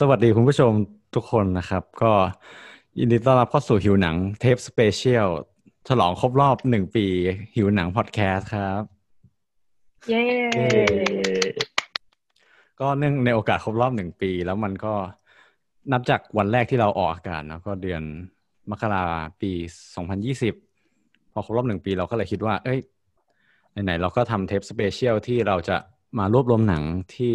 [0.00, 0.72] สวัสดีคุณผู้ชม
[1.14, 2.12] ทุกคนนะครับ ก็
[2.98, 5.28] ยินดีต้อนรับเข้าสู่หิวหนังเทป special
[5.88, 7.06] ฉลองครบรอบหนึ่งปี
[7.56, 8.82] หิวหนังพอดแคสต์ครับ
[10.08, 10.22] เย้
[12.80, 14.94] ก็เนื่องในโอกาสครบรอบหนึ่งปี แล้วมันก็
[15.92, 18.02] นับจากวันแรกที่เราออกอากาศเนาะก็เดือน
[18.70, 19.04] มกรา
[19.40, 19.52] ปี
[19.94, 20.54] สองพันยี่สิบ
[21.32, 22.80] พอครบรอบหนึ่งปีเราก็เลยคิดว่า เอ้ย
[23.72, 25.76] ไหนๆเราก็ทำเทป special ที่เราจะ
[26.18, 26.82] มารวบรวมหนัง
[27.14, 27.34] ที่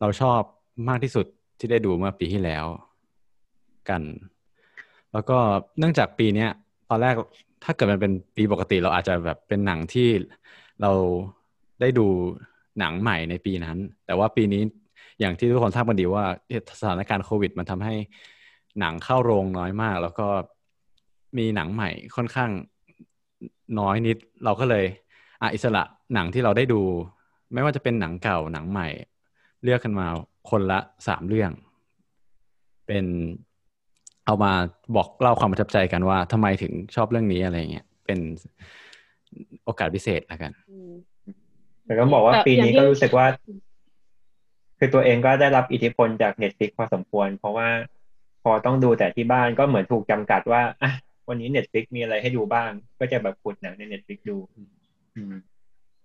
[0.00, 0.42] เราชอบ
[0.88, 1.26] มากที่สุด
[1.58, 2.64] ที่ได้ดูเมื่อปีที่แล้ว
[3.88, 4.02] กัน
[5.12, 5.38] แล้วก็
[5.78, 6.50] เนื่องจากปีเนี้ย
[6.90, 7.14] ตอนแรก
[7.64, 10.08] ถ้าเกิดมันเป็นปีปกติเราอาจจะแบบเป็นหนังที่
[10.82, 10.92] เรา
[11.80, 12.06] ได้ดู
[12.78, 14.62] หนังใหม่ในปีนั้น แต่ว่าปีนี้
[15.20, 16.24] อย่างที่ทุกคนทราบกันดีว่า
[16.80, 17.94] สถานการณ์โควิด มันทำให้
[18.80, 20.28] หนังเข้าโรงน้อยมาก แล้วก็
[21.38, 22.50] มีหนังใหม่ค่อนข้าง
[23.78, 24.84] น้อยนิด เราก็เลย
[25.40, 25.82] อะอิสระ
[26.14, 26.80] หนังที่เราได้ดู
[27.52, 28.88] ไม่ว่าจะเป็นหนังเก่าหนังใหม่
[29.64, 30.06] เลือกกันมา
[30.50, 30.78] คนละ
[31.08, 31.50] สามเรื่อง
[32.86, 33.06] เป็น
[34.26, 34.52] เอามา
[34.96, 38.18] บอกเล่าความประทับใจกันว่าทำไมถึงชอบเรื่องนี้อะไรเงี้ยเป็น
[39.64, 40.52] โอกาสพิเศษแล้วกัน
[41.84, 43.26] แต่ก็บอกว่าปีนี้ก็รู้สึกว่า
[44.78, 47.68] คือตัวเองก็ได้รับอิทธิพลจาก Netflix พอสมควร เพราะว่า
[48.42, 50.92] พอต้องดูแต่ที่บ้านก็เหมือนถูกจำกัดว่าอะ
[51.28, 55.34] วันนี้ Netflix มีอะไรให้ดูบ้าง ก็จะแบบขุดหนังใน Netflix ดูอืม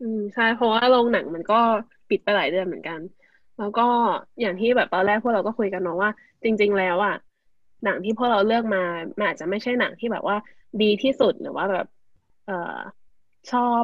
[0.02, 1.60] อืมใช่เพราะว่าโรงหนังมันก็
[2.10, 3.00] ปิดไปหลายเดือนเหมือนกัน
[3.60, 3.88] แล้วก็
[4.40, 6.10] อย่างที่แบบตอนแรกพวกเราก็คุยกันเนาะว่า
[6.44, 7.16] จริง ๆ แล้วอะ
[7.86, 8.84] หนังที่พวกเราเลือกมา
[9.18, 10.38] มันอาจจะไม่ใช่หนังที่แบบว่า
[10.82, 11.88] ดีที่สุดหรือว่าแบบ
[12.46, 12.78] เอ่อ
[13.52, 13.84] ชอบ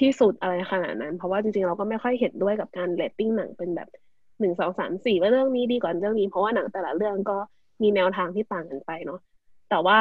[0.00, 3.88] ที่สุดอะไรขนาดนั้น เพราะว่าจริงๆเราก็ไม่ค่อยเห็นด้วยกับการเรตติ้งหนังเป็นแบบ
[4.40, 7.38] หนึ่งสองสามสี่ว่าเรื่องนี้ดีกว่าเรื่องนี้ เพราะว่าหนังแต่ละเรื่องก็
[7.82, 9.20] มีแนวทางที่ต่างกันไปเนาะ
[9.70, 9.98] แต่ว่า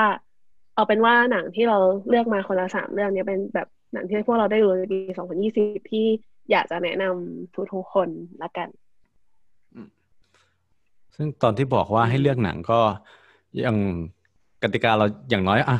[0.76, 1.78] เอาเป็นว่าหนังที่เรา
[2.10, 6.06] เลือกมาคนละสามเรื่องนี้เป็นแบบหนังที่พวกเราได้ดูในปีสองพันยี่สิบที่
[6.52, 8.10] อยากจะแนะนำทุกๆคน
[8.42, 8.70] ละกัน
[11.16, 12.80] ซึ่งตอนที่บอกว่าให้เลือกหนังก็
[13.66, 13.78] ยัง
[14.64, 15.78] กติกาเราอย่างน้อยอะ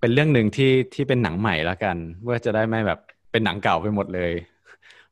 [0.00, 2.98] เป็นเรื่องหนึ่งที่ที่เป็นหนังใหม่ละกันเพื่อจะได้ไม่แบบ
[3.30, 4.32] เป็นหนังเก่าไปหมดเลย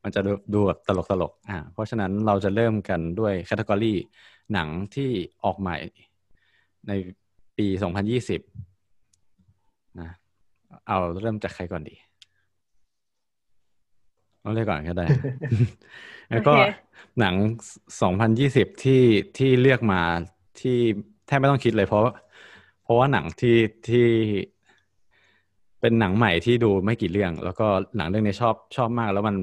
[0.02, 0.20] มันจะ
[0.54, 3.94] ดูแบบตลกตลกอ่าเพราะฉะนั้นเราจะเริ่มกันด้วยแคตตากรี
[4.52, 5.10] หนังที่
[5.44, 5.76] ออกใหม่
[6.88, 6.92] ใน
[7.58, 8.40] ปีสองพันยี่สิบ
[10.00, 10.10] นะ
[10.86, 11.94] เอาเริ่มจากใครก่อนดี
[14.44, 15.06] เอาเลยก่อนก็ได้
[16.30, 16.54] แล้วก็
[17.20, 17.34] หนัง
[18.02, 19.02] สองพันยี่สิบที่
[19.38, 20.00] ที่เลือกมา
[20.60, 20.78] ที่
[21.26, 22.02] แทบไม่ต้องคิดเลย เพราะ
[22.82, 23.56] เพราะว่าหนังที่
[23.88, 24.06] ที่
[25.80, 27.66] เป็นหนังใหม่ที่ดูไม่กี่เรื่อง แล้วก็
[27.96, 29.36] หนังเรื่องนี้ชอบชอบมาก แล้วมัน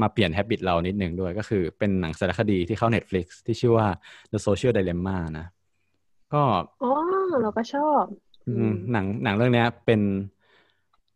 [0.00, 3.88] มาเปลี่ยนแฮบิตเรานิดนึงด้วย ก็คือเป็นหนังสารคดีที่เข้า Netflix ที่ชื่อว่า
[4.32, 5.46] The Social Dilemma นะ
[6.34, 6.42] ก็
[6.82, 6.92] อ๋อ
[7.42, 8.02] เราก็ชอบ
[8.92, 10.00] หนังหนังเรื่องนี้เป็น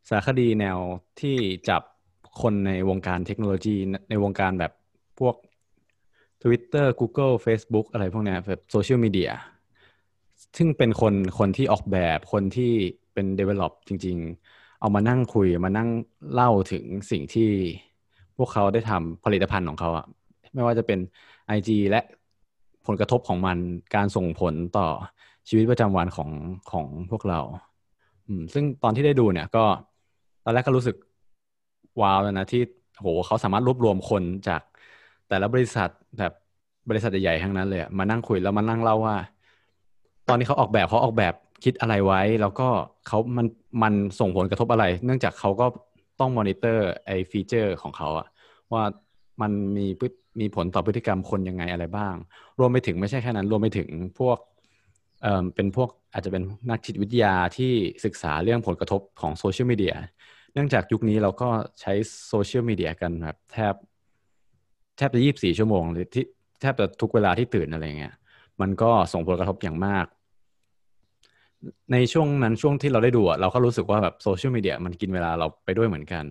[0.08, 0.78] สารคดีแนว
[1.20, 1.36] ที่
[1.68, 1.82] จับ
[2.42, 3.76] คนในวงการเทคโนโลยี
[4.10, 4.72] ในวงการแบบ
[5.18, 5.34] พวก
[6.42, 9.32] Twitter Google Facebook อะไรพวกนี้แบบโซเชียลมีเดีย
[10.56, 12.72] ซึ่งเป็นคนคนที่ออกแบบคนที่
[13.14, 14.16] เป็น develop จริง
[14.48, 15.88] ๆ เอามานั่งคุยมานั่ง
[16.32, 17.50] เล่าถึงสิ่งที่
[18.36, 20.06] พวกเขาได้ทำผลิตภัณฑ์ของเขาอะ
[20.54, 20.98] ไม่ว่าจะเป็น
[21.56, 22.00] IG และ
[22.86, 23.58] ผลกระทบของมัน
[23.94, 24.88] การส่งผลต่อ
[25.48, 26.30] ชีวิตประจำวันของ
[26.72, 27.40] ของพวกเรา
[28.26, 29.64] อืมซึ่งตอนที่ได้ดูเนี่ยก็
[30.44, 30.96] ตอนแรกก็รู้สึก
[32.00, 32.62] ว้าวเลยนะที่
[32.98, 34.62] โหเขาสามารถรวบรวมคนจาก
[35.28, 35.88] แต่ละบริษัท
[36.18, 36.32] แบบ
[36.88, 39.16] บริษัทใหญ่ๆทั้งนั้นเลยมานั่งคุยแล้วมานั่งเล่าว่า
[40.28, 42.68] ตอนนี้เขาออกแบบเขาออกแบบคิดอะไรไว้ แล้วก็
[43.06, 43.46] เขามัน
[43.82, 45.66] มันส่งผลกระทบอะไร เนื่องจากเขาก็
[46.20, 48.26] ต้องมอนิเตอร์ไอ้ feature ของเขาอะ
[48.72, 48.82] ว่า
[49.40, 49.86] มันมี
[50.40, 52.14] มีผลต่อพฤติกรรมคนยังไงอะไรบ้าง
[52.58, 53.88] รวมไปถึงไม่ใช่แค่นั้น รวมไปถึง
[54.18, 54.38] พวก
[55.22, 57.72] เอ่อเป็นพวกอาจจะเป็นนักจิตวิทยาที่
[58.04, 59.94] ศึกษาเรื่องผลกระทบของโซเชียลมีเดีย
[60.54, 61.48] เนื่องจากยุคนี้เราก็
[61.80, 61.92] ใช้
[62.28, 63.74] โซเชียลมีเดียกันแบบแทบ
[64.96, 66.24] แทบจะยี่บสี่ชั่วโมงหรือที่
[66.60, 68.14] แทบจะทุกเวลาที่ตื่นอะไรเงี้ย
[68.60, 70.06] มันก็ส่งผลกระทบอย่างมาก
[71.92, 76.24] ในช่วงนั้นช่วงที่เราได้ดูอะเราก็รู้สึกว่าแบบโซเชียลมีเดียมันกินเวลาเราไปด้วยเหมือนกัน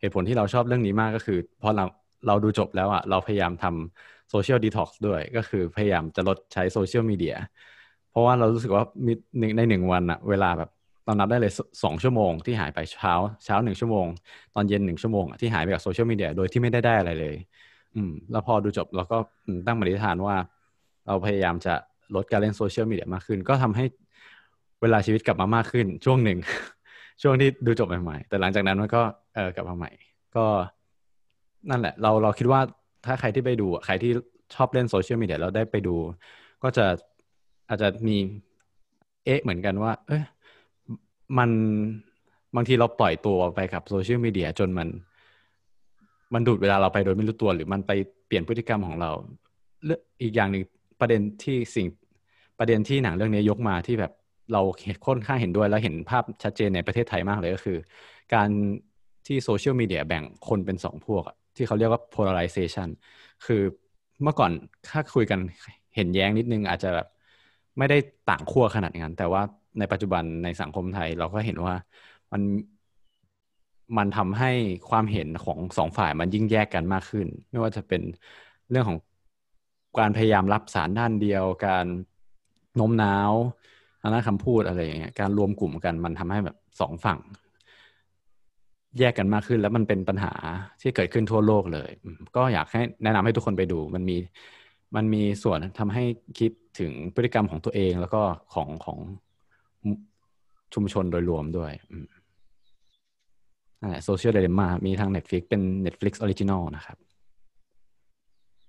[0.00, 1.84] เหตุผลที่เราชอบเรื่องนี้มากก็คือพอเรา
[2.26, 7.36] เราดูจบแล้วอะเราพยายามทำ social detox ด้วยก็คือพยายามจะลดใช้โซเชียลมีเดีย
[8.10, 8.84] เพราะว่าเรารู้สึกว่า
[9.56, 10.70] ในหนึ่งวันอะ เวลาแบบ
[11.08, 11.52] เรานับได้เลย
[11.84, 13.12] สองชั่วโมงที่หายไปเช้า
[13.44, 14.06] เช้าหนึ่งชั่วโมง
[14.54, 17.34] ตอนเย็นหนึ่งชั่วโมงที่หายไปกับโซเชียลมีเดียโดยที่ไม่ได้ได้อะไรเลย
[17.94, 19.18] อืม แล้วพอดูจบเราก็
[19.66, 20.36] ตั้งปณิธานว่า
[21.06, 21.74] เราพยายามจะ
[22.14, 23.84] ลดการเล่นโซเชียลมีเดียมากขึ้น ก็ทำให้
[24.82, 26.38] เวลาชีวิตกลับมามากขึ้น ช่วงหนึ่ง
[27.22, 29.02] ช่วงที่ดูจบใหม่ๆแต่หลังจากนั้นมันก็
[29.34, 29.90] เออกลับมาใหม่
[30.36, 30.46] ก็
[31.70, 32.60] นั่นแหละ เราเราคิดว่า
[33.06, 34.12] ถ้าใครที่ไปดูใครที่
[34.54, 35.96] ชอบเล่นโซเชียลมีเดียแล้วได้ไปดู
[36.62, 36.86] ก็จะ
[37.68, 38.16] อาจจะมี
[39.24, 40.22] เอ๊ะเหมือนกันว่า เอ้ย
[41.38, 41.50] มัน
[42.56, 44.88] บางทีเราปล่อยตัวไปกับโซเชียลมีเดียจนมัน
[46.34, 47.92] มันดูดเวลาเราไปโดยไม่รู้ตัวหรือมันไป
[48.26, 49.10] เปลี่ยนพฤติกรรมของเรา
[49.84, 50.62] เอีกอย่างหนึ่ง
[51.00, 51.86] ประเด็นที่สิ่ง
[52.58, 54.12] ประเด็นที่หนังเรื่องนี้ยกมาที่แบบ
[54.52, 54.62] เรา
[55.06, 57.78] ค่อนข้างเห็นด้วย แล้วเห็นภาพชัดเจนในประเทศไทยมากเลยก็คือ
[58.34, 58.48] การ
[59.26, 61.22] ที่โซเชียลมีเดียแบ่งคนเป็นสองพวก
[61.56, 62.88] ที่เขาเรียกว่า polarization
[63.46, 63.62] คือ
[64.22, 64.50] เมื่อก่อน
[64.88, 65.40] ถ้าคุยกัน
[65.96, 67.06] เห็นแย้งนิดนึงอาจจะแบบ
[67.78, 67.98] ไม่ได้
[68.30, 69.42] ต่างขั้วขนาดนั้น แต่ว่า
[69.78, 71.74] ในปัจจุบันในสังคมไทย เราก็เห็นว่า
[72.32, 72.42] มัน
[73.96, 74.50] มันทำให้
[74.90, 78.02] ความเห็นของสองฝ่ายมันยิ่งแยกกันมากขึ้น ไม่ว่าจะเป็น
[78.70, 78.98] เรื่องของ
[79.98, 81.86] การพยายามรับสารด้านเดียว การ
[82.76, 83.32] โน้มน้าว
[84.00, 87.18] ทางด้านคำพูดอะไรอย่างเงี้ยการรวมกลุ่มกันมันทำให้แบบสองฝั่ง
[88.98, 90.32] แยกกันมากขึ้น แล้วมันเป็นปัญหา
[90.80, 91.90] ที่เกิดขึ้นทั่วโลกเลย
[92.36, 94.16] ก็อยากให้แนะนำให้ทุกคนไปดู มันมี
[94.96, 96.02] มันมีส่วนทำให้
[96.38, 98.98] คิดถึงพฤติกรรมของตัวเองแล้วก็ของของ
[100.74, 101.72] ชุมชนโดยรวมด้วย
[103.80, 106.96] นั่นแหละโซเชียลเดลิม่ามีทาง Netflix เป็น Netflix Original นะครับ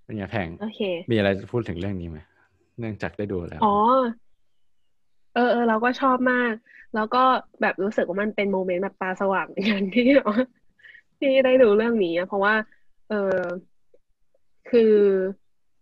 [0.03, 2.19] เป็นไงแพงโอเคมีอะไรจะพูดถึงเรื่องนี้ไหม
[2.79, 3.75] เนื่องจากได้ดูแล้ว อ๋อ
[5.35, 6.53] เออเออเราก็ชอบมาก
[6.95, 7.23] แล้วก็
[7.61, 10.07] แบบรู้สึกว่ามันเป็นโมเมนต์แบบตาสว่างอย่างที่
[11.19, 12.53] ที่ได้ดูเรื่องนี้เพราะว่า
[13.09, 13.39] เออ
[14.69, 14.93] คือ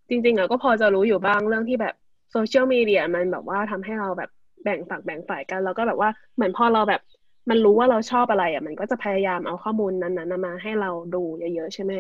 [0.10, 1.96] จริงๆอะก็พอจะรู้อยู่บ้างเรื่องที่แบบ
[2.32, 4.30] โซเชียลมีเดียมันแบบว่าทำให้เราแบบ
[4.64, 7.02] แบ่งฝักแบ่งฝ่ายกันแล้วก็แบบว่าเหมือนพอเราแบบ
[7.50, 11.92] มันรู้ว่าเราชอบอะไรอะ มันก็จะพยายามเอาข้อมูลนั้นๆมาให้เราดูเยอะๆใช่ไหม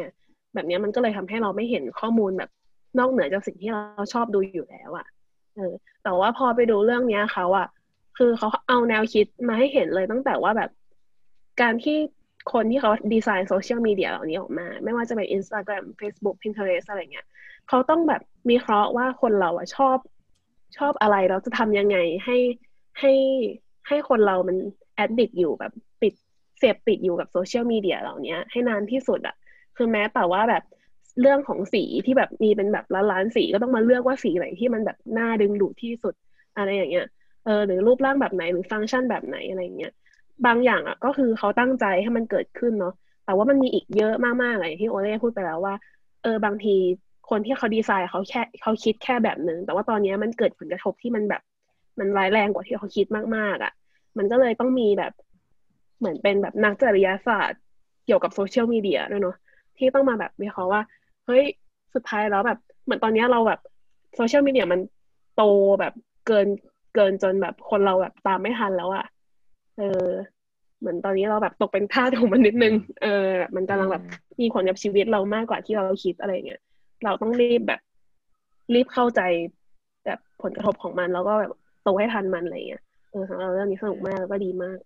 [0.53, 2.49] แบบนี้มันก็เลยทำให้เราไม่เห็นข้อมูลแบบ
[2.99, 5.07] นอกเหนือจากสิ่งที่เราชอบดูอยู่แล้วอะ
[5.55, 5.73] เออ
[6.03, 7.67] แต่ว่าพอไปดูเรื่องเนี้ยเขาอะ
[8.17, 10.69] คือเขาเอาแนวคิดมาให้เห็นเลยตั้งแต่ว่าแบบ
[11.61, 11.97] การที่
[12.53, 17.27] คนที่เขาดีไซน์โซเชียลมีเดียเหล่านี้ออกมา ไม่ว่าจะเป็น Instagram Facebook Pinterest อะไรเงี้ย
[17.69, 19.97] เขาต้องแบบมีเคราะห์ว่าคนเราอะชอบ
[20.77, 22.37] ชอบอะไรเราจะทำยังไงให้
[22.99, 23.13] ให้
[23.87, 24.57] ให้คนเรามัน
[24.95, 25.71] แอดดิกอยู่แบบ
[26.01, 26.13] ติด
[26.59, 29.35] เสพติดอยู่กับโซเชียลมีเดียเหล่านี้ให้นานที่สุดอะ
[29.77, 30.63] คือแม้แต่ว่าแบบ
[31.21, 36.13] เรื่องของสีที่แบบมีเป็นแบบล้านล้านสีก็ต้องมาเลือกว่าสีไหนที่มันแบบน่าดึงดูดที่สุด
[36.57, 37.07] อะไรอย่างเงี้ย
[37.45, 39.93] เออหรือรูปร่างแบบไหนหรือฟังก์ชันแบบไหนอะไรเงี้ย
[40.45, 42.93] บางอย่างอะก็คือเขาตั้งใจให้มันเกิดขึ้นเนาะ
[43.25, 45.75] แต่ว่ามันมีอีกเยอะมากๆเลยที่โอเล่พูดไปแล้วว่า
[46.23, 46.75] เออบางที
[47.29, 51.41] คนที่เขาดีไซน์เขาแค่เขาคิดแค่แบบหนึ่งแต่ว่าตอนนี้มันเกิดผลกระทบที่มันแบบ
[51.99, 53.73] มันร้ายแรงกว่าที่เขาคิดมากๆอะ่ะ
[54.17, 55.13] มันก็เลยต้องมีแบบ
[55.99, 57.61] เหมือนเป็นแบบนักจริยศาสตร์
[58.05, 59.35] เกี่ยวกับโซเชียลมีเดียด้วยเนาะ
[59.77, 60.81] ที่ต้องมาแบบวิเคราะห์ว่า
[61.25, 61.43] เฮ้ย
[61.93, 63.59] สุดท้ายแล้วแบบ เหมือนตอนนี้เราแบบ
[64.15, 64.79] โซเชียลมีเดียมัน
[65.35, 65.43] โต
[65.79, 65.93] แบบ
[66.27, 66.47] เกิน
[66.95, 69.05] เกินจนแบบคนเราแบบตามไม่ทันแล้วอะ
[69.77, 70.07] เออ
[70.79, 74.03] เหมือนตอนนี้เราแบบตกเป็นท่าของมันนิดนึง เออ มันกำลังแบบ
[74.41, 76.61] มีผลกับชีวิตเรามากกว่าที่เราคิดอะไรเงี้ย
[77.03, 77.81] เราต้องรีบแบบ
[78.73, 79.21] รีบเข้าใจ
[80.05, 81.51] แบบผลกระทบของมัน แล้วก็แบบ
[81.83, 84.79] โตให้ทันมันอะไรเงี้ยเออสำหรับเรื่องนี้สนุกมากแล้วก็ดีมาก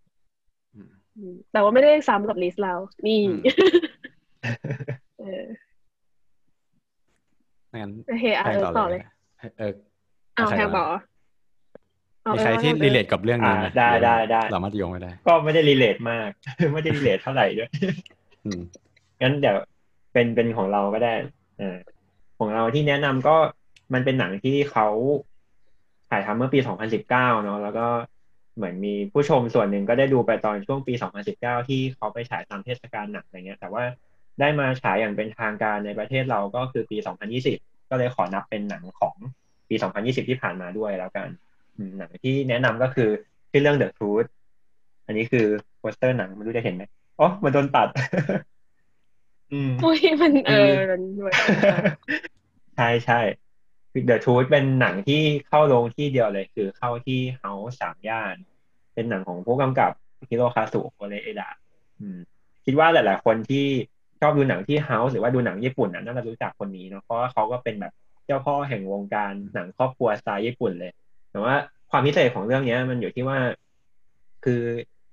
[1.52, 2.74] แต่ว่าไม่ได้ซ้ำกับลิสเรา
[3.06, 3.20] นี่
[5.20, 5.46] เออ
[7.82, 8.46] งั้นโอเคอะ
[8.78, 9.02] ต่อเลย
[9.60, 9.74] เออ
[10.36, 10.88] เอาแพงบอก
[12.34, 16.30] มีใครที่ relate กับเรื่องนี้ไหมได้ได้ได้สามารถโยงไม่ได้ ก็ไม่ได้ relate มาก
[16.74, 17.70] ไม่ได้ relate เท่าไหร่ด้วย
[19.22, 19.58] งั้นเดี๋ยว
[20.14, 21.14] เป็นเป็นของเราก็ได้
[22.42, 23.36] ของเราที่แนะนำก็
[23.94, 24.88] มันเป็นหนังที่เขา
[26.10, 26.60] ถ่ายทำเมื่อปี
[27.02, 27.88] 2019 เนาะแล้วก็
[28.56, 30.94] เหมือนมีผู้ชมส่วนหนึ่งก็ได้ดูไปตอนช่วงปี
[31.32, 33.84] 2019 ที่เขาไปฉายตามเทศกาลหนังอะไรเงี้ย แต่ว่า
[34.40, 36.98] ได้มาฉายอย่างเป็นทางการในประเทศเราก็คือปี
[37.44, 39.16] 2020 ก็เลยขอนับเป็นหนังของ
[39.70, 41.28] ปี 2020 ที่ผ่านมาด้วยแล้วกัน
[41.98, 43.10] หนังที่แนะนำก็คือ
[43.50, 44.30] ชื่อเรื่อง The Truth
[45.06, 45.46] อันนี้คือ
[45.80, 46.84] โปสเตอร์หนังไม่รู้จะเห็นไหม
[47.20, 47.88] อ๋อมันโดนตัด
[49.52, 51.02] อืมอุ้ยมันเออมัน
[52.76, 53.20] ใช่ใช่
[53.92, 58.36] คือเดอะทูธเป็นหนังที่เข้าโรงที่เดียวเลย คือเข้าที่เฮาส์สามย่าน
[58.94, 59.92] เป็นหนังของผู้กำกับ
[60.30, 61.50] ฮิโรคาสุโคเรเอดะ
[62.66, 63.66] คิดว่าหลาย ๆ คนที่
[64.20, 67.94] ชอบดูหนังที่เฮาส์หรือว่าดูหนังญี่ปุ่นน่าจะรู้จักคนนี้เนาะเพราะว่าเขาก็เป็นแบบ
[68.26, 70.92] เจ้าพ่อแห่งวงการหนังครอบครัวสไตล์ญี่ปุ่นเลย
[71.32, 71.56] แต่ว่า
[71.92, 73.38] ความพิเศษของเรื่องนี้มันอยู่ที่ว่า
[74.46, 74.62] คือ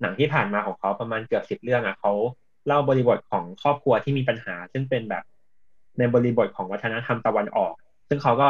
[0.01, 2.13] หนังที่ผ่านมาของเขาประมาณเกือบสิบเรื่องอะเขา
[2.67, 5.25] เล่าบริบทของครอบครัวที่มีปัญหา ซึ่งเป็นแบบ
[5.99, 7.75] ในบริบทของวัฒนธรรมตะวันออก
[8.09, 8.49] ซึ่งเขาก็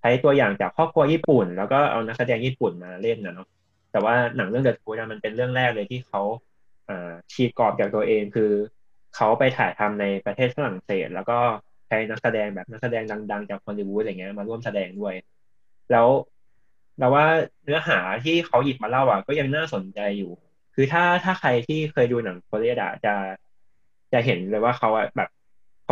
[0.00, 3.48] ใช้ตัวอย่างจากครอบครัวญี่ปุ่น แล้วก็เอานักแสดงญี่ปุ่นมาเล่นนะเนาะ
[3.92, 6.22] แต่ว่าหนังเรื่องเดอะทูมันเป็นเรื่องแรกเลยที่เขา
[7.32, 8.52] ฉีกกรอบจากตัวเองคือ
[9.16, 11.38] เขาไปถ่ายทำในประเทศฝรั่งเศส แล้วก็
[11.88, 15.14] ใช้นักแสดงแบบนักแสดงดัง ๆ จากฮอลลีวูดอะไรเงี้ยมาร่วมแสดงด้วย
[15.90, 16.06] แล้ว
[16.98, 17.26] เราว่า
[17.64, 20.32] เนื้อหาที่เขาหยิบมาเล่าอะก็ยังน่าสนใจอยู่
[20.74, 23.14] คือถ้าถ้าใครที่เคยดูหนังโคเรียดะจะ
[24.12, 25.28] จะเห็นเลยว่าเขาอะแบบ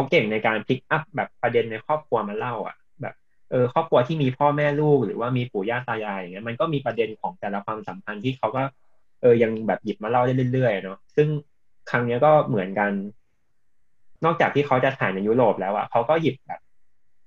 [0.01, 3.15] เขาเก่งในการพลิกอัพแบบประเด็นในครอบครัวมาเล่าอะ แบบ
[3.51, 8.63] เออครอบครัวที่มีพ่อแม่ลูกหรือว่ามีปู่ย่าตายายอย่างเงี้ยมันก็มีประเด็นของแต่ละความสัมพันธ์ที่เขาก็
[9.21, 11.29] เออยังแบบหยิบมาเล่าได้เรื่อยๆเนาะซึ่ง
[11.91, 12.91] ครั้งนี้ก็เหมือนกัน
[14.25, 16.61] นอกจากที่เขาจะถ่ายในยุโรปแล้วอะเขาก็หยิบแบบ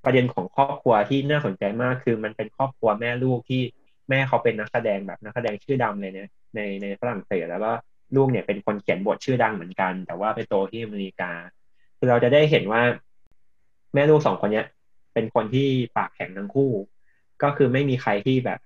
[0.04, 3.62] ประเด็นของครอบครัวที่น่าสนใจมากคือมันเป็นครอบครัวแม่ลูกที่
[4.10, 7.72] แม่เขาเป็นนักแสดงแบบนักแสดงชื่อดังเลยเนี่ยในในฝรั่งเศสแล้วก็
[8.16, 11.32] ลูกเนี่ยเป็นคนเขียนบทชื่อดังเหมือนกัน แต่ว่าไปโตที่อเมริกา
[12.04, 12.82] คือเราจะได้เห็นว่า
[13.94, 14.66] แม่ลูกสองคนเนี้ย
[15.14, 15.68] เป็นคนที่
[15.98, 16.72] ปากแข็งทั้งคู่
[17.44, 18.60] ก็คือไม่มีใครที่แบบ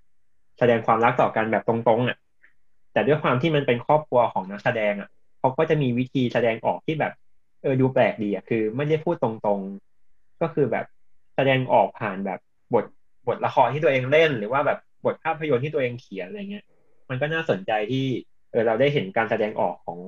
[0.59, 2.17] แสดงความรักต่อกันแบบตรงๆอะ
[2.93, 7.13] แต่ด้วยความที่มันเป็นครอบครัวของนักแสดงอะเขาก็จะมีวิธีแสดงออกที่แบบ
[7.61, 10.85] เออดูแปลกดีอะคือ ไม่ได้พูดตรงๆ ก็คือแบบ
[11.35, 12.39] แสดงออกผ่านแบบ
[12.73, 12.85] บท
[13.27, 16.65] บทละครที่ตัวเองเล่น หรือว่าแบบบทภาพยนตร์ที่ตัวเองเขียนอะไรเงี้ย
[17.09, 18.05] มันก็น่าสนใจที่
[18.51, 19.99] เออเราได้เห็นการแสดงออกของ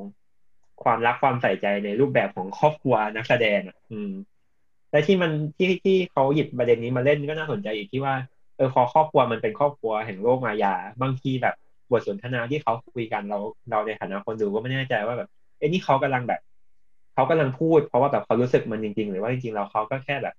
[0.83, 3.59] ความรักความใส่ใจในรูปแบบของครอบครัวนักแสดง
[3.91, 4.11] อืม
[4.91, 8.15] และที่มันที่ที่เขาหยิบประเด็นนี้มาเล่นก็น่าสนใจอีกที่ว่า
[8.57, 11.55] เออพอครอบครัวมันเป็นครอบครัวแห่งโลกมายา บางทีแบบ
[11.91, 13.37] บทสนทนาที่เขาคุยกันเรา
[13.69, 16.39] เราในฐานะคนดูก็ไม่แน่ใจว่าแบบเอ้นี่เขากำลังแบบ
[17.13, 20.35] เขากำลังพูด เพราะว่าแบบเขารู้สึกมันจริง ๆ หรือว่าจริงๆเราเขาก็แค่แบบ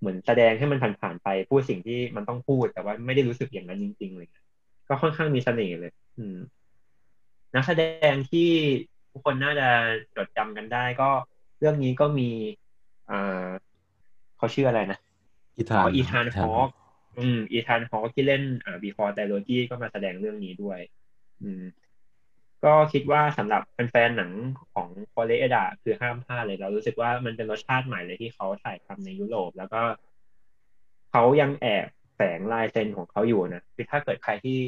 [0.00, 4.28] เหมือนแสดงให้มันผ่านๆไปพูดสิ่งที่มันต้องพูด แต่ว่าไม่ได้รู้สึกอย่างนั้นจริงๆเลย
[4.88, 6.36] ก็ค่อนข้างมีเสน่ห์เลย อืม
[7.54, 8.48] นักแสดงที่
[9.12, 9.68] ทุกคนน่าจะ
[10.16, 11.10] จดจำกันได้ก็
[11.58, 12.30] เรื่องนี้ก็มี
[13.10, 13.48] อ่า
[14.36, 14.98] เขาชื่ออะไรนะ
[15.56, 16.68] อีธานอีธานฮอก
[17.18, 20.78] อืมอีธานฮอกที่เล่นอ่า before trilogy ก็มาแสดงเรื่องนี้ด้วย
[21.42, 21.62] อืม
[22.64, 24.32] ก็คิดว่าสำหรับแฟนๆหนัง
[24.74, 29.82] ของคอเลเอดาคือห้ามพลาดเลย เรารู้สึกว่ามันเป็นรสชาติใหม่เลยที่เขาถ่ายทำในยุโรป แล้วก็
[31.10, 34.58] เขายังแอบแฝงลายเซ็นของเขาอยู่นะคือถ้าเกิดใครที่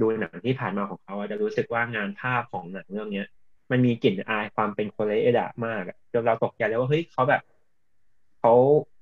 [0.00, 3.28] ดูหนังที่ผ่านมาของเขาจะรู้สึกว่างานภาพของหนังเรื่องเนี้ย
[3.70, 7.42] มันมีกลิ่นอายความเป็นโคเรเอดะมากจนเราตกใจเลยว่าเฮ้ยเขาแบบ
[8.40, 8.52] เขา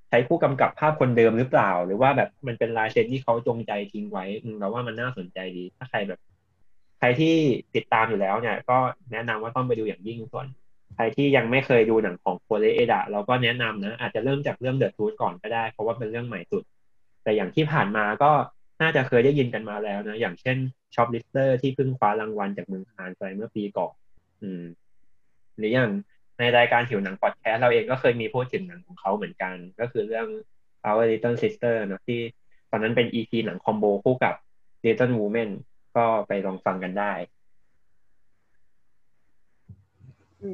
[0.09, 4.25] ใช้ผู้กำกับภาพคนเดิมหรือเปล่า หรือว่าแบบมันเป็นลายเซ็นที่เขาจงใจทิ้งไว้
[4.59, 6.19] เราว่ามันน่าสนใจดี ถ้าใครแบบ
[6.99, 7.35] ใครที่
[7.75, 8.77] ติดตามอยู่แล้วเนี่ย ก็
[9.11, 10.47] แนะนำว่าต้องไปดูอย่างยิ่งส่วน
[10.95, 16.63] ใครที่ยังไม่เคยดูหนังของโคเรเอดะเราก็แนะนำนะ อาจจะเริ่มจากเรื่องเดอะทูธก่อนก็ได้ เพราะว่าเป็นเรื่องใหม่สุด
[17.23, 18.31] แต่อย่างที่ผ่านมาก็
[18.81, 20.57] น่าจะเคยได้ยินกันมาแล้วนะ อย่างเช่น
[20.95, 23.93] Shoplifters ที่เพิ่งคว้ารางวัลจากเมืองคานไปเมื่อปีก่อน
[24.43, 24.63] อืม
[25.57, 25.89] หรืออย่าง
[26.39, 30.27] ในรายการหิวหนังพอดแคสต์เราเองก็เคยมีพูดถึงหนังของเขาเหมือนกัน ก็คือเรื่อง
[30.87, 32.19] Our Little Sister นะที่
[32.71, 34.33] ตอนนั้นเป็น EP หนัง combo คู่กับ
[34.85, 35.49] Little Women
[35.95, 37.11] ก็ไปลองฟังกันได้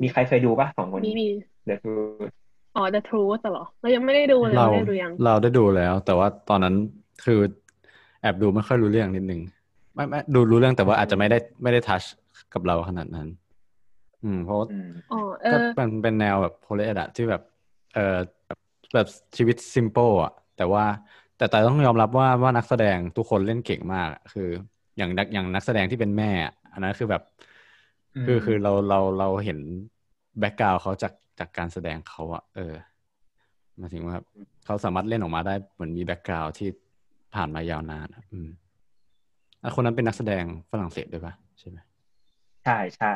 [0.04, 1.28] มีใครเคยดูปะสองคนมีมี
[1.70, 2.32] The Truth
[2.76, 6.76] อ๋อ The Truth เหรอ เรายังไม่ได้ดูเลยเราได้ดูยัง เราได้ดูแล้ว แต่ว่าตอนนั้น
[7.26, 7.40] คือ
[8.22, 9.42] แอบดูไม่ค่อยรู้เรื่องนิดนึง
[9.96, 12.04] ไม่ไม่ดูรู้เรื่องแต่ว่าอาจจะไม่ได้ไม่ได้ทัช
[12.54, 13.28] กับเราขนาดนั้น
[14.24, 14.60] อืมเพราะ
[15.52, 17.42] ก็เป็นเป็นแนวแบบโพลเอดะที่แบบ
[17.94, 18.18] เออ
[18.94, 19.08] แบบ
[19.38, 20.86] ชีวิตซิมเปิลอะแต่ว่า
[21.38, 24.50] แต่แต่ต้องยอมรับว่าว่านักแสดงทุกคนเล่นเก่งมากคือ
[24.98, 26.32] อย่างนักอย่างนักแสดงที่เป็นแม่
[26.74, 27.24] อันนั้นคือแบบ
[28.26, 29.60] คือคือเราเราเราเห็น
[30.40, 32.74] background เขาจากจากการแสดงเขาอะเออ
[33.82, 34.18] มาถึงว่า
[34.66, 36.70] เขาสามารถเล่นออกมาได้เหมือนมี background ที่
[37.36, 38.50] ผ่านมายาวนานอืม
[39.76, 41.78] คนนั้นเป็นนักแสดงฝรั่งเศสด้วยปะใช่ไหม
[42.66, 43.14] ใช่ใช่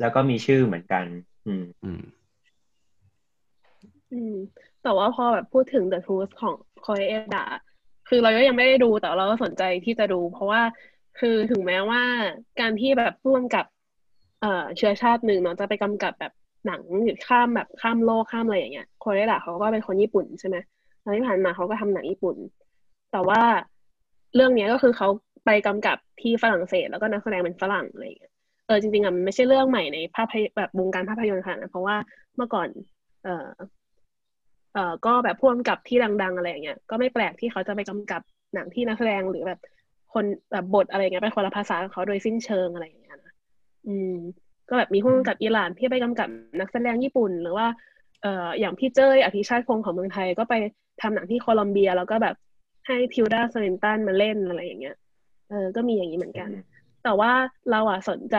[0.00, 1.04] แล้วก็มีชื่อเหมือนกัน
[1.46, 2.02] อืม อืม
[4.12, 4.34] อืม
[4.82, 7.44] แต่ว่าพอแบบพูดถึง The Truth ของโคเรเอดะ
[8.08, 10.62] คือเราก็ยังไม่ได้ดูแต่เราก็สนใจที่จะดู เพราะว่า
[11.20, 12.02] คือถึงแม้ว่า
[12.60, 13.64] การที่แบบร่วมกับ
[14.40, 16.32] เอ่อเชื้อชาติหนึ่งเนาะจะไปกำกับแบบ
[16.66, 20.56] หนังหรือข้ามแบบข้ามโลกข้ามอะไรอย่างเงี้ยคอยเอดาเขาก็เป็นคนญี่ปุ่นใช่ไหม
[21.02, 22.36] แล้วที่ผ่านมาเขาก็ทำหนังญี่ปุ่น
[23.12, 23.40] แต่ว่า
[24.34, 25.08] เรื่องนี้ก็คือเขา
[25.46, 31.96] ไปกำกับที่ฝรั่งเศส แล้วก็นักแสดงเป็นฝรั่งอะไรอย่างเงี้ยเออจริงๆอะมันไม่ใช่เรื่องใหม่ในภาพแบบวงการภาพยนตร์ค่ะนะเพราะว่า
[32.36, 32.68] เมื่อก่อน
[33.24, 33.46] เออ
[34.74, 38.22] เออก็แบบพ่วงกับที่ดัง ๆ อะไรอย่างเงี้ยก็ไม่แปลกที่เขาจะไปกำกับ
[38.54, 39.60] หนังที่นักแสดงหรือแบบ
[40.12, 43.32] คนแบบบทอะไรเงี้ยเป็นคนละภาษาเขาโดยสิ้นเชิงอะไรอย่างเงี้ยนะ
[43.86, 44.14] อืม
[44.68, 46.28] ก็แบบมีพ่วงกับอิหร่านที่ไปกำกับ
[46.60, 47.66] นักแสดงญี่ปุ่น หรือว่า
[48.22, 50.54] เอ่ออย่างพี่เจ้ยอภิชาติพงศ์ของเมืองไทย ก็ไป
[51.02, 52.34] ทำหนังที่โคลอมเบีย แล้วก็แบบ
[52.86, 54.96] ให้ทิวดาสลินตันมาเล่นอะไรอย่างเงี้ย
[55.50, 56.48] เออก็มีอย่างนี้เหมือนกัน
[57.04, 57.32] แต่ว่า
[57.70, 58.36] เราอะสนใจ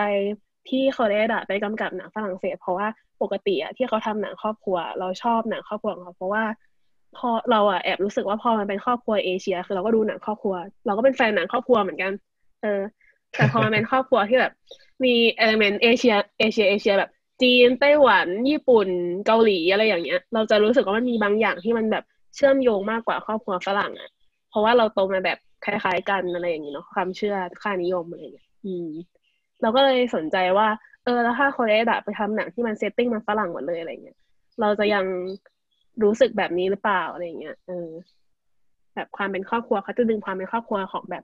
[0.69, 2.87] ที่เขาได้ดะไปกำกับหนังฝรั่งเศส เพราะว่า
[3.21, 6.43] ปกติอะที่เขาทำหนังครอบครัว เราชอบหนังครอบครัวของเขาเพราะว่า
[7.17, 12.11] พอเราอะแอบรู้สึกว่าพอมันเป็นครอบครัวเอเชีย คือเราก็ดูหนังครอบครัว เราก็เป็นแฟนหนังครอบครัวเหมือนกัน
[12.61, 12.81] เออ
[13.31, 14.53] แต่พอมันเป็นครอบครัวที่แบบ
[15.03, 17.09] มี element เอเชียเอเชียเอเชียแบบ
[17.41, 18.87] จีนไต้หวันญี่ปุ่น
[19.25, 22.03] เกาหลีอะไรอย่างเงี้ย เราจะรู้สึกว่ามันมีบางอย่างที่มันแบบ
[22.35, 24.09] เชื่อมโยงมากกว่าครอบครัวฝรั่งอะ
[24.49, 28.87] เพราะว่าเราโตมาแบบคล้ายๆกันอะไรอย่างนี้เนาะความเชื่อค่านิยมอะไรอย่างเงี้ย อืม
[29.61, 30.67] เราก็เลยสนใจว่า
[31.03, 34.17] เออแล้วถ้าโคเรเอดะไปทำหนังที่มัน setting มันฝรั่งหมดเลยอะไรเงี้ย
[34.61, 35.05] เราจะยัง
[36.03, 37.89] รู้สึกแบบนี้หรือเปล่าอะไรเงี้ยเออ
[38.95, 41.23] แบบความเป็นครอบครัวเขาจะดึงความเป็นครอบครัวของแบบ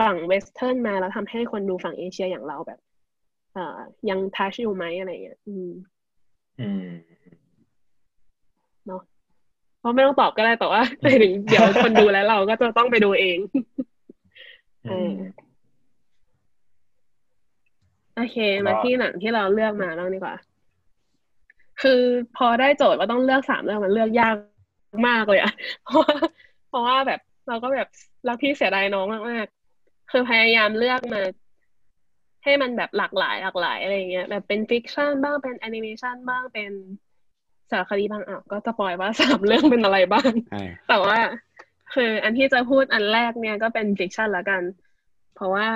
[0.00, 2.78] ฝั่งเวสเทิร์นมาแล้วทำให้คนดูฝั่งเอเชียอย่างเราแบบ
[3.54, 3.78] เอ่อ
[4.10, 5.70] ยังทัชอยู่ไหมอะไรเงี้ยอืม
[6.60, 6.88] อืม
[8.86, 9.02] เนาะ
[9.84, 10.82] ราะไม่ต้องตอบก็ได้แต่ว่า
[11.22, 13.38] ถึงเดี๋ยวคนดูแล้วเราก็จะต้องไปดูเอง
[18.16, 20.34] โอเค มาที่หนังที่เราเลือกมาแล้วดีกว่า
[21.82, 22.02] คือ
[22.36, 24.36] พอได้โจทย์ว่าต้องเลือกสามเรื่องมันเลือกยาก
[25.08, 25.52] มากเลยอะ
[25.84, 26.14] เพราะว่า
[26.68, 27.88] เพราะว่าแบบเราก็แบบ
[28.28, 31.22] รักพี่เสียดายน้องมากๆคือพยายามเลือกมา
[32.44, 36.72] ให้มันแบบหลากหลายหลากหลายอะไรเงี้ยแบบเป็น fiction บ้างเป็นแอนิเมชันบ้างเป็น
[37.70, 40.30] สารคดีบ้างอะก็จะปล่อยว่าสามเรื่องเป็นอะไรบ้าง
[40.88, 41.18] แต่ว่า
[41.94, 44.62] คืออันที่จะพูดอันแรกเนี่ยก็เป็น fiction ละกัน
[45.34, 45.66] เพราะว่า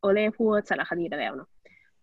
[0.00, 1.48] โอเล่พูดสารคดีไปแล้วเนาะ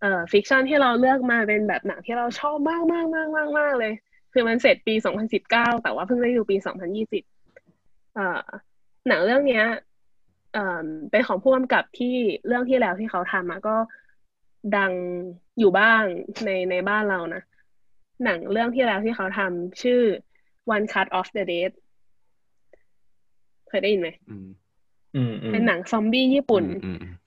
[0.02, 3.94] เอ่อฟิกชันที่เราเลือกมาเป็นแบบหนังที่เราชอบมากมากมากมากมากเลย
[4.34, 7.24] คือมันเสร็จปีสองพันสิบเก้าแต่ว่าเพิ่งได้ดูปีสองพันยี่สิบ
[8.16, 8.42] เอ่อ
[9.08, 9.66] หนังเรื่องเนี้ย
[10.54, 12.16] เอ่อเป็นของผู้กำกับที่
[12.48, 13.76] เรื่องที่แล้วที่เขาทำมาก็
[14.78, 14.92] ดัง
[15.60, 16.04] อยู่บ้าง
[16.46, 17.42] ในในบ้านเรานะ
[18.26, 20.02] หนังเรื่องที่แล้วที่เขาทำชื่อ
[20.76, 21.72] One Cut of the Dead
[23.70, 24.10] เคยได้ยินไหม
[25.52, 26.64] เป็นหนังซอมบี้ญี่ปุ่น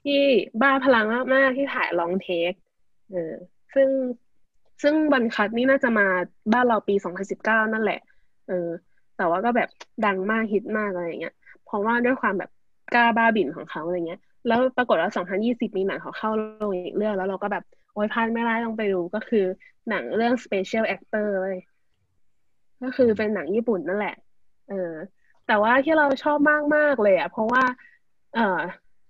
[0.03, 0.21] ที่
[0.61, 2.51] บ้าพลังมากๆที่ถ่ายลองเทค
[3.11, 3.33] เออ
[3.73, 3.89] ซึ่ง
[4.83, 6.07] ซึ่งบันคัดนี่น่าจะมา
[6.53, 7.99] บ้านเราปีสองพันสิบเก้านั่นแหละ
[8.47, 8.69] เออ
[9.17, 9.69] แต่ว่าก็แบบ
[10.05, 11.35] ดังมากฮิตมากอะไรอย่างเงี้ย
[11.65, 12.49] เพราะว่าด้วยความแบบ
[12.93, 17.63] กล้าบ้าบิ่นของเขาอะไรเงี้ย แล้วปรากฏว่าสองพันยี่สิบมีหนังเขาเข้าลงอีกเรื่องแล้วเราก็แบบ
[17.93, 19.45] โอ้ยพลาดไม่ได้ต้องไปดูก็คือ
[19.89, 21.57] หนังเรื่อง Special Actor เลย
[22.83, 24.15] ก็คือเป็นหนังญี่ปุ่นนั่นแหละ
[24.69, 24.91] เออ
[25.47, 27.63] แต่ว่าที่เราชอบมากมากเลยอะเพราะว่า
[28.33, 28.59] เอ่อ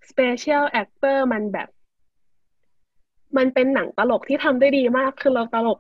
[0.09, 1.69] Special Actor มันแบบ
[3.37, 5.79] มันเป็นหนังตลกที่ทำได้ดีมาก คือเราตลก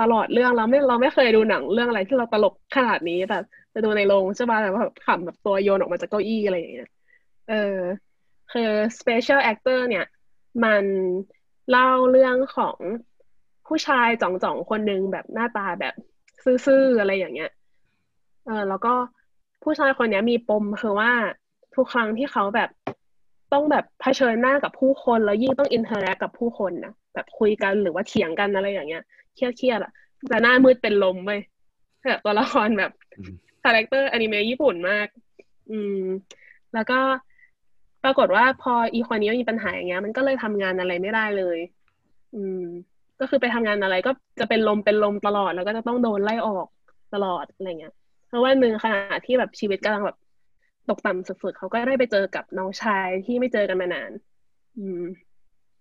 [0.00, 3.38] ตลอดเรื่องเราไม่เราไม่เคยดูหนังเรื่องอะไรที่เราตลกขนาดนี้แต่
[3.74, 6.90] จะดูในโรงใช่ป่ะแต่ว่าขำแบบตัวโยนออกมาจากเก้าอี้อะไรอย่างเงี้ย
[7.48, 7.78] เออ
[8.52, 10.04] คือ Special Actor เนี่ย
[10.64, 10.84] มัน
[11.70, 12.76] เล่าเรื่องของ
[13.66, 15.94] ผู้ชายจ๋องๆ คนหนึ่งแบบหน้าตาแบบ
[16.66, 17.50] ซื่อๆ อะไรอย่างเงี้ย
[18.46, 18.94] เออแล้วก็
[19.64, 21.12] ผู้ชายคนนี้มีปมคือว่า
[21.76, 22.70] ทุกครั้งที่เขาแบบ
[23.52, 29.02] ต้องแบบเผชิญหน้ากับผู้คนแล้วยิ่งต้อง interact กับผู้คนนะแบบคุยกันหรือว่าเถียงกันอะไรอย่างเงี้ย
[29.34, 29.92] เครียดๆอะ
[30.28, 31.30] จะหน้ามืดเป็นลมไป
[32.08, 32.92] แบบตัวละครแบบ
[33.64, 35.08] character อนิเมะญี่ปุ่นมาก
[35.70, 36.00] อืม
[36.74, 36.98] แล้วก็
[38.04, 41.58] ปรากฏว่าพออีคนนี้มีปัญหาอย่างเงี้ย มันก็เลยทำงานอะไรไม่ได้เลย
[42.34, 42.62] อืม
[43.20, 46.66] ก็คือไปทำงานอะไรก็จะเป็นลมเป็นลมตลอด แล้วก็จะต้องโดนไล่ออก
[47.14, 47.94] ตลอดอะไรเงี้ย
[48.34, 50.16] เพราะว่าหนึ่งขณะที่แบบชีวิตกำลังแบบ
[50.88, 54.10] ตกต่ำสุดๆเขาก็ได้ไปเจอกับน้องชายที่ไม่เจอกันมานาน
[54.78, 55.02] อืม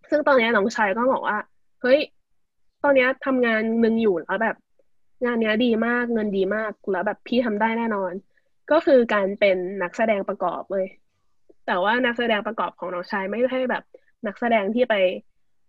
[0.10, 1.38] ซึ่งตอนนี้น้องชายก็บอกว่า
[1.82, 2.00] เฮ้ย
[2.84, 4.56] ตอนนี้ทำงานหนึ่งอยู่แล้วแบบ
[5.26, 8.12] งานเนี้ยดีมากเงินดีมากแล้วแบบพี่ทำได้แน่นอน
[8.72, 10.88] ก็คือการเป็นนักแสดงประกอบเลย
[11.68, 13.84] แต่ว่านักแสดงประกอบของน้องชายไม่ใช่แบบ
[14.28, 14.96] นักแสดงที่ไป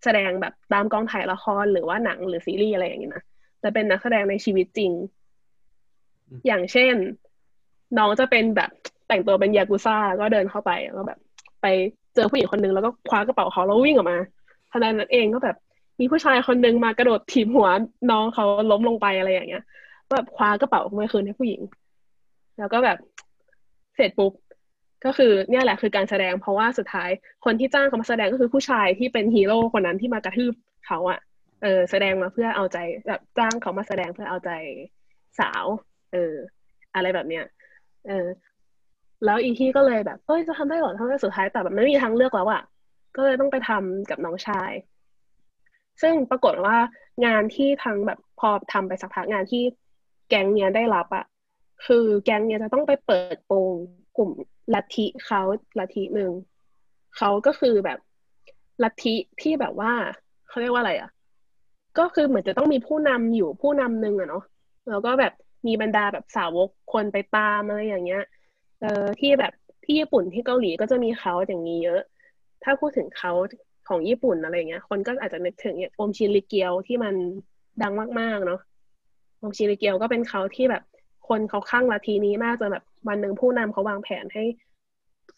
[0.04, 3.24] แสดงแบบตามกองถ่ายละครหรือว่าหนังหรือซีรีส์อะไรอย่างนี้นะ
[3.60, 4.92] แต่เป็นนักแสดงในชีวิตจริง
[6.46, 6.94] อย่างเช่น
[7.98, 8.70] น้องจะเป็นแบบ
[9.08, 11.18] แต่งตัวเป็นยากุซ่าก็เดินเข้าไปแล้วแบบ
[11.62, 11.66] ไป
[12.14, 14.18] เจอผู้หญิงคนนึงแล้วก็คว้ากระเป๋าเขาแล้ววิ่งออกมา
[14.70, 15.56] ทนายนั้นเองก็แบบ
[16.00, 17.68] มีผู้ชายคนนึงมากระโดดถีบหัว
[18.10, 19.64] น้องเขาล้มลงไปอะไรอย่างเงี้ย
[20.14, 21.60] แบบคว้ากระเป๋ามาคืนให้ผู้หญิง
[22.58, 22.98] แล้วก็แบบ
[23.96, 24.32] เสร็จปุ๊บ
[25.04, 27.10] ก็คือเนี่ยแหละคือการแสดงเพราะว่าสุดท้าย
[27.44, 30.52] คนที่จ้างเขามาแสดงก็คือผู้ชายที่เป็นฮีโร่คนนั้นที่มากระทืบ
[30.86, 31.18] เขาอะ
[31.62, 34.50] เออแสดงมาเพื่อเอาใจแบบจ้างเขามาแสดงเพื่อเอาใจ
[35.40, 35.64] สาว
[36.14, 36.34] เออ
[36.94, 37.44] อะไรแบบเนี้ย
[38.06, 38.26] เออ
[39.24, 42.62] แล้วอีที่ก็เลยแบบเฮ้ยจะทำได้หรอทำได้สุดท้ายแต่แบบไม่มีทางเลือกแล้วอะ
[43.16, 44.72] ก็เลยต้องไปทำกับน้องชาย
[46.02, 46.76] ซึ่งปรากฏว่า
[47.26, 49.62] งานที่ทางแบบพอทำไปสักพักงานที่
[50.28, 51.24] แก๊งเนี้ยได้รับอะ
[51.86, 53.74] คือแก๊งเนี้ยจะต้องไปเปิดโปง
[54.16, 54.30] กลุ่ม
[54.74, 55.42] ลัทธิเขา
[55.78, 56.32] ลัทธิหนึ่ง
[57.16, 57.98] เขาก็คือแบบ
[58.82, 59.92] ลัทธิที่แบบว่า
[60.48, 61.10] เขาเรียกว่าอะไรอะ
[61.98, 64.44] ก็คือเหมือนจะต้องมีผู้นำอยู่ผู้นำหนึ่งอะเนาะ
[64.88, 65.32] แล้วก็แบบ
[65.66, 68.24] มีบรรดาแบบสาวกคนไปตามอะไรอย่างเงี้ย
[68.80, 69.52] เออที่แบบ
[69.84, 72.00] ที่ญี่ปุ่นที่เกาหลีก็จะมีเขาอย่างนี้เยอะ
[72.62, 73.32] ถ้าพูดถึงเขา
[73.88, 77.14] ของญี่ปุ่นอะไรเงี้ย คนก็อาจจะนึกถึงเนี่ยโอมชินริเกียวที่มัน
[77.82, 78.60] ดังมากๆเนาะ
[79.38, 80.82] โอมชินริเกียวก็เป็นเขาที่แบบ
[81.28, 84.44] คนเขาข้างลัทธินี้มากจนแบบวันหนึ่งผู้นำเขาวางแผนให้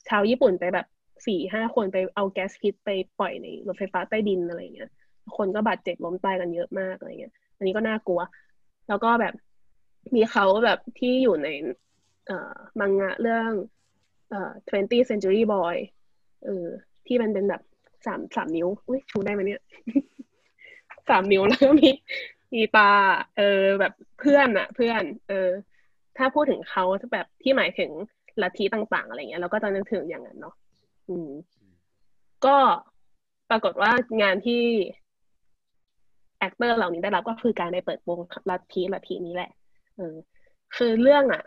[0.08, 0.86] ชาวญี่ปุ่นไปแบบ
[1.26, 4.90] สี่ห้าคนไปเอาแก๊สพิษไปปล่อยในรถไฟฟ้าใต้ดินอะไรเงี้ย
[5.36, 8.20] คนก็บาดเจ็บล้มตายกันเยอะมากอะไรเงี้ย อันนี้ก็น่ากลัว
[8.88, 9.34] แล้วก็แบบ
[10.14, 11.48] มีเขาแบบที่อยู่ใน
[12.26, 13.50] เอ่อมังงะเรื่อง
[14.30, 15.76] เอ่อ20 century boy
[16.44, 16.66] เออ
[17.06, 17.62] ที่มันเป็นแบบ
[18.06, 19.62] สามสามนิ้วอุ้ยชูได้ไหมเนี่ย
[21.08, 21.90] สามนิ้วแล้วก็มี
[22.54, 22.90] มีตา
[23.36, 25.48] เออแบบเพื่อนอะเพื่อน เออ
[26.16, 27.90] ถ้าพูดถึงเขาแบบที่หมายถึง
[28.42, 30.54] ลัทธิต่างๆอะไรเงี้ยเราก็จะนึกถึงอย่างนั้นเนาะ
[31.08, 31.30] อืม
[32.46, 32.56] ก็
[33.50, 33.90] ปรากฏว่า
[34.22, 34.62] งานที่
[36.38, 39.50] actor เหล่านี้ได้รับก็คือการได้เปิดโปงลัทธิลัทธินี้แหละ
[39.96, 40.16] เออ
[40.76, 41.42] คือเรื่องอะ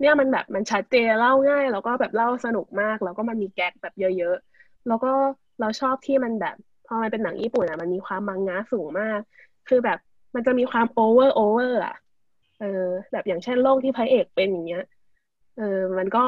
[0.00, 5.12] เนี่ยมันแบบมันชัดเจนเล่าง่าย แล้วก็แบบเล่าสนุกมาก แล้วก็มันมีแก๊กแบบเยอะๆ แล้วก็
[5.60, 9.20] เราชอบที่มันแบบพอมันเป็นหนังญี่ปุ่นอะ มันมีความมังงะสูงมาก
[9.68, 9.98] คือแบบ
[10.34, 11.96] มันจะมีความโอเวอร์โอเวอร์อะ
[12.60, 14.84] เออ แบบอย่างเช่นโรคที่พระเอกเป็นอย่างเงี้ย
[15.58, 16.24] เออ มันก็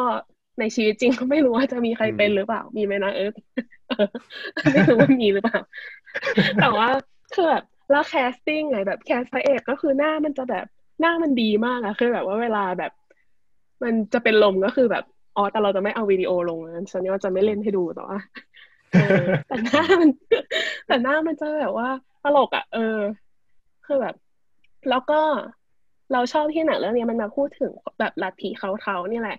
[0.61, 3.30] ในชีวิตจริงก็ไม่รู้ว่าจะมีใครเป็นหรือเปล่า มีไหมนะเออ
[4.72, 5.61] ไม่รู้ว่ามีหรือเปล่า
[6.61, 6.88] แต่ว่า
[7.34, 10.66] คือแบบแล้ว casting ไงแบบ cast พระเอกก็คือหน้ามันจะแบบ
[11.00, 12.92] หน้ามันดีมากอะคือแบบว่าเวลาแบบ
[13.82, 15.04] มันจะเป็นลมก็คือแบบ
[15.37, 18.18] อ๋อแต่เราจะไม่เอาวิดีโอลงนะฉันว่าจะไม่เล่นให้ดูแต่ว่า
[19.48, 20.11] แต่หน้ามัน
[20.87, 21.88] แต่หน้ามันจะแบบว่า
[22.22, 22.98] ตลกอะเออ
[23.87, 24.14] คือแบบ
[24.90, 25.20] แล้วก็
[26.12, 29.38] เราชอบที่หนังเรื่องนี้มันมาพูดถึงแบบลัทธิเขาเทานี่แหละ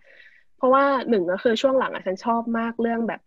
[0.58, 3.22] เพราะว่าหนึ่งก็คือช่วงหลังอะฉันชอบมากเรื่องแบบ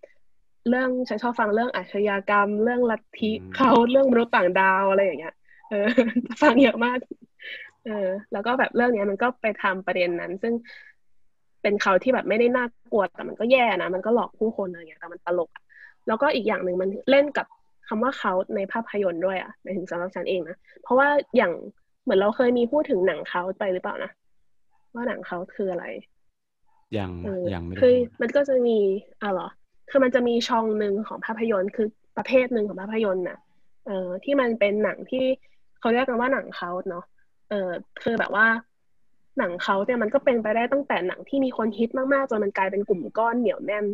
[0.68, 5.34] เรื่องฉันชอบฟังเรื่องอาชญากรรม เรื่องลัทธิเขาเรื่องมนุษย์ต่างดาวอะไรอย่างเงี้ย
[5.68, 5.86] เออ
[6.42, 6.98] ฟังเยอะมาก
[7.86, 10.54] เออ แล้วก็แบบเรื่องนี้มันก็ไปทำประเด็นนั้น ซึ่ง
[11.62, 15.50] เป็นเขาที่แบบไม่ได้น่ากลัวแต่มันก็แย่นะมันก็หลอกผู้คนอะไรอย่างเงี้ยแต่มันตลก
[16.06, 17.46] แล้วก็อีกอย่างหนึ่งมันเล่นกับ
[17.88, 21.52] คำว่าเขาในภาพยนตร์ด้วยอะหมายถึงสำหรับฉันเองนะเพราะว่าอย่าง
[22.02, 24.10] เหมือนเราเคยมีพูดถึงหนังเขาไปหรือเปล่านะ
[24.94, 25.86] ว่าหนังเขาคืออะไร
[26.98, 27.10] ยัง
[27.54, 28.78] ยังไม่คือมันก็จะมี
[29.22, 29.48] อะหรอ
[29.90, 33.38] คือมันจะมีช่องหนึ่งของภาพยนตร์คือประเภทหนึ่งของภาพยนตร์น่ะ
[33.86, 35.24] เอ่อที่มันเป็นหนังที่
[35.80, 37.04] เขาเรียกกันว่าหนังเขาเนาะ
[37.52, 38.46] เออคือแบบว่า
[39.38, 43.84] หนังเขาเนี่ยมันก็เป็นไปได้ตั้งแต่หนังที่มีคนฮิตมากๆจนมันกลายเป็นกลุ่มก้อนเหนียวแน่น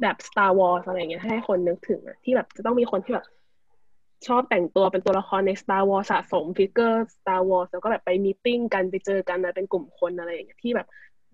[0.00, 3.26] แบบ Star Wars อะไรเงี้ยให้คนนึกถึงอะที่แบบจะต้องมีคนที่แบบ
[4.26, 10.86] ชอบแต่งตัวเป็นตัวละครใน Star Wars สะสม figure Star Wars แล้วก็แบบไป meeting กันไปเจอกันนะเป็นกลุ่มคนอะไรอย่างเงี้ยที่แบบ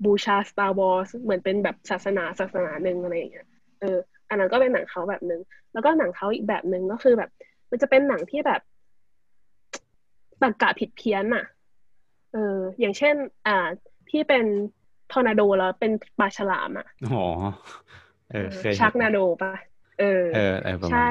[0.04, 3.46] บูชา Star Wars เหมือนเป็นแบบศาสนาศาสนาหนึ่งอะไรอย่างเงี้ย
[3.80, 3.96] เออ
[4.28, 5.40] อันนั้นก็เป็นหนังเขาแบบหนึ่ง
[5.72, 7.30] แล้วก็หนังเขาอีกแบบหนึ่งก็คือแบบ
[7.70, 8.60] มันจะเป็นหนังที่แบบ
[10.42, 11.44] ตรรกะผิดเพี้ยนอะ
[12.32, 13.14] เออ อย่างเช่น
[13.46, 13.68] อ่า
[14.10, 14.44] ที่เป็น
[15.12, 17.24] ทอร์นาโดแล้วเป็นปลาฉลามอะอ๋อ
[18.30, 19.54] เออเคยชักนาโดปะ
[20.00, 21.10] เออ เออใช่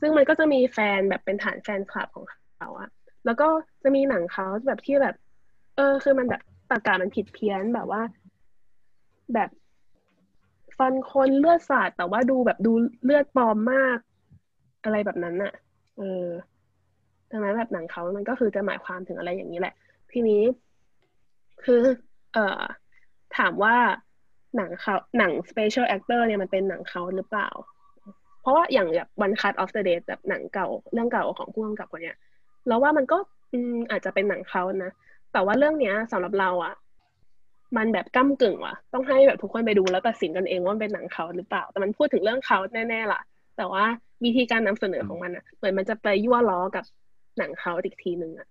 [0.00, 2.24] ซึ่งมันก็จะมีแฟนแบบเป็นฐานแฟนคลับของ
[2.56, 2.88] เขาอะ
[3.24, 3.48] แล้วก็
[3.82, 5.14] จะมีหนังเขาแบบที่แบบ
[5.76, 8.02] เออ คือมันแบบตากามันผิดเพี้ยนแบบว่า
[9.34, 9.50] แบบ
[10.78, 12.72] ฟันคนเลือดสาดแต่ว่าดูแบบดู
[13.04, 13.98] เลือดปลอมมาก
[14.84, 15.52] อะไรแบบนั้นอะ
[15.98, 16.26] เออ
[17.30, 19.74] ดังนั้นแบบหนังเขามันก็คือจะหมายความถึงอะไรอย่างนี้แหละ
[20.12, 20.42] ทีนี้
[21.64, 21.82] คือ
[22.34, 22.62] เอ่อ
[23.36, 23.76] ถามว่า
[24.56, 27.48] หนังเขาหนัง special actor เนี่ยมันเป็นหนังเขาหรือเปล่า
[28.40, 32.16] เพราะว่าอย่างแบบ One Cut of the Dead แบบหนังเก่าเรื่องเก่าของผู้กำกับคนเนี้ย
[32.66, 33.16] เราว่ามันก็
[33.52, 34.92] อืมอาจจะเป็นหนังเขานะ
[35.32, 36.74] แต่ว่าเรื่องเนี้ยสำหรับเราอะ
[37.76, 43.20] มันแบบก้ากึ่งว่ะ ต้องให้แบบทุกคนไปดูแล้วตัดสินกันเองว่าเป็นหนังเขาหรือเปล่า แต่มันพูดถึงเรื่องเขาแน่ๆล่ะ
[43.56, 43.84] แต่ว่า
[44.24, 46.84] วิธีการนำเสนอของมันอะเหมือนมันจะไปยั่วล้อกับ
[47.38, 48.48] หนังเขาอีกทีหนึ่งอะ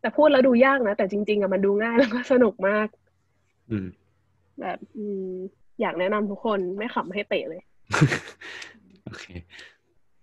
[0.00, 2.88] แต่พูดแล้วดูยากนะ แต่จริง ๆอะมันดูง่ายแล้วก็สนุกมาก
[3.70, 3.86] อืม
[4.60, 5.30] แบบอืม
[5.80, 7.60] อยากแนะนำทุกคนไม่ขำให้เตะเลย
[9.04, 9.24] โอเค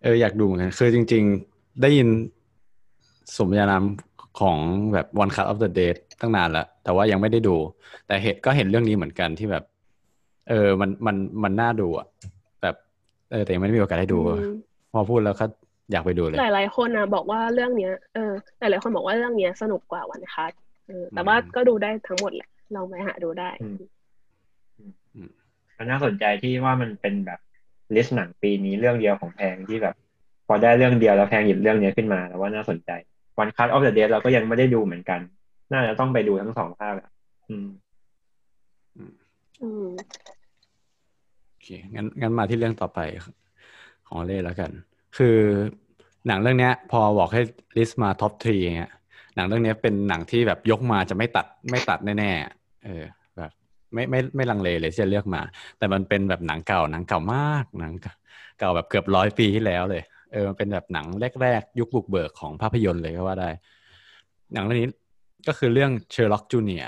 [0.04, 2.08] เอออยากดูเหมือนกันคือจริง ๆ ได้ยิน
[3.38, 3.84] สมญานาม
[4.40, 4.58] ของ
[4.94, 7.56] แบบ One Cut of the Dead ตั้งนานแล้ว แต่ว่ายังไม่ได้ดู
[8.08, 9.64] แต่เห็นก็เห็นเรื่องนี้เหมือนกันที่แบบ
[10.50, 12.08] เออ มันมันมันน่าดูอะ
[12.62, 12.76] แบบ
[13.32, 14.20] เออแต่ยังไม่มีโอกาสได้ดู
[14.92, 15.46] พอพูดแล้วก็
[15.92, 20.52] อยากไปดูเลย หลาย ๆ คนนะบอกว่าเรื่องเนี้ยเออหลาย ๆ คนบอกว่าเรื่องเนี้ยสนุกกว่าวันคัท
[20.88, 23.50] เออแต่ว่าก็ดูได้ทั้งหมดแหละลองไปหาดูได้
[25.78, 27.40] มันน่าสนใจที่ว่ามันเป็นแบบ
[27.96, 29.96] list หนังปีนี้เรื่องเดียวของแพงที่แบบ
[30.48, 32.92] พอได้เรื่องเดียวแล้วแพงหยิบเรื่องนี้ขึ้นมาแล้วว่าน่าสนใจ
[33.40, 35.20] One Cut of the Dead เราก็ยังไม่ได้ดูเหมือนกัน
[35.72, 37.10] น่าจะต้องไปดูทั้งสองภาคอะ
[37.50, 37.68] อืม
[39.62, 39.88] อืม
[41.48, 43.00] โอเคงั้นงั้นมาที่เรื่องต่อไป
[44.08, 44.72] ของเล่แล้วกัน
[45.18, 45.38] คือ
[46.28, 47.42] หนังเรื่องเนี้ยพอบอกให้
[47.78, 48.92] list มา top three เงี้ย
[49.36, 53.06] หนังเรื่องนี้เป็นหนังที่แบบยกมาจะไม่ตัดไม่ตัดแน่ๆเออ
[53.94, 55.42] ไม่ไม่ไม่ลังเลเลยที่จะเลือกมา
[55.78, 57.94] แต่มันเป็นแบบหนังเก่าหนังเก่ามากหนัง
[58.60, 61.06] เก่าแบบเกือบร้อยปีที่แล้วเลยเออมันเป็นแบบหนัง
[61.42, 63.50] แรกๆ ยุคบุกเบิกของภาพยนตร์เลยก็ว่าได้
[64.54, 64.90] หนังเรื่องนี้
[65.48, 66.86] ก็คือเรื่อง Sherlock Junior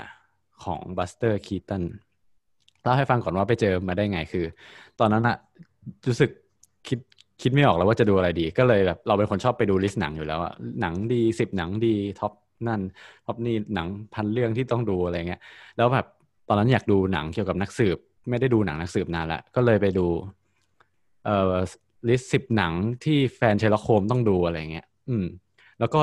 [0.64, 1.82] ของ Buster Keaton
[2.82, 4.44] เล่าให้ฟังก่อนว่าไปเจอมาได้ไงคือ
[5.00, 5.36] ตอนนั้นอะ
[6.06, 6.30] รู้สึก
[7.42, 12.32] คิดไม่ออกแล้วว่าจะดูอะไรดี ก็เลยแบบเราเป็นคนชอบไปดู list หนังอยู่แล้วอะหนังดีสิบหนังดี top
[12.68, 12.80] นั่น
[13.26, 15.40] top นี่หนังพันเรื่องที่ต้องดูอะไรเงี้ย
[15.76, 16.06] แล้วแบบ
[16.48, 17.98] ตอนนั้นอยากดูหนังเกี่ยวกับนักสืบ
[18.30, 20.06] ไม่ได้ดูหนังนักสืบนานละก็เลยไปดู
[21.24, 21.56] เอ่อ
[22.08, 22.72] list สิบหนัง
[23.04, 25.24] ที่แฟน Sherlock Holmes ต้องดูอะไรเงี้ย อืม
[25.78, 26.00] แล้วก็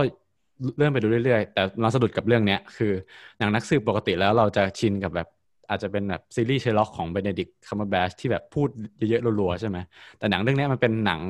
[0.76, 2.94] เลื่อนไปดูเรื่อยๆ แต่มาสะดุดกับเรื่องเนี้ยคือ
[3.40, 5.28] หนังนักสืบปกติแล้วเราจะชินกับแบบ
[5.70, 8.70] อาจจะเป็นแบบซีรีส์ Sherlock ของ Benedict Cumberbatch ที่แบบพูด
[9.10, 9.78] เยอะๆรัวๆใช่ไหม
[10.18, 11.22] แต่หนังเรื่องนี้มันเป็นหนัง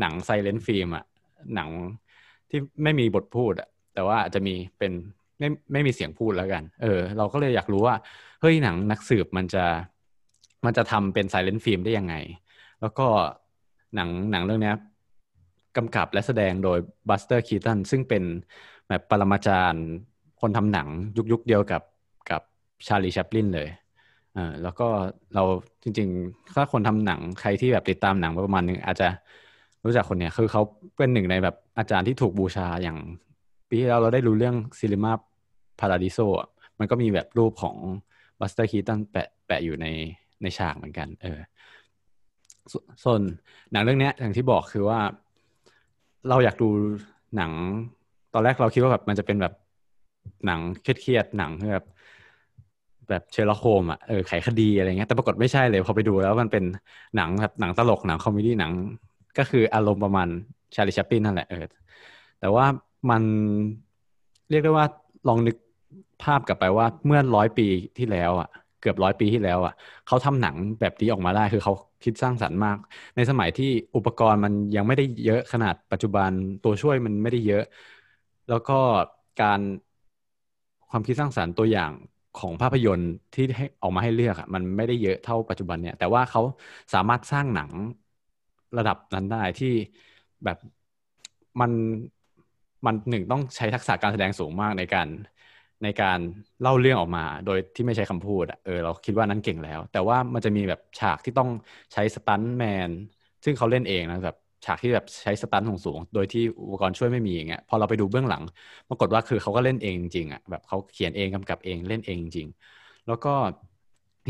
[0.00, 1.04] หนัง silent film อะ
[1.54, 1.68] หนัง
[2.50, 4.92] ที่ไม่มีบทพูดอะแต่ว่าอาจจะมีเป็น
[5.38, 7.94] ไม่ไม่มีเสียงพูดแล้วกัน เออ เราก็เลยอยากรู้ว่า
[8.40, 9.64] เฮ้ยหนังนักสืบมันจะ
[10.64, 12.14] มันจะทำเป็น silent film ได้ยังไง
[12.80, 13.06] แล้วก็
[13.94, 14.72] หนังหนังเรื่องนี้
[15.76, 18.22] กำกับและแสดงโดย Buster Keaton ซึ่งเป็น
[18.88, 19.86] แบบปรมาจารย์
[20.40, 21.95] คนทำหนังยุคยุคเดียวกับกับ
[22.86, 23.68] Charlie Chaplin เลย
[24.36, 24.88] อ่าแล้วก็
[25.34, 25.42] เรา
[25.82, 29.08] จริงๆ ถ้าคนทำหนังใครที่แบบติดตามหนังประมาณนึงอาจจะ
[29.84, 30.62] รู้จักคนเนี้ยคือเขา
[30.98, 32.98] เป็นหนึ่งในแบบอาจารย์ที่ถูกบูชาอย่าง
[33.68, 36.18] ปีที่แล้วเราได้ดูเรื่อง Cinema Paradiso
[36.78, 37.76] มันก็มีแบบรูปของ
[38.40, 39.86] Buster Keaton แปะแปะอยู่ใน
[40.42, 41.38] ในฉากเหมือนกัน เออ
[43.04, 43.20] ส่วน
[43.72, 45.00] หนังเรื่องนี้อย่างที่บอกคือว่า
[46.28, 46.68] เราอยากดู
[47.36, 47.52] หนัง
[48.34, 49.54] ตอนแรกเราคิดว่าแบบมันจะเป็นแบบ
[50.46, 51.86] หนังเครียดๆหนังแบบ
[53.10, 56.64] แบบ Sherlock Holmes อะเออไขคดีอะไรเงี้ยแต่ปรากฏไม่ใช่เลย พอไปดูแล้วมันเป็น
[57.16, 58.72] หนังแบบหนังตลกหนัง comedy หนัง
[59.38, 60.28] ก็คืออารมณ์ประมาณ
[60.74, 61.64] Charlie Chaplin นั่นแหละเออ
[62.40, 62.66] แต่ว่า
[63.10, 63.22] มัน
[64.50, 64.86] เรียกได้ว่า
[65.28, 65.56] ลองนึก
[66.22, 67.66] ภาพกลับไปว่าเมื่อร้อยปี
[67.98, 68.48] ที่แล้วอะ
[68.80, 69.74] เกือบร้อยปีที่แล้วอะ
[70.06, 71.72] เขาทำหนังแบบนี้ออกมาได้คือเขา
[72.04, 72.78] คิดสร้างสรรค์มาก
[73.16, 76.30] ในสมัยที่อุปกรณ์มันยังไม่ได้เยอะขนาดปัจจุบัน
[76.64, 77.64] ตัวช่วยมันไม่ได้เยอะ
[78.48, 78.78] แล้วก็
[79.42, 79.60] การ
[80.90, 81.92] ความคิดสร้างสรรค์ตัวอย่าง
[82.36, 86.40] ของภาพยนตร์ที่ให้ออกมาให้เลือกอะมันไม่ได้เยอะเท่าปัจจุบันเนี่ย แต่ว่าเขา
[86.92, 87.70] สามารถสร้างหนัง
[88.76, 89.72] ระดับนั้นได้ที่
[90.44, 90.58] แบบ
[91.60, 91.72] มัน
[92.86, 95.08] มันหนึ่งต้องใช้ทักษะการแสดงสูงมากในการ
[95.82, 96.18] ในการ
[96.60, 101.48] เล่าเรื่องออกมา โดยที่ไม่ใช้คำพูดเออเราคิดว่านั้นเก่งแล้ว แต่ว่ามันจะมีแบบฉากที่ต้อง
[101.92, 102.90] ใช้สตันแมน
[103.44, 108.42] ซึ่งเขาเล่นเองนะแบบ ฉากที่แบบใช้สตันสูงๆโดยที่อุปกรณ์ช่วยไม่มีอย่างเงี้ยพอเราไปดูเบื้องหลัง
[108.88, 112.48] ปรากฏว่าคือเขาก็เล่นเองจริงอะแบบเขาเขียนเองกำกับเองเล่นเองจริง
[113.06, 113.32] แล้วก็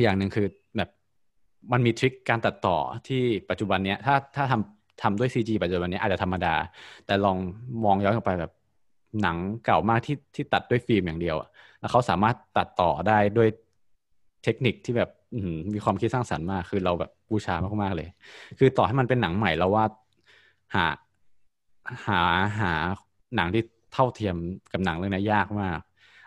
[0.02, 0.46] อย่างหนึ่งคือ
[0.76, 0.90] แบบ
[1.72, 2.76] มันมีทริคการตัดต่อ
[3.08, 6.54] ที่ปัจจุบันเนี้ยถ้าถ้าทำทำด้วย CG ปัจจุบันนี้อาจจะธรรมดา
[7.06, 7.36] แต่ลอง
[7.84, 8.52] มองย้อนกลับไปแบบ
[9.22, 11.36] หนังเก่ามากที่ที่ตัดด้วยฟิล์มอย่างเดียว
[11.80, 13.48] แล้วเขาสามารถตัดต่อได้ด้วย
[14.44, 15.10] เทคนิคที่แบบ
[15.74, 18.08] มีความคิดสร้างสรรค์มาก คือเราแบบบูชามากๆเลย
[18.58, 19.84] คือต่อให้มันเป็นหนังใหม่เราว่า
[20.74, 20.86] หา
[22.06, 22.20] หา
[22.60, 22.72] หา
[23.36, 24.36] หนังที่เท่าเทียม
[24.72, 25.78] กับหนังเรื่องนี้ยากมาก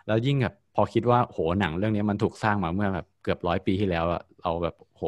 [0.06, 5.02] แล้วยิ่งแบบพอคิดว่าโหหนังเรื่องนี้มันถูกสร้างมาเมื่อแบบเกือบร้อยปีที่แล้วอะเราแบบโห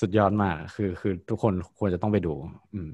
[0.00, 2.32] สุดยอดมาก คือ คือทุกคนควรจะต้องไปดู
[2.74, 2.90] อืม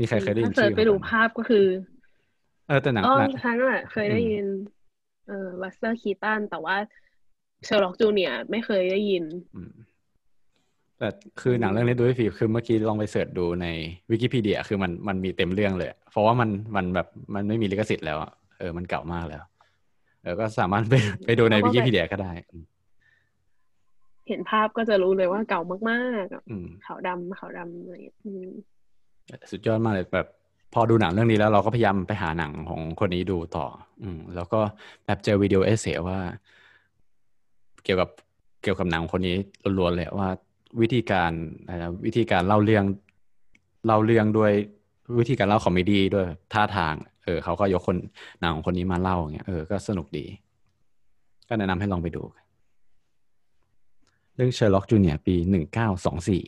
[0.00, 1.66] มีใครเคยได้ยินชื่อไปดูภาพก็คือ
[2.68, 4.46] เออแต่หนังอ๋อฉันอะเคยได้ยิน
[5.26, 6.76] เออ Buster Keaton แต่ว่า
[7.64, 9.24] Sherlock Junior ไม่เคยได้ยิน
[10.98, 11.08] แต่
[11.40, 13.66] คือหนังเรื่องนี้ดูฟรีคือเมื่อกี้ลองไป search ดูใน
[14.10, 18.18] วิกิพีเดียคือมันมันมีเต็มเรื่องเลย เพราะว่ามันมันแบบมันไม่มีลิขสิทธิ์แล้ว
[18.58, 19.42] เออมันเก่ามากแล้ว
[20.22, 20.94] เออก็สามารถไป
[21.26, 22.32] ไปดูในวิกิพีเดียก็ได้
[24.28, 27.94] เห็นภาพก็จะรู้เลยว่าเก่ามากๆขาวดำขาวดำอะไร
[29.50, 30.28] สุดยอดมากเลยแบบ
[30.74, 33.66] พอดูหนังเรื่องนี้แล้วเราก็พยายามไปหาหนังของคนนี้ดูต่อ
[34.02, 34.60] อืม แล้วก็
[35.06, 36.18] แบบเจอ video essay ว่า
[37.84, 38.10] เกี่ยวกับ
[38.62, 39.36] เกี่ยวกับหนังคนนี้
[39.78, 40.28] ล้วนๆเลยว่า
[40.80, 41.32] วิธีการ
[41.68, 42.84] นะวิธีการเล่าเรื่อง
[43.86, 44.52] เล่าเรื่องด้วย
[45.18, 47.96] วิธีการเล่า comedy ด้วยท่าทาง เออเขาก็ยกคน
[48.40, 50.24] หนังของคนนี้มาเล่าอย่างเงี้ยเออก็สนุกดี
[51.48, 52.22] ก็แนะนำให้ลองไปดู
[54.34, 56.44] เรื่อง Sherlock Junior ปีหนึ่งเก้าสองสี่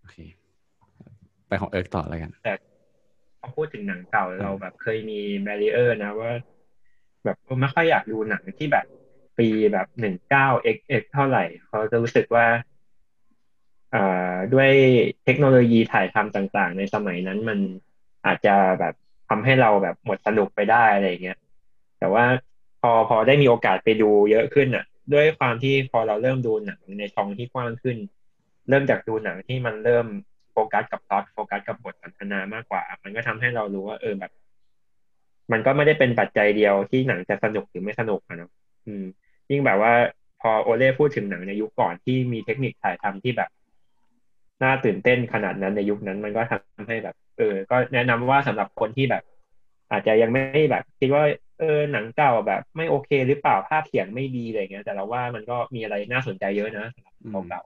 [0.00, 0.16] โอเค
[1.48, 2.54] ไปของเอิร์กต่อแล้วกัน แต่
[3.40, 6.30] พอพูดถึงหนังเก่าเราแบบเคยมีแบรเออร์นะว่า
[7.24, 8.86] แบบไม่ค่อยอยากดูหนังที่แบบ
[9.38, 12.46] ปีแบบหนึ่งเก้า xx เท่าไหร่ เขาจะรู้สึกว่า
[14.54, 14.70] ด้วย
[15.24, 17.58] เทคโนโลยีถ่ายทำต่างๆ ในสมัยนั้นมัน
[18.26, 18.94] อาจจะแบบ
[19.28, 21.38] ทำให้เราแบบหมดสนุกไปได้อะไรเงี้ย
[21.98, 22.24] แต่ว่า
[22.82, 27.96] พอพอได้มีโอกาสไปดูเยอะขึ้นอะ ด้วยความที่พอเราเริ่มดูหนังในช่องที่กว้างขึ้น
[28.68, 30.06] เริ่มจากดูหนังที่มันเริ่ม
[30.52, 34.32] โฟกัสกับพล็อตโฟกัสกับบทสนทนามากกว่า มันก็ทำให้เรารู้ว่าเออแบบ
[35.52, 38.50] มันก็ไม่ได้เป็นปัจจัยเดียวที่หนังจะสนุกหรือไม่สนุกนะ
[38.86, 39.04] อืม
[39.50, 39.92] ยิ่งแบบว่า
[40.40, 43.50] พอโอเล่พูดถึงหนังในยุคก่อนที่มีเทคนิคถ่ายทำที่แบบ
[44.62, 49.22] น่าตื่นเต้นขนาดนั้นในยุคนั้น มันก็ทำให้แบบ เออ ก็แนะนำว่าสำหรับคนที่แบบ
[49.90, 51.22] อาจจะยังไม่แบบ คิดว่า
[51.60, 57.62] เออหนังเก่าแบบ ไม่โอเคหรือเปล่าภาพเสียงไม่ดีอะไรเงี้ย แต่เราว่ามันก็มีอะไรน่าสนใจเยอะนะสำหรับเก่า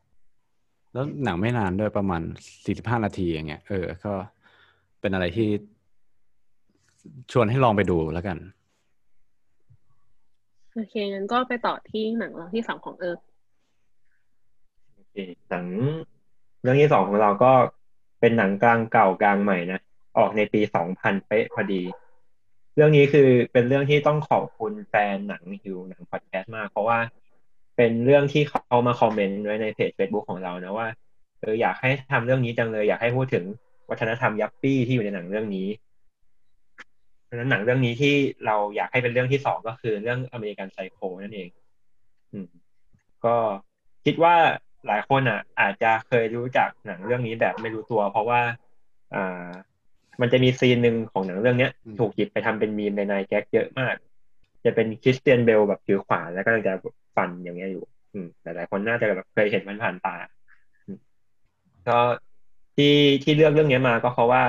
[0.92, 2.22] แล้วหนังไม่นานด้วยประมาณ
[2.64, 4.12] สี่สิบห้านาทีอย่างเงี้ยเออ ก็
[5.00, 5.48] เป็นอะไรที่
[7.32, 8.38] ชวนให้ลองไปดูแล้วกัน
[10.78, 13.20] โอเคงั้นก็ไปต่อที่หนังเราที่สองของเอิร์ก
[14.94, 15.16] โอเค
[15.50, 15.66] หนัง
[16.62, 17.52] เรื่องที่สองของเราก็
[18.20, 19.80] เป็นหนังกลางเก่ากลางใหม่นะ
[20.18, 21.82] ออกในปีสองพันเป๊ะพอดี
[22.74, 26.98] เรื่องนี้คือเป็นเรื่องที่ต้องขอบคุณแฟนหนังฮิวหนังพอดแคสต์มาก เพราะว่า
[27.76, 30.88] เป็นเรื่องที่เขามาคอมเมนต์ไว้ในเพจ Facebook ของเรานะว่า
[31.40, 33.44] เอออยากให้ทำเรื่องนี้จังเลย อยากให้พูดถึง
[33.90, 35.68] วัฒนธรรมยัปปี้ที่อยู่ในหนังเรื่องนี้
[37.28, 38.14] เพราะนั้นหนังเรื่องนี้ที่
[38.46, 41.48] เราอยากให้เป็นเรื่องที่สองก็คือเรื่องอเมริกันไซโคนั่นเอง
[42.32, 42.48] อืม
[43.24, 43.36] ก็
[44.04, 44.34] คิดว่า
[44.86, 48.40] หลายคนอะ อาจจะเคยรู้จักหนังเรื่องนี้แบบไม่รู้ตัว เพราะว่า
[49.14, 49.48] อ่า
[50.20, 53.94] มันจะมีซีนหนึ่งของหนังเรื่องเนี้ย ถูกหยิบไปทำเป็นมีมในนายแก๊กเยอะมาก
[54.64, 56.74] จะเป็นคริสเตียนเบลแบบถือขวานแล้วก็จะ
[57.16, 60.16] ฟันอย่างเงี้ยอยู่ อืมหลายๆคนน่าจะแบบเคยเห็นมันผ่านตา
[61.88, 61.98] ก็
[62.76, 64.42] ที่ที่เลือกเรื่องนี้มาก็เพราะว่า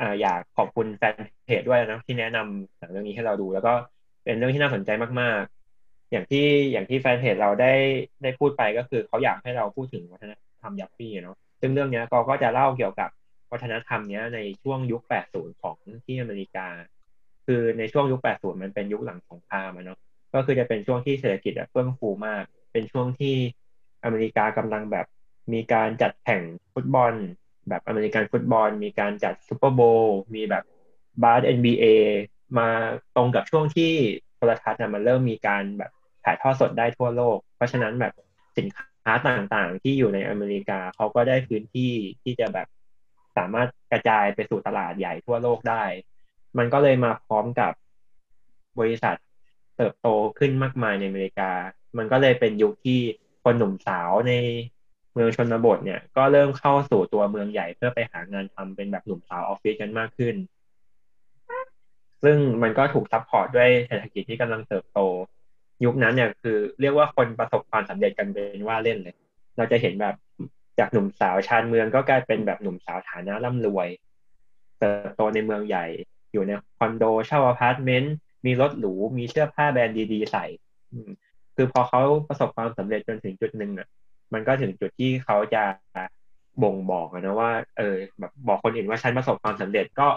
[0.00, 1.14] ออยากขอบคุณแฟน
[1.46, 3.72] เพจด้วยนะที่แนะนำหนังเรื่องนี้ให้เราดู แล้วก็
[4.24, 5.42] เป็นเรื่องที่น่าสนใจมาก
[5.76, 7.72] ๆ อย่างที่อย่างที่แฟนเพจเราได้
[8.22, 13.10] ได้พูดไปก็คือเขาอยากให้เราพูดถึงวัฒนธรรมยัปปี้เนาะซึ่งเรื่องนี้ก็ก็จะเล่าเกี่ยวกับ
[13.52, 15.02] วัฒนธรรมเนี้ยในช่วงยุค
[15.32, 16.66] 80 ของที่อเมริกา
[17.46, 19.98] คือในช่วงยุค 80 มันเป็นยุคหลังสงครามเนาะ
[20.34, 23.34] ก็คือจะเป็นช่วงที่เศรษฐกิจเฟื่องฟูมาก เป็นช่วงที่
[24.04, 25.06] อเมริกากำลังแบบ
[25.52, 26.42] มีการจัดแข่ง
[26.74, 27.12] ฟุตบอล
[27.68, 30.64] แบบอเมริกันฟุตบอล มีการจัดซูเปอร์โบว์มีแบบ
[31.22, 31.84] บาส NBA
[32.58, 32.68] มา
[33.16, 33.92] ตรงกับช่วงที่
[34.36, 35.90] โทรทัศน์มันเริ่มมีการแบบ
[36.24, 38.12] ถ่ายทอดสดได้ทั่วโลก เพราะฉะนั้นแบบ
[38.56, 42.66] สินค้าต่างๆ ที่อยู่ในอเมริกาเขาก็ได้พื้นที่ที่จะแบบ
[43.36, 45.84] สามารถกระจายไปสู่ตลาดใหญ่ทั่วโลกได้
[46.58, 47.72] มันก็เลยมาพร้อมกับ
[48.80, 49.16] บริษัท
[49.76, 51.50] เติบโตขึ้นมากมายในอเมริกา
[51.96, 53.00] มันก็เลยเป็นยุคที่
[53.44, 54.32] คนหนุ่มสาวใน
[55.12, 60.34] เมืองชนบทเนี่ยก็เริ่มเข้าสู่ตัวเมืองใหญ่เพื่อไปหางานทำเป็นแบบหนุ่มสาวออฟฟิศกันมากขึ้น
[62.22, 65.00] ซึ่งมันก็ถูก support ด้วยเศรษฐกิจที่กำลังเติบโต
[65.84, 69.14] ยุคนั้นเนี่ยคือ เรียกว่าคนประสบความสำเร็จกันเป็นว่าเล่นเลย
[69.56, 70.14] เราจะเห็นแบบ
[70.78, 73.88] จากหนุ่มสาวชานเมืองก็กลายเป็นแบบหนุ่มสาวฐานะร่ำรวย
[74.78, 75.86] เติบโตในเมืองใหญ่
[76.32, 78.14] อยู่ในคอนโดเช่าอพาร์ตเมนต์
[78.46, 80.44] มีรถหรูมีเสื้อผ้าแบรนด์ดีๆใส่
[81.56, 83.88] คือพอเขาประสบความสำเร็จจนถึงจุดหนึ่งอะ
[84.32, 85.64] มันก็ถึงจุดที่เขาจะ
[86.62, 90.08] บ่งบอกนะว่า เออ แบบบอกคนอื่นว่าฉันประสบความสำเร็จก็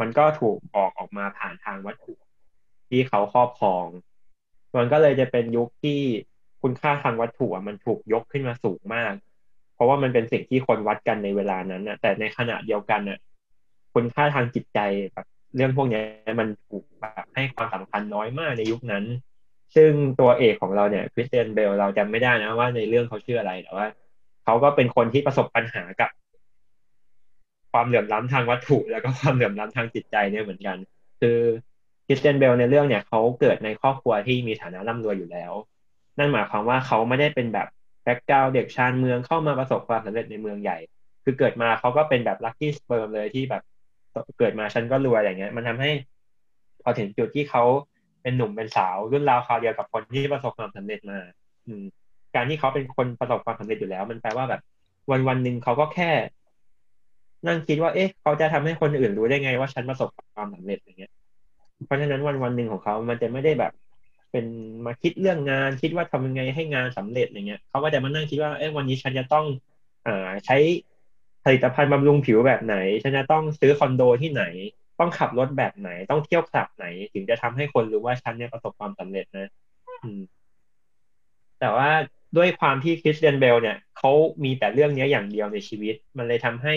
[0.00, 2.14] มันก็ถูกบอกออกมาผ่านทางวัตถุ
[2.88, 3.86] ที่เขาครอบครอง
[4.76, 6.00] มันก็เลยจะเป็นยุคที่
[6.62, 9.12] คุณค่าทางวัตถุมันถูกยกขึ้นมาสูงมาก
[9.74, 13.18] เพราะว่ามันเป็นสิ่งที่คนวัดกันในเวลานั้นนะแต่ในขณะเดียวกันน่ะ
[13.94, 14.78] คุณค่าทางจิตใจ
[15.12, 15.26] แบบ
[15.56, 16.02] เรื่องพวกนี้
[16.40, 19.04] มันถูกแบบให้ความสำคัญน้อยมากในยุคนั้น
[19.74, 23.86] ซึ่งตัวเอกของเราเนี่ยคริสเตียนเบลเราจำไม่ได้นะว่าในเรื่องเขาชื่ออะไรแต่ว่า
[24.44, 26.10] เขาก็เป็นคนที่ประสบปัญหากับ
[27.72, 30.76] ความเหลื่อมล้ำทางวัตถุ แล้วก็ความเหลื่อมล้ำทางจิตใจเนี่ยเหมือนกัน
[31.20, 31.38] คือ
[32.06, 35.52] Christian Bale ในเรื่องเนี่ยเขาเกิดในครอบครัวที่มีฐานะร่ำรวยอยู่แล้ว
[36.18, 37.68] นั่นหมายความว่าเขาไม่ได้เป็นแบบ
[38.02, 40.78] background เด็กชานเมืองเข้ามาประสบความสำเร็จในเมืองใหญ่
[41.24, 43.62] คือเกิดมาเขาก็เป็นแบบ lucky sperm เลยที่แบบ
[44.38, 45.90] เกิดมาฉันก็รวยอย่างเงี้ย มันทำให้
[46.82, 47.62] พอถึงจุดที่เขา
[48.26, 51.18] เป็นหนุ่มเป็นสาวรุ่นราวคราวเดียวกับคนที่ประสบความสำเร็จมา
[51.66, 51.84] อืม
[52.34, 54.60] การที่เขาเป็นคนประสบความสำเร็จอยู่แล้ว มันแปลว่าแบบ
[55.10, 56.10] วันวันหนึ่งเขาก็แค่
[57.46, 61.12] นั่งคิดว่า เอ๊ะ เขาจะทำให้คนอื่นรู้ได้ไงว่าฉันประสบความสำเร็จอย่างเงี้ย
[61.86, 63.72] เพราะฉะนั้นวันวันหนึ่งของเขา มันจะไม่ได้แบบ
[64.30, 64.46] เป็น
[64.86, 69.44] มาคิดเรื่องงาน คิดว่าทำยังไงให้งานสำเร็จอย่างเงี้ย เขาก็จะมานั่งคิดว่า เอ๊ะวันนี้ฉันจะต้อง
[70.06, 70.56] อ่าใช้
[71.44, 74.44] ผลิตภัณฑ์บำรุงผิวแบบไหน ฉันจะต้องซื้อคอนโดที่ไหน
[75.00, 79.48] ต้องขับรถแบบไหน ต้องเที่ยวคลับไหน ถึงจะทำให้คนรู้ว่าฉันเนี่ยประสบความสำเร็จนะ
[81.60, 81.90] แต่ว่า
[82.36, 84.12] ด้วยความที่คริสเตียนเบลเนี่ยเขา
[84.44, 86.74] มีแต่เรื่องนี้อย่างเดียวในชีวิต มันเลยทำให้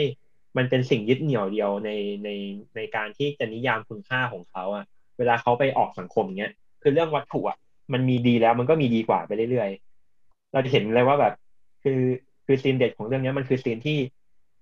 [0.58, 1.90] มันเป็นสิ่งยึดเหนี่ยวเดียวใน
[2.24, 2.30] ใน
[2.76, 4.86] ในการที่จะนิยามคุณค่าของเขาอะ
[5.18, 6.52] เวลาเขาไปออกสังคมเนี้ย
[6.82, 7.58] คือเรื่องวัตถุอะ
[7.94, 11.34] มันมีดีแล้วมันก็มีดีกว่าไปเรื่อยๆ เราจะเห็นเลยว่าแบบ
[11.84, 12.00] คือ
[12.46, 13.98] คือซีนเด็ดของเรื่องนี้มันคือซีนที่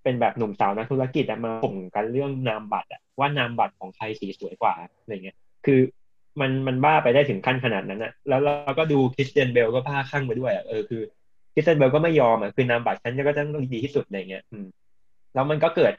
[0.08, 5.80] เป็นแบบหนุ่มสาวนักธุรกิจมาข่มกันเรื่องนามบัตรอะว่านามบัตรของใครสีสวยกว่าอะไรเงี้ย คือ
[6.40, 11.02] มันมันบ้าไปได้ถึงขั้นขนาดนั้นอะแล้วเราก็ดูคริสเตียนเบลก็พาข้างไปด้วยอะเออคือ
[11.54, 14.66] คริสเตียนเบลก็ไม่ยอมอะคือนามบัตรฉันก็ต้องดีที่สุดอะไรเงี้ยอืม
[15.34, 15.94] แล้วมันก็เกิด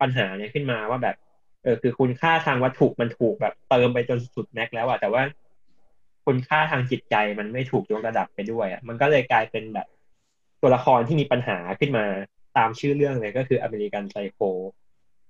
[0.00, 1.16] ปัญหาเนี้ยขึ้นมาว่าแบบ
[1.62, 5.22] เออ คือคุณค่าทางวัตถุมันถูกแบบเติมไปจนสุดแม็กแล้วอะแต่ว่า
[6.26, 9.86] คุณค่าทางจิตใจมันไม่ถูกยกระดับไปด้วยอะมันก็เลยกลายเป็นแบบ
[10.60, 12.04] ตัวละครที่มีปัญหาขึ้นมา
[12.58, 14.38] ตามชื่อเรื่องเลยก็คืออเมริกันไซโค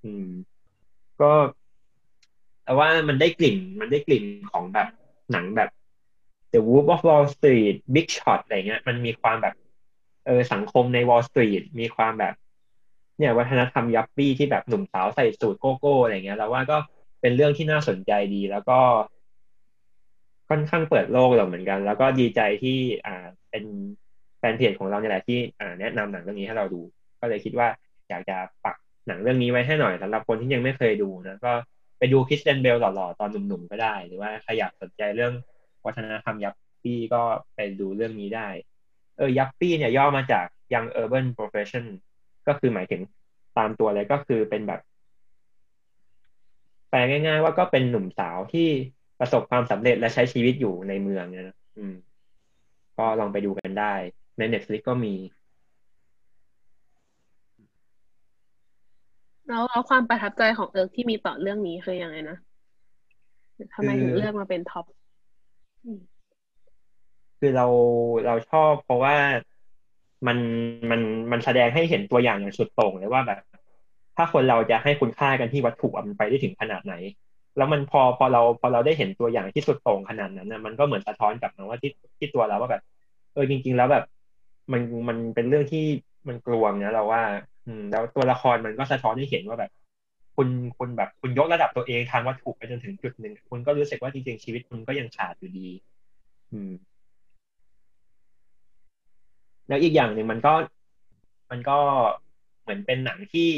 [0.04, 0.26] อืม
[1.20, 1.32] ก็
[2.64, 4.88] แต่ว่ามันได้กลิ่น มันได้กลิ่นของแบบ
[5.32, 5.70] หนังแบบ
[6.52, 9.54] The Wolf of Wall Street Big Shot อะไรเงี้ย มันมีความแบบ
[10.26, 12.34] เออสังคมใน Wall Street มีความแบบ
[13.18, 16.76] เนี่ย วัฒนธรรมยัปปี้ที่แบบหนุ่มสาวใส่สูทโกโก้อะไรเงี้ย แล้วว่าก็
[17.20, 18.80] เป็นเรื่องที่น่าสนใจดีแล้วก็
[20.48, 23.64] ค่อนข้างเปิดโลกเราเหมือนกัน แล้วก็ดีใจที่ อ่า เป็น
[24.38, 26.80] แฟนเพจของเราเนี่ยแหละที่ อ่า แนะนำหนังเรื่องนี้ให้เราดู
[27.20, 27.68] ก็เลยคิดว่า
[28.08, 31.52] อยากจะปักหนังเรื่องนี้ไว้ให้หน่อยสำหรับคนที่ยังไม่เคยดูนะก็
[31.98, 35.32] ไปดูคริสเตนเบลหล่อๆ ตอนหนุ่มๆก็ได้ หรือว่าใครอยากสนใจเรื่อง
[35.86, 37.22] วัฒนธรรมยัปปี้ก็
[37.54, 38.48] ไปดูเรื่องนี้ได้
[39.16, 41.84] เออยัปปี้เนี่ยย่อมาจาก Young Urban Profession
[42.48, 43.02] ก็คือหมายถึง
[43.58, 44.80] ตามตัวเลยก็คือเป็นแบบ
[46.90, 48.68] แปลง่ายๆ ว่าก็เป็นหนุ่มสาวที่
[49.20, 51.94] ประสบความสำเร็จและใช้ชีวิตอยู่ในเมืองนะอืม
[52.98, 53.94] ก็ลองไปดูกันได้
[54.38, 55.14] ใน Netflix ก็มี
[59.48, 62.36] แล้วแล้วความประทับใจของเอิร์กที่มีต่อเรื่องนี้คือยังไงนะ
[63.74, 64.84] ทำไมถึงเลือกมาเป็น top
[67.38, 67.66] คือเรา
[68.26, 69.14] เราชอบเพราะว่า
[70.26, 70.38] มัน
[70.90, 73.40] มันมันแสดงให้เห็นตัวอย่างอย่างสุดโต่งเลยว่าแบบ
[74.16, 76.94] ถ้าคนเราจะให้คุณค่ากันที่วัตถุมันไปได้ถึงขนาดไหน
[77.56, 82.82] แล้วมันพอพอเราพอเราได้เห็นตัวอย่างที่สุดโต่งขนาดนั้นนะมันก็เหมือนสะท้อนกลับมาว่าที่ที่ตัวเราว่าแบบ
[83.32, 84.04] เออจริง ๆ แล้วแบบ
[84.72, 85.84] มันมันเป็นเรื่องที่
[86.28, 87.22] มันกลวงนะเราว่า
[87.68, 89.70] อืม แล้วตัวละครมันก็สะท้อนให้เห็นว่าแบบ
[90.36, 90.48] คุณ
[90.78, 95.68] คุณแบบคุณยกระดับตัวเองทางวัตถุไปจนถึงจุดหนึ่งคุณก็รู้สึกว่าจริงๆชีวิตคุณก็ยังขาดอยู่ดี
[96.52, 96.72] อืม
[99.68, 100.54] แล้วอีกอย่างหนึ่งมันก็
[101.50, 101.78] มันก็
[102.62, 103.48] เหมือนเป็นหนังที่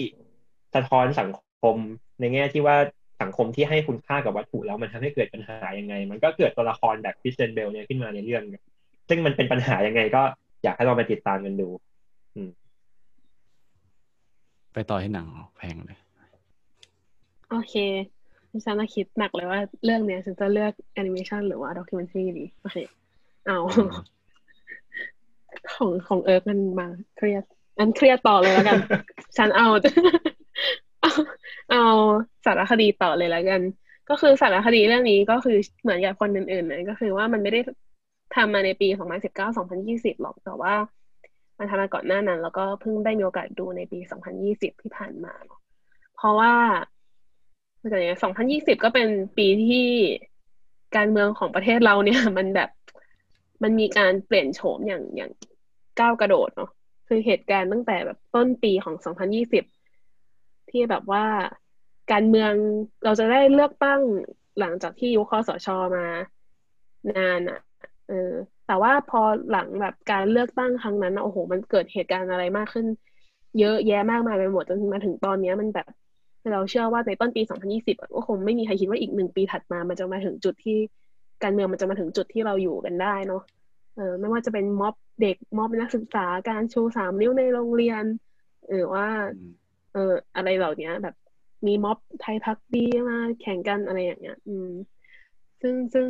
[0.75, 1.31] สะท้อนสัง
[1.61, 1.77] คม
[2.21, 2.77] ในแง่ที่ว่า
[3.23, 8.43] สังคมที่ให้คุณค่ากับวัตถุแล้วมันทำให้เกิดปัญหายังไง มันก็เกิดตัวละครแบบพิสเซนเบลเนี่ยขึ้นมาในเรื่อง
[9.09, 10.23] ซึ่งมันเป็นปัญหายังไงก็
[10.63, 11.69] อยากให้เราไปติดตามกันดู
[12.35, 12.51] อืม
[14.73, 15.99] ไปต่อที่หนังแพงเลย
[17.51, 17.75] โอเค
[18.65, 22.77] ฉันคิดหนักเลยว่า เรื่องเนี้ยฉันจะเลือกแอนิเมชันหรือว่า documentary ดี โอเค
[23.47, 23.59] เอา
[25.73, 27.45] ของของเอิร์กมันมาเครียด
[27.79, 28.79] อันเครียดต่อเลยแล้วกัน
[29.37, 29.69] ฉันเอา
[31.03, 31.13] เอา
[31.71, 31.85] เอา
[32.45, 33.63] สารคดีต่อเลยแล้วกัน
[34.11, 37.61] ก็คือสารคดีเรื่องนี้ก็คือเหมือนกับคนอื่นๆเลยก็คือว่ามันไม่ได้
[38.37, 38.89] ทำมาในปี
[39.25, 40.75] 2019 2020 หรอก แต่ว่า
[41.61, 43.99] มันทำมาก่อนหน้านั้น แล้วก็เพิ่งได้มีโอกาสดูในปี
[44.41, 45.61] 2020 ที่ผ่านมาเนาะ
[46.17, 46.53] เพราะว่า
[47.79, 48.17] เมื่อกี้
[48.55, 49.09] 2020 ก็เป็น
[49.39, 49.87] ปีที่
[50.97, 52.71] การเมืองของประเทศเราเนี่ย มันแบบ
[53.63, 55.33] มันมีการเปลี่ยนโฉมอย่างอย่าง
[56.01, 56.71] ก้าวกระโดดเนาะ
[57.09, 61.25] คือเหตุการณ์ตั้งแต่แบบต้นปีของ 2020 ที่แบบว่า
[62.13, 62.53] การเมือง
[63.05, 64.01] เราจะได้เลือกตั้ง
[64.61, 66.07] หลังจากที่ยุคคอสชอมา
[67.17, 67.61] นานอะ่ะ
[68.09, 68.33] เออ
[68.71, 72.87] แต่ว่าพอหลังแบบการเลือกตั้งครั้งนั้นโอ้โห มันเกิดเหตุการณ์อะไรมากขึ้น
[73.59, 75.87] เยอะแยะมากมายไปหมดจนมาถึงตอนนี้มันแบบ
[76.53, 80.79] เราเชื่อว่าในต้นปี 2020 ก็คงไม่มีใครคิดว่าอีกหนึ่งปีถัดมา มันจะมาถึงจุดที่
[81.43, 83.43] การเมืองมันจะมาถึงจุดที่เราอยู่กันได้เนาะ
[83.97, 88.05] เออไม่ว่าจะเป็นม็อบเด็กม็อบนักศึกษาการชูสามนิ้วในโรงเรียน
[88.71, 89.07] หรือว่า
[89.93, 91.15] เอออะไรเหล่านี้แบบ
[91.67, 94.69] มีม็อบไทยพักดีมาแข่งกันอะไรอย่างเงี้ย อืม
[95.63, 96.09] ซึ่งซึ่ง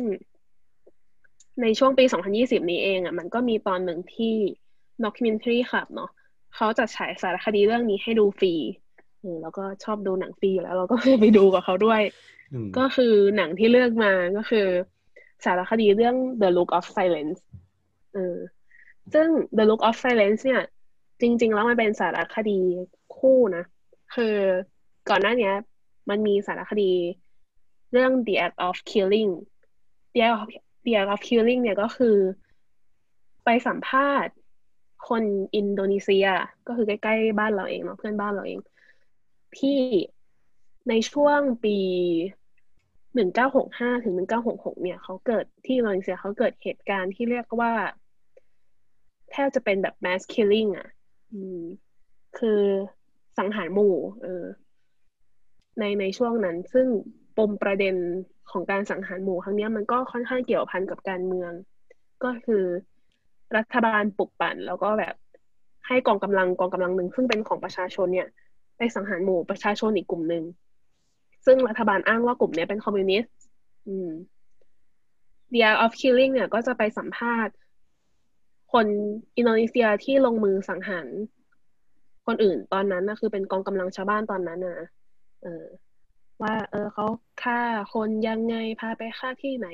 [1.61, 2.05] ในช่วงปี
[2.37, 4.35] 2020 นี้เองอะมันก็มีตอนหนึ่งที่
[5.03, 6.09] documentary ครับเนาะ
[6.55, 8.53] เขาจะฉายสารคดีเรื่องนี้ให้ดูฟรี
[9.19, 12.01] เออแล้วก็ชอบดูหนังฟรีอยู่แล้ว เราก็ไปดูกับเขาด้วย
[12.77, 14.67] ก็คือหนังที่เลือกมาก็คือ
[15.45, 17.39] สารคดีเรื่อง The Look of Silence
[18.13, 18.37] เออ
[19.13, 20.63] ซึ่ง The Look of Silence เนี่ย
[21.21, 22.59] จริง ๆ แล้วมันเป็นสารคดี
[23.17, 23.63] คู่นะ
[24.15, 24.35] คือ
[25.09, 25.51] ก่อนหน้านี้
[26.09, 26.91] มันมีสารคดี
[27.91, 29.31] เรื่อง The Act of Killing
[30.13, 30.37] The Act
[30.81, 32.17] of, The Act of Killing เนี่ยก็คือ
[33.45, 34.33] ไปสัมภาษณ์
[35.09, 35.23] คน
[35.55, 36.27] อินโดนีเซีย
[36.67, 38.59] ก็คือใกล้ๆบ้านเราเองเนาะเพื่อนบ้านเราเอง
[39.57, 39.77] ที่
[40.89, 41.77] ในช่วงปี
[43.15, 47.73] หนึ่งเก้าหกห้าถึงหนึ่งเก้าหกหกเนี่ยเขาเกิดที่มาเลเซียเขาเกิดเหตุการณ์ที่เรียกว่า
[49.31, 50.87] แทบจะเป็นแบบ mass killing อะ
[51.33, 51.61] อืม
[52.37, 52.61] คือ
[53.37, 54.45] สังหารหมู่ เออ
[55.79, 56.87] ในในช่วงนั้น ซึ่ง
[57.37, 57.95] ปมประเด็น
[58.51, 61.51] ของการสังหารหมู่ครั้งนี้มันก็ค่อนข้างเกี่ยวพันกับการเมือง
[62.23, 62.63] ก็คือ
[63.57, 65.15] รัฐบาลปลุกปั่น แล้วก็แบบ
[65.87, 68.27] ให้กองกำลังกองกำลังหนึ่งซึ่งเป็นของประชาชนเนี่ย
[68.77, 70.43] ไปสังหารหมู่ประชาชนอีกกลุ่มหนึ่ง
[71.45, 73.35] ซึ่งรัฐบาลอ้างว่ากลุ่มนี้เป็นคอมมิวนิสต์
[73.87, 74.09] อืม
[75.53, 77.53] The Art of Killing เนี่ย ก็จะไปสัมภาษณ์
[78.73, 78.87] คน
[79.37, 81.07] อินโดนีเซียที่ลงมือสังหาร
[82.27, 84.79] คนอื่นตอนนั้นนะคือเป็นกองกำลังชาวบ้านตอนนั้นนะ
[85.43, 85.65] เออ
[86.43, 87.05] ว่า เออเขา
[87.43, 87.59] ฆ่า
[87.93, 89.67] คนยังไงพาไปฆ่าที่ไหน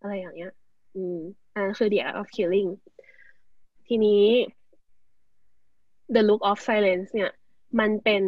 [0.00, 0.52] อะไรอย่างเงี้ย
[0.94, 1.18] อืม
[1.54, 2.70] อันคือ The Art of Killing
[3.86, 4.24] ทีนี้
[6.14, 7.30] The Look of Silence เนี่ย
[7.80, 8.22] มันเป็น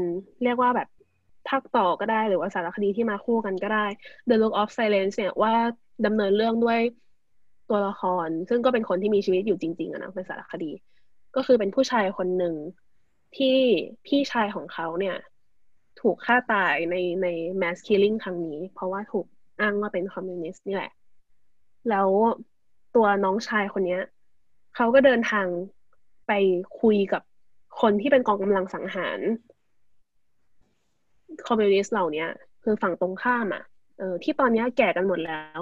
[0.44, 0.88] เรียกว่าแบบ
[1.48, 3.86] ภาคต่อก็ได้หรือว่าสารคดีที่มาคู่กันก็ได้
[4.28, 5.54] The Look of Silence เนี่ยว่า
[6.06, 6.80] ดำเนินเรื่องด้วย
[7.68, 10.70] ตัวละคร ซึ่งก็เป็นคนที่มีชีวิตอยู่จริงๆอะนะเป็นสารคดี
[11.36, 12.54] ก็คือเป็นผู้ชายคนหนึ่ง
[13.36, 13.56] ที่
[14.06, 15.16] พี่ชายของเขาเนี่ย
[16.00, 17.28] ถูกฆ่าตายในใน
[17.60, 19.26] mass killing ครั้งนี้ เพราะว่าถูก
[19.60, 20.92] อ้างว่าเป็นคอมมิวนิสต์นี่แหละ
[21.90, 22.08] แล้ว
[22.94, 23.98] ตัวน้องชายคนนี้
[24.74, 25.46] เขาก็เดินทาง
[26.26, 26.32] ไป
[26.80, 27.22] คุยกับ
[27.80, 29.20] คนที่เป็นกองกำลังสังหาร
[31.46, 32.26] คอมมิวนิสต์เหล่านี้
[32.62, 33.62] คือฝั่งตรงข้ามอะ
[33.98, 35.60] เออที่ตอนนี้แก่กันหมดแล้ว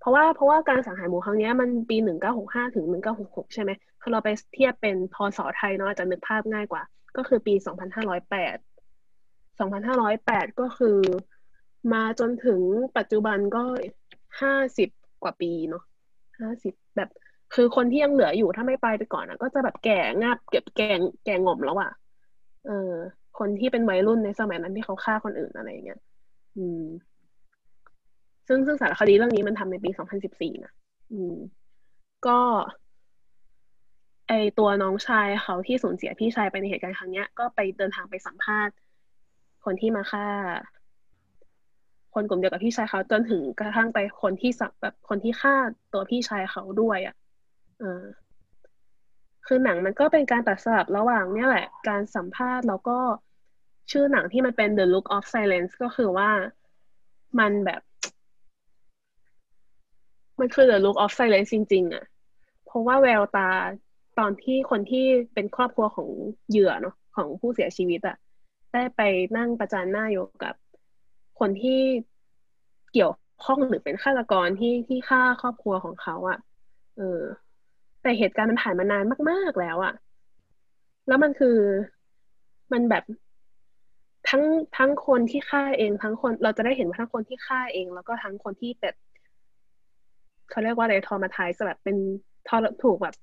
[0.00, 3.70] เพราะว่าเพราะว่าการสังหารหมู่ครั้งนี้มันปีหนึ่งเก้าหกห้าถึงหนึ่งเก้าหกหกใช่ไหม
[4.00, 6.82] คือเราไปเทียบเป็นพศไทยเนาะจะนึกภาพง่ายกว่า
[7.16, 8.56] ก็คือปีสองพันห้าร้อยแปด
[9.58, 10.98] สองพันห้าร้อยแปดก็คือ
[11.92, 12.60] มาจนถึง
[12.96, 13.62] ปัจจุบันก็
[14.40, 14.88] ห้าสิบ
[15.22, 15.82] กว่าปีเนาะ
[16.40, 17.10] ห้าสิบแบบ
[17.54, 20.90] คือคนที่ยังเหลืออยู่ถ้าไม่ไปไปก่อนอะ ก็จะแบบแก่งับเก็บแก่
[21.24, 21.90] แก่งอมแล้วอะ
[22.66, 22.92] เออ
[23.38, 26.00] คนที่เป็นวัยรุ่นในสมัยนั้นที่เขาฆ่าคนอื่นอะไรอย่างเงี้ย
[26.56, 26.84] อืม
[28.48, 30.72] ซึ่งซึ่งสารคดีเรื่องนี้มันทำในปีสองพันสิบสี่นะ
[31.12, 31.36] อืม
[32.26, 32.38] ก็
[34.28, 38.74] ไอตัวน้องชายเขาที่สูญเสียพี่ชายไปในเหตุการณ์ครั้งเนี้ย ก็ไปเดินทางไปสัมภาษณ์
[39.64, 40.26] คนที่มาฆ่า
[42.14, 45.54] คนกลุ่มเดียวกับพี่ชายเขาจนถึงกระทั่งไปคนที่สับแบบคนที่ฆ่า
[45.92, 47.14] ตัวพี่ชายเขาด้วยอะ
[47.80, 48.02] เออ
[49.46, 52.98] คือหนังมันก็เป็นการตัดสลับระหว่างเนี่ยแหละ การสัมภาษณ์แล้วก็
[53.90, 56.30] ชื่อหนังที่มันเป็น The Look of Silence ก็คือว่า
[57.38, 57.80] มันแบบ
[60.40, 62.04] มันคือ The Look of Silence จริง ๆอะ
[62.66, 63.48] เพราะว่าแววตา
[64.18, 66.08] ตอนที่คนที่เป็นครอบครัวของ
[66.48, 68.16] เหยื่อเนาะของผู้เสียชีวิตอะ
[68.72, 69.00] ได้ไป
[69.36, 70.54] นั่งประจานหน้าอยู่กับ
[71.38, 71.80] คนที่
[72.92, 73.12] เกี่ยว
[73.44, 76.38] ข้องหรือเป็นฆาตกรที่ที่ฆ่าครอบครัวของเขาอะ่ะ
[76.96, 77.20] เออ
[78.02, 79.94] แต่เหตุการณ์มันผ่านมานานมาก ๆแล้วอะ่ะ
[81.08, 81.56] แล้วมันคือ
[82.72, 83.04] มันแบบ
[84.28, 84.42] ทั้ง
[84.76, 88.94] ทั้งคนที่ฆ่าเองทั้งคน เราจะได้เห็นว่าทั้งคนที่ฆ่าเอง แล้วก็ทั้งคนที่แบบ
[90.50, 91.96] เขาเรียกว่าอะไรทอมาทายแบบเป็น
[92.48, 93.14] ทอถูกแบบ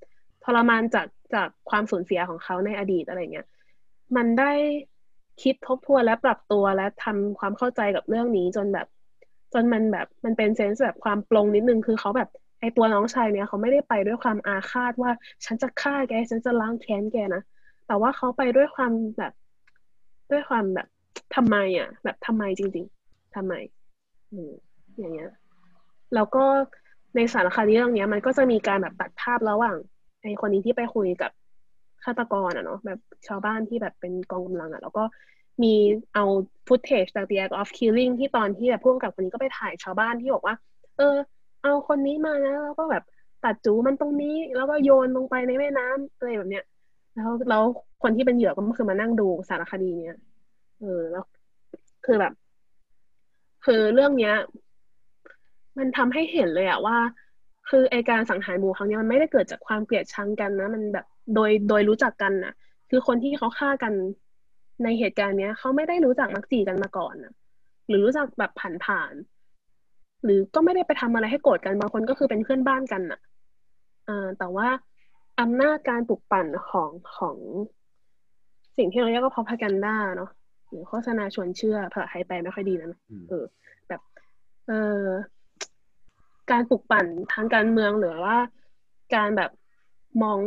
[0.44, 3.48] ทรมานจากจากความสูญเสียของเขาในอดีตอะไรเงี้ย
[4.16, 4.52] มันได้
[5.42, 8.88] คิดทบทวนและปรับตัวและทำความเข้าใจกับเรื่องนี้จนแบบ
[9.54, 12.30] จนมันแบบมันเป็นเซนส์แบบความปลงนิดนึงคือเขาแบบ
[12.60, 15.12] ไอตัวน้องชายเนี้ยเขาไม่ได้ไปด้วยความอาฆาตว่า
[15.46, 17.44] ฉันจะฆ่าแกฉันจะล้างแค้นแกนะ
[17.88, 19.34] แต่ว่าเขาไปด้วยความแบบ
[20.32, 20.88] ด้วยความแบบ
[21.36, 23.54] ทำไมอะ แบบทำไมจริง ๆทำไม
[24.98, 25.32] อย่างเงี้ย
[26.16, 26.44] แล้วก็
[27.16, 29.78] ในสารคดีเรื่องเนี้ย มันก็จะมีการแบบตัดภาพระหว่าง
[30.22, 31.32] ไอคนนี้ที่ไปคุยกับ
[32.04, 35.04] ฆาตกรอะเนาะแบบชาวบ้านที่แบบเป็นกองกำลังอะแล้วก็
[35.64, 35.74] มี
[36.14, 36.24] เอา
[36.68, 40.56] ฟุตเทจจาก The Act of Killing ที่ตอนที่แบบพ่วงกับคนนี้ก็ไปถ่ายชาวบ้านที่บอกว่า
[40.98, 41.16] เออ
[41.64, 43.04] เอาคนนี้มานะ แล้วก็แบบ
[43.44, 46.66] ตัดจูมันตรงนี้ แล้วก็โยนลงไปในแม่น้ำอะไรแบบเนี้ย
[47.16, 47.64] แล้วแล้ว
[48.04, 50.20] คนที่เป็นเหยื่อก็คือมานั่งดูสารคดีเนี้ย
[50.80, 51.24] เออแล้ว
[52.06, 52.34] คือแบบ
[53.66, 54.36] คือเรื่องเนี้ย
[55.78, 56.98] มันทำให้เห็นเลยอะว่า
[57.70, 61.06] คือไอการสังหารหมู่ครั้งนี้มันไม่ได้เกิดจากความเกลียดชังกันนะ มันแบบ
[61.36, 62.54] โดยโดยรู้จักกันนะ
[62.90, 63.94] คือคนที่เขาฆ่ากัน
[64.84, 67.34] ในเหตุการณ์เนี้ยเขาไม่ได้รู้จักมักจีกันมาก่อนนะ
[67.88, 69.14] หรือรู้จักแบบผ่านผ่าน
[70.24, 73.20] หรือก็ไม่ได้ไปทำอะไรให้โกรธกันบางคนก็คือเป็นเพื่อนบ้านกันน่ะ
[74.08, 74.68] อ่าแต่ว่า
[75.40, 77.38] อำนาจการปลุกปั่นของของ
[78.78, 80.30] สิ่งที่เราเรียกว่าพอพากันด้าเนาะ
[80.70, 82.90] หรือโฆษณาชวนเชื่อภาษาไทยแปลไม่ค่อยดีนะ
[83.30, 83.46] เออ
[83.88, 84.02] แบบ
[84.68, 84.72] เอ
[85.02, 85.06] อ
[86.52, 88.38] การปลุกปั่นทางการเมืองหรือว่า
[89.16, 89.52] การแบบ
[90.24, 90.40] มอง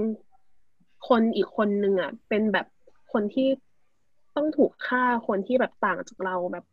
[1.08, 2.66] คนอีกคนหนึ่งอะ เป็นแบบ
[3.12, 3.48] คนที่
[4.36, 6.64] ต้องถูกฆ่าคนที่แบบต่างจากเราแบบ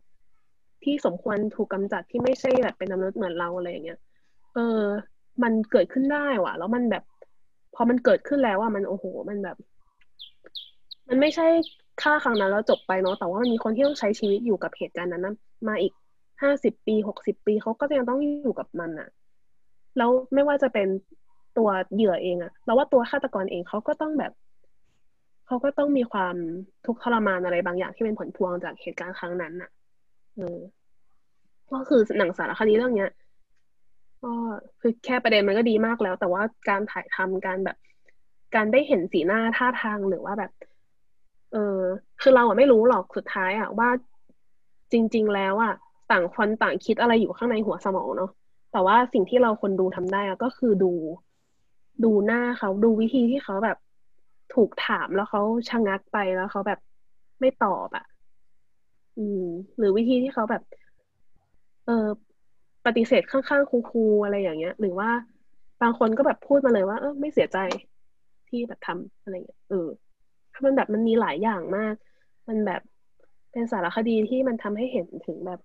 [0.84, 4.00] ที่สมควรถูกกำจัดที่ไม่ใช่แบบเป็นมนุษย์เหมือนเราอะไรอย่างเงี้ย
[4.54, 4.82] เออ
[5.44, 7.04] มันเกิดขึ้นได้ว่ะ แล้วมันแบบ
[7.76, 9.58] พอมันเกิดขึ้นแล้วว่ามันโอ้โห มันแบบ
[11.08, 11.48] มันไม่ใช่
[12.02, 15.36] ฆ่าครั้งนั้นแล้วจบไปเนาะแต่ว่ามันมีคนที่ต้องใช้ชีวิตอยู่กับเหตุการณ์นั้น
[15.68, 15.94] มาอีก
[16.42, 19.10] ห้าสิบปีหกสิบปีเขาก็ยังต้องอยู่กับมันอะ
[19.98, 20.88] แล้วไม่ว่าจะเป็น
[21.58, 24.32] ตัวเหยื่อเองอะเราว่าตัวฆาตกรเองเขาก็ต้องแบบ
[25.48, 26.36] เขาก็ต้องมีความ
[26.86, 29.70] ทุกข์ทรมานอะไรบางอย่างที่เป็นผลพวงจากเหตุการณ์ครั้งนั้นน่ะ
[30.36, 30.60] เออ
[31.72, 33.12] ก็คือหนังสารคดีเรื่องเนี้ย
[34.24, 34.34] ก็
[34.82, 37.78] คือแค่ประเด็นมันก็ดีมากแล้ว แต่ว่าการถ่ายทำการแบบ
[38.56, 40.52] การได้เห็นสีหน้าท่าทางหรือว่าแบบ
[41.54, 41.80] เออ
[42.22, 43.90] คือเราอะไม่รู้หรอกสุดท้ายอะว่า
[44.92, 45.74] จริง ๆ แล้วอะ
[46.12, 48.32] ต่างคนต่างคิดอะไรอยู่ข้างในหัวสมองเนาะ
[48.72, 50.92] แต่ว่าสิ่งที่เราคนดูทำได้อะก็คือดู
[52.04, 53.78] ดูหน้าเขาดูวิธีที่เขาแบบ
[54.52, 56.80] ถูกถามแล้วเขาชะงักไปแล้วเขาแบบ
[57.42, 58.04] ไม่ตอบอะ่ะ
[59.16, 59.42] อืม
[59.78, 60.62] หรือวิธีที่เขาแบบ
[61.84, 61.92] เออ
[62.86, 65.10] ปฏิเสธข้างๆครูๆอะไรอย่างเงี้ย หรือว่า
[65.82, 67.58] บางคนก็แบบพูดมาเลยว่าเออไม่เสียใจ
[68.48, 69.76] ที่แบบทำอะไรเงี้ยเออ
[70.66, 71.96] มันแบบมันมีหลายอย่างมาก
[72.50, 72.82] มันแบบ
[73.52, 75.60] เป็นสารคดีที่มันทำให้เห็นถึงแบบ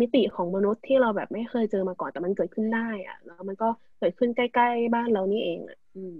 [0.00, 3.68] มิติของมนุษย์ที่เราแบบไม่เคยเจอมาก่อนแต่มันเกิดขึ้นได้อะแล้วมันก็
[3.98, 6.18] เกิดขึ้นใกล้ๆบ้านเรานี่เองอะ อืม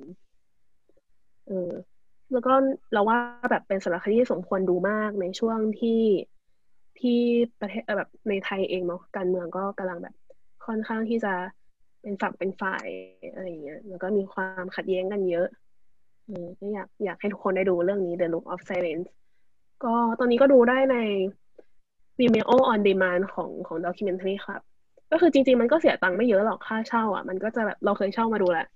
[1.47, 1.71] เออ
[2.33, 2.53] แล้วก็
[2.93, 3.19] เราว่า
[3.51, 6.01] แบบเป็นสารคดีที่สมควรดูมากในช่วงที่
[7.01, 7.19] ที่
[7.61, 10.15] ประเทศแบบในไทยเองเนาะการเมืองก็กำลังแบบ
[10.67, 11.35] ค่อนข้างที่จะ
[12.03, 12.87] เป็นฝักเป็นฝ่าย
[13.33, 15.47] อะไรอย่างเงี้ยแล้วก็มีความขัดแย้งกันเยอะ
[16.27, 19.09] เออก็อยากอยากให้ทุกคนได้ดูเรื่องนี้ The Look of Silence
[19.85, 20.97] ก็ตอนนี้ก็ดูได้ใน
[22.19, 24.61] Vimeo on demand ของของ documentary ครับ
[25.13, 28.67] ก็คือจริง ๆ มันก็เสียตังค์ไม่เยอะหรอกค่าเช่า อะ มันก็จะแบบเราเคยเช่ามาดูแหละ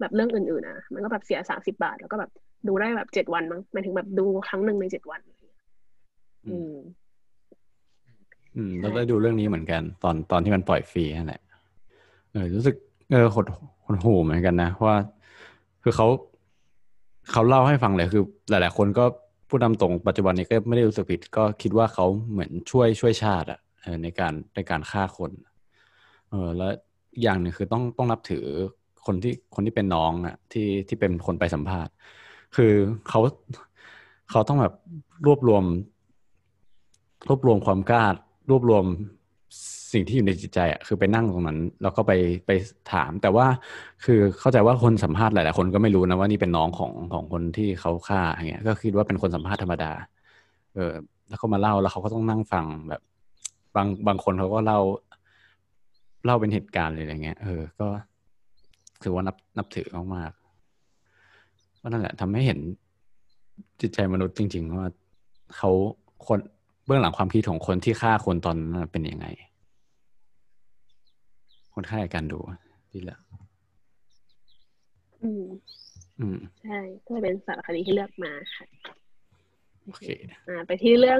[0.00, 2.30] แบบเรื่องอื่นๆนะมันก็แบบเสียสามสิบาท แล้วก็แบบ
[2.68, 5.20] ดูได้แบบเจ็ดวันมั้งหมายถึงแบบดูครั้งหนึ่งในเจ็ดวัน
[6.46, 6.74] อืม
[8.56, 11.40] อืมเราได้ดูเรื่องนี้เหมือนกัน ตอนตอนที่มันปล่อยฟรีนั่นแหละ
[12.32, 12.76] เออรู้สึก
[13.10, 13.46] เออหด
[13.86, 14.96] หดหูเหมือนกันนะว่า
[15.82, 16.06] คือเขา
[17.30, 19.04] เขาเล่าให้ฟังเลยคือ หลาย ๆ คนก็
[19.54, 23.60] พูดนำตรงปัจจุบันนี้ก็ไม่ได้รู้สึกผิด ก็คิดว่าเขาเหมือนช่วยช่วยชาติอะ
[24.02, 25.30] ในการในการฆ่าคน
[26.28, 26.72] เออแล้ว
[27.22, 28.46] อย่างหนึ่งคือต้องต้องนับถือ
[29.06, 31.92] คนที่คนที่เป็นน้องอะที่ที่เป็นคนไปสัมภาษณ์
[32.56, 32.72] คือ
[33.08, 33.20] เขา
[34.30, 34.74] เขาต้องแบบ
[35.26, 35.64] รวบรวม
[37.28, 38.06] รวบรวมความกล้า
[38.50, 38.84] รวบรวม
[39.92, 42.12] สิ่งที่อยู่ในจิตใจอะคือไปนั่งตรงนั้น แล้วก็ไป
[42.46, 42.50] ไป
[42.92, 43.46] ถาม แต่ว่า
[44.04, 49.92] คือเข้าใจว่าคนสัมภาษณ์หลายๆคนก็ไม่รู้นะว่านี่เป็นน้องของของคนที่เขาฆ่าอย่างเงี้ย ก็คิดว่าเป็นคนสัมภาษณ์ธรรมดา
[50.74, 50.92] เออ
[51.28, 53.00] แล้วเขามาเล่าแล้วเขาก็ต้องนั่งฟังแบบ
[53.76, 54.78] บางบางคนเขาก็เล่า
[56.24, 57.88] เล่าเป็นเหตุการณ์เลยอะไรเงี้ยเออก็
[59.02, 62.58] ถือว่านับนับถือมากๆว่านั่นแหละทำให้เห็น
[63.80, 64.88] จิตใจมนุษย์จริง ๆ ว่า
[65.56, 65.70] เขา
[66.26, 66.38] คน
[66.86, 69.26] เบื้องหลังความคิดของคนที่ฆ่าคนตอนนั้นเป็นยังไง
[71.74, 72.38] คนฆ่าการดู
[72.92, 73.18] ดีละ
[75.22, 75.44] อืม
[76.20, 78.66] อืม ใช่ก็เป็นสารคดีที่เลือกมาค่ะ
[79.84, 80.06] โอเค
[80.48, 81.18] อ่า ไปที่เรื่อง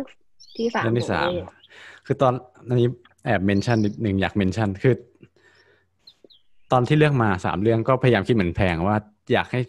[0.57, 2.33] ที่สามเรื่องที่สามของเอคือตอน
[2.69, 2.89] อันนี้
[3.25, 4.95] แอบเมนชั่นนิดหนึ่งอยากเมนชั่นคือ
[6.73, 8.97] ตอนที่เลือกมาสามเรื่องก็พยายามคิดเหมือนแพงว่า
[9.33, 9.61] อยากให้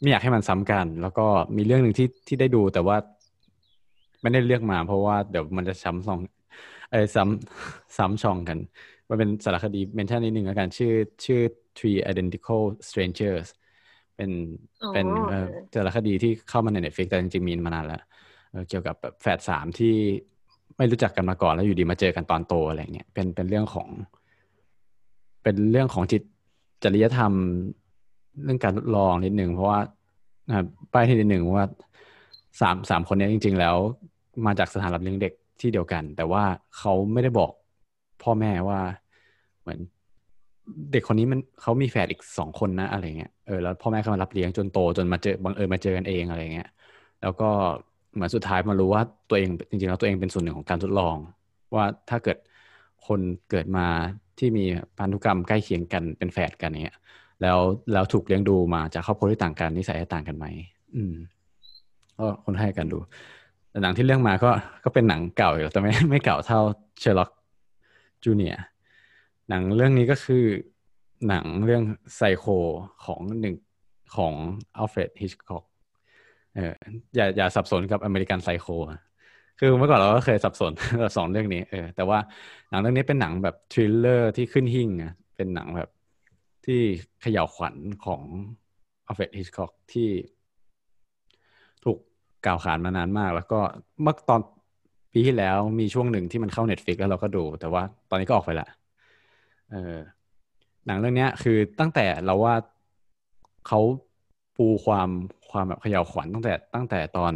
[0.00, 2.96] ไม่อยากให้มันซ้ำกัน แล้วก็มีเรื่องหนึ่งที่ที่ได้ดูแต่ว่า
[4.22, 6.18] ไม่ได้เลือกมา เพราะว่าเดี๋ยวมันจะซ้ำซอง
[6.92, 8.58] เออซ้ำซ้ำช่องกัน
[9.08, 10.92] มันเป็นสารคดีเมนชั่นนิดนึงแล้วกันชื่อ
[11.24, 11.40] ชื่อ
[11.76, 13.46] Three Identical Strangers
[14.16, 14.30] เป็น
[14.92, 18.02] เป็นเอ่อสารคดีที่เข้ามาใน Netflix แต่จริงๆมีมานานแล้ว
[18.50, 19.94] เอ่อเกี่ยวกับแบบแฝดสามที่
[20.76, 23.88] ไม่รู้จักกันมาก่อนแล้วอยู่ดีมาเจอกันตอนโตอะไรเงี้ยเป็นเป็นเรื่องของ
[25.42, 26.22] เป็นเรื่องของจิต
[26.84, 27.32] จริยธรรม
[28.44, 29.80] เรื่องการทดลองนิดหนึ่งเพราะว่า
[30.50, 31.66] อ่าป้ายที่นิดหนึ่งว่า
[32.60, 33.76] สามสามคนนี้จริง ๆ แล้ว
[34.46, 36.44] มาจากสถานรับเลี้ยงเด็กที่เดียวกัน แต่ว่า
[36.78, 37.52] เขาไม่ได้บอก
[38.26, 38.80] พ่อแม่ว่า
[39.62, 39.78] เหมือน
[40.92, 46.68] เด็กคนนี้มันเขามีแฝดอีกสองคนนะอะไรเงี้ยเออแล้วพ่อแม่ก็มารับเลี้ยงจนโตจนมาเจอบังเอิญมาเจอกันเองอะไรเงี้ย
[47.22, 47.48] แล้วก็
[48.14, 51.16] เหมือนสุดท้ายมารู้ว่าตัวเองจริงๆแล้วตัวเองเป็นส่วนหนึ่งของการทดลอง
[51.74, 52.38] ว่าถ้าเกิด
[53.06, 53.20] คน
[53.50, 53.86] เกิดมา
[54.38, 54.64] ที่มี
[54.98, 56.96] พันธุกรรมใกล้เคียงกันเป็นแฝดกันเนี้ย
[57.42, 57.58] แล้ว
[57.92, 60.46] แล้วถูกเลี้ยงดูมาจากครอบครัวที่ต่างกันนิสัยจะต่างกันไหม
[60.96, 61.14] อืม
[62.18, 62.98] ก็คนให้กันดู
[63.70, 64.50] แต่หนังที่เรื่องมาก็
[64.84, 66.60] ก็เป็นหนังเก่าอยู่แต่ไม่ไม่เก่าเท่า
[67.00, 67.30] Sherlock
[68.26, 68.56] Jr.
[69.48, 70.44] หนังเรื่องนี้ก็คือ
[71.28, 71.82] หนังเรื่อง
[72.16, 72.44] ไซโค
[73.04, 73.54] ของหนึ่ง
[74.16, 74.34] ของ
[74.76, 75.64] Alfred Hitchcock
[76.54, 76.74] เออ
[77.14, 78.66] อย่าอย่าสับสนกับ American Psycho
[79.58, 80.72] คือเมื่อก่อนเราก็เคยสับสน
[81.16, 82.18] สองเรื่องนี้เออแต่ว่า
[82.70, 85.90] หนังเรื่องนี้เป็นหนังแบบ thriller ที่ขึ้นหิ้งอะเป็นหนังแบบ
[86.66, 86.80] ที่
[87.20, 88.22] เขย่าขวัญของ
[89.06, 90.10] Alfred Hitchcock ที่
[91.84, 91.98] ถูก
[92.46, 93.60] กล่าวขานมานานมาก แล้วก็
[94.02, 94.40] เมื่อตอน
[95.18, 98.68] ปีที่แล้วมีช่วงหนึ่งที่มันเข้า Netflix แล้วเราก็ดู แต่ว่าตอนนี้ก็ออกไปละ
[99.70, 99.96] เออ
[100.86, 102.54] หนังเรื่องนี้คือตั้งแต่เราว่า
[103.66, 103.80] เขา
[104.56, 105.08] ปูความ
[105.50, 107.34] ความแบบเขย่าวขวัญตั้งแต่ตั้งแต่ตอน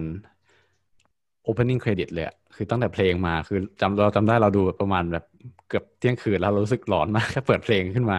[1.46, 2.24] opening credit เลย
[2.54, 5.24] คือตั้งแต่เพลงมาคือจำเราจำได้เราดูประมาณแบบ
[5.68, 8.14] เกือบเที่ยงคืนแล้วรู้สึกหลอนมากแค่เปิดเพลงขึ้นม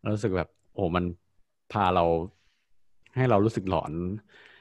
[0.00, 1.04] เรารู้สึกแบบ โอ้มัน
[1.72, 2.04] พาเรา
[3.16, 3.92] ให้เรารู้สึกหลอน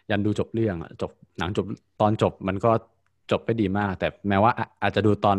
[0.09, 1.65] ยันดูจบเรื่องจบหนังจบ
[2.01, 2.71] ตอนจบมันก็
[3.31, 4.51] จบไปดีมาก แต่แม้ว่า
[4.81, 5.37] อาจจะดูตอน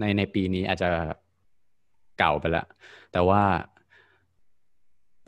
[0.00, 0.90] ในในปีนี้อาจจะ
[2.18, 2.66] เก่าไปแล้ว
[3.12, 3.42] แต่ว่า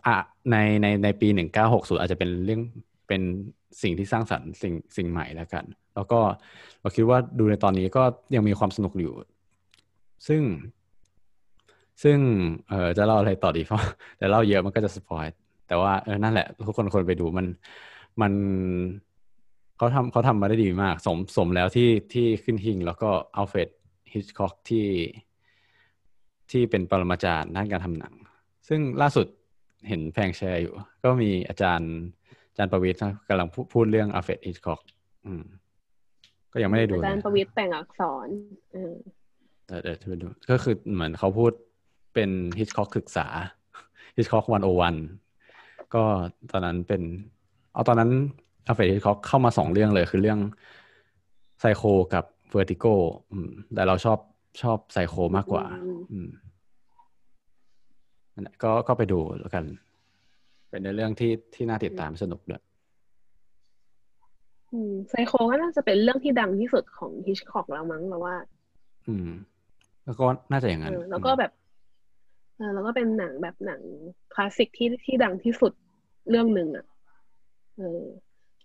[0.07, 0.17] อะ
[0.51, 2.61] ในในในปีหนึ่งเก้าหกศูนย์อาจจะเป็นเรื่อง
[3.09, 3.23] เป็น
[3.83, 6.21] สิ่งที่สร้างสรรค์สิ่งสิ่งใหม่แล้วกัน แล้วก็
[6.81, 8.03] เราคิดว่าดูในตอนนี้ก็
[8.35, 9.13] ยังมีความสนุกอยู่
[10.29, 10.43] ซึ่ง
[12.03, 12.19] ซึ่ง
[12.69, 13.83] เออจะเล่าอะไรต่อดีเพราะ
[14.19, 15.27] แต่เล่าเยอะมันก็จะ spoil
[15.69, 17.47] แต่ว่าเออนั่นแหละ ทุกคนควรไปดูมัน
[18.21, 18.33] มัน
[19.79, 24.87] เขาทำเขาทำมาได้ดีมาก สมสมแล้วที่ที่ขึ้นหิ้ง แล้วก็ Alfred Hitchcock ที่
[26.51, 28.15] ที่เป็นปรมาจารย์ด้านการทำหนัง
[28.69, 29.27] ซึ่งล่าสุด
[29.89, 30.75] เห็นแพงแชร์อยู่
[31.05, 31.93] ก็มีอาจารย์
[32.49, 34.81] อาจารย์ประวิทย์กำลังพูดเรื่อง Alfred Hitchcock
[35.27, 35.45] อืม
[36.53, 38.29] ก็ยังไม่ได้ดูอาจารย์ประวิทย์แต่งอักษร
[38.73, 38.95] เออ
[39.67, 41.53] เดี๋ยวเดี๋ยวจะไปดูก็คือเหมือนเขาพูด
[42.15, 43.27] เป็น Hitchcock ศึกษา
[44.17, 44.97] Hitchcock one-o-one
[45.95, 46.05] ก็
[46.51, 47.03] ตอนนั้นเป็น
[47.73, 48.11] เอาตอนนั้น
[48.69, 50.39] Alfred Hitchcock เข้ามาสองเรื่องเลย คือเรื่อง
[51.61, 51.83] Psycho
[52.15, 52.85] กับ Vertigo
[53.75, 54.19] แต่เราชอบ
[54.63, 55.65] ชอบไซโคมากกว่า
[56.13, 56.29] อืม
[58.35, 59.65] นั่นแหละก็ก็ไปดูแล้วกัน
[60.69, 62.63] เป็นในเรื่องที่ที่น่าติดตามสนุกด้วย
[64.73, 68.37] อืมไซโคก็น่าจะเป็นเรื่องที่ดังที่สุดของฮิชคอกแล้วมั้งเราว่า
[69.09, 69.29] อืม
[70.05, 71.53] แล้วก็น่าจะอย่างนั้นเออแล้วก็แบบ
[72.57, 73.81] เออแล้วก็เป็นหนังแบบหนัง
[74.35, 75.73] คลาสสิกที่ที่ดังที่สุด
[76.31, 76.87] เรื่องหนึ่งอะ
[77.77, 78.03] เออ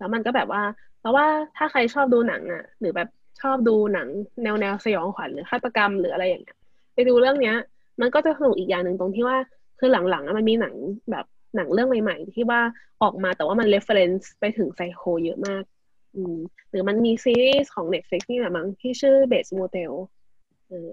[0.03, 0.63] แล้วมันก็แบบว่า
[0.99, 1.25] เพราะว่า
[1.57, 3.09] ถ้าใครชอบดูหนังอะ หรือแบบ
[3.41, 4.07] ชอบดูหนัง
[4.43, 6.57] แนวแนวสยองขวัญหรือฆาตกรรมหรืออะไรอย่างเงี้ย
[6.93, 7.55] ไปดูเรื่องเนี้ย
[8.01, 9.37] มันก็จะสนุกอีกอย่างหนึ่งตรงที่ว่า
[9.79, 10.75] คือหลังๆมันมีหนัง
[11.11, 11.25] แบบ
[11.55, 12.61] หนังเรื่องใหม่ ๆ ที่ว่า
[13.03, 15.63] ออกมาแต่ว่ามัน reference ไปถึงไซโคเยอะมาก
[16.15, 16.37] อืม
[16.69, 19.91] หรือมันมีซีรีส์ของ Netflix นี่แหละมั้งที่ชื่อ Base Motel
[20.67, 20.89] เออ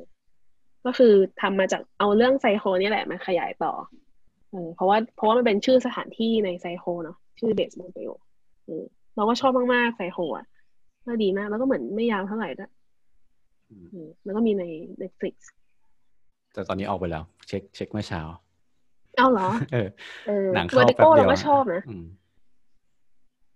[0.85, 3.73] ก็คือทำมาจากเอาเรื่องไซโคนี่แหละมาขยายต่อ
[4.51, 8.11] เออเพราะว่าเพราะว่ามันเป็นชื่อสถานที่ในไซโคเนาะชื่อ Base Motel
[8.67, 8.85] เออ
[9.21, 10.47] เราก็ชอบมากๆไซโคอะ
[11.07, 12.71] ก็ดีมาก แล้วก็เหมือนไม่ยาวเท่าไหร่ด้วย
[14.25, 14.65] แล้วก็มีใน
[15.03, 15.35] Netflix
[16.53, 18.21] แต่ตอนนี้ออกไปแล้ว เช็คเช็คเมื่อเช้า
[19.17, 19.89] เอาเหรอ เออ
[20.27, 22.07] เออหนังเวอเข้าร์ติแป๊บโก้เดีเรายวก็ชอบนะอืม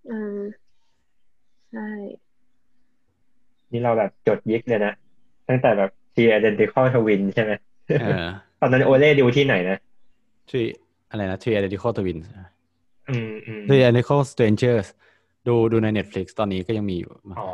[0.09, 0.41] เออ
[1.73, 1.89] ใช่
[3.73, 4.93] นี่เราแบบจดยิกเลยนะ
[5.49, 7.53] ตั้งแต่แบบ T Identical Twin ใช่ไหม
[8.01, 8.25] เออ
[8.61, 9.79] ตอนนั้นโอเล่ดูที่ไหนนะ
[10.51, 10.65] ชื่อ
[11.11, 12.27] อะไรนะ Three Identical Twins
[13.11, 14.87] อืมอืม Three Identical Strangers
[15.49, 17.47] ดูดูใน Netflix ตอนนี้ก็ยังมีอยู่อ๋อ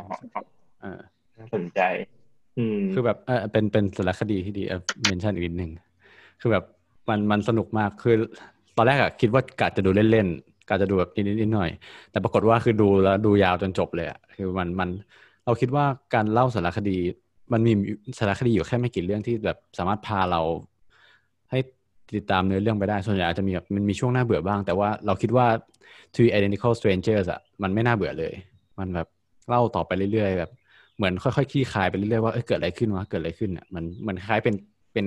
[0.80, 1.00] เออ
[1.38, 1.80] น่าสนใจ
[2.58, 5.70] อืมคือแบบเออเป็นเป็นสารคดีที่ดีเออเมนชั่นอีกนิดนึง
[6.40, 6.64] คือแบบ
[7.08, 8.14] มันมันสนุกมากคือ
[8.76, 14.88] ตอนแรกอะคิดว่ากะจะดูเล่นๆกะจะดูแบบนิดๆหน่อยๆแต่ปรากฏว่าคือดูแล้วดูยาวจนจบเลยอะคือมันมัน
[15.44, 15.84] เราคิดว่า
[16.14, 16.96] การเล่าสารคดี
[17.52, 17.72] มันมี
[18.18, 20.40] สารคดีอยู่แค่ไม่กี่เรื่องที่แบบสามารถพาเรา
[20.78, 20.79] ให้
[22.16, 25.46] ติดตามเนื้อเรื่องไปได้ ส่วนใหญ่อาจจะมีแบบมันมีช่วงน่าเบื่อบ้าง แต่ว่าเราคิดว่า
[26.14, 28.34] Three Identical Strangers อะมันไม่น่าเบื่อเลย
[28.78, 29.08] มันแบบ
[29.48, 30.50] เล่าต่อไปเรื่อยๆ แบบ
[30.96, 34.54] เหมือนค่อยๆคลี่คลายไปเรื่อยๆว่าเอ้ยเกิดอะไรขึ้นวะเกิดอะไรขึ้นอะมันมันคล้ายเป็น
[34.92, 35.06] เป็น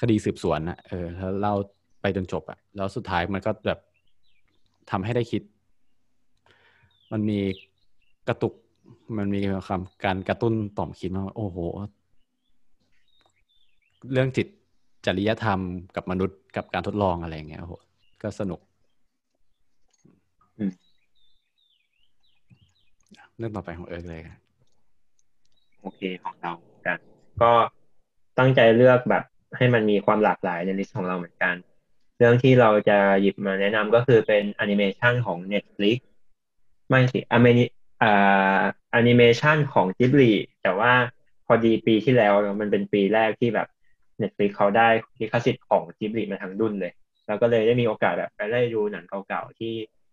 [0.00, 1.54] คดีสืบสวนอะเออแล้วเล่า
[2.00, 3.78] ไปจนจบอะแล้วสุดท้ายมันก็แบบ
[4.90, 5.42] ทำให้ได้คิด
[7.12, 7.38] มันมี
[8.28, 8.54] กระตุก
[9.18, 11.58] มันมีคำการกระตุ้นต่อมคิดว่าโอ้โห
[14.12, 14.46] เรื่องจิต
[15.06, 15.60] จริยธรรม
[15.96, 17.74] กับมนุษย์กับการทดลองอะไรอย่างเงี้ยโอ้โห
[18.22, 18.60] ก็สนุก
[20.58, 20.72] อืม
[23.38, 24.38] เรื่องต่อไปของเอิร์กเลยครับ
[25.82, 26.52] โอเคของเรา
[26.86, 26.98] กัน
[27.42, 27.52] ก็
[28.38, 29.24] ตั้งใจเลือกแบบ
[29.56, 31.54] ให้มันมีความหลากหลายใน list ของเราเหมือนกัน
[32.18, 35.98] เรื่องที่เราจะหยิบมาแนะนำก็คือเป็นแอนิเมชันของ Netflix
[36.88, 37.64] ไม่สิอเมนิ
[38.02, 38.60] อ่า
[38.92, 40.32] แอนิเมชันของ Ghibli
[40.62, 40.92] แต่ว่า
[41.46, 43.68] พอดีปีที่แล้วมันเป็นปีแรกที่แบบ
[44.20, 44.88] Netflix เขาได้
[45.20, 46.92] ลิขสิทธิ์ของจิบลีมาทั้งดุนเลย
[47.26, 49.72] แล้วก็เลยได้มีโอกาสแบบไปไล่ดูหนังเก่าๆที่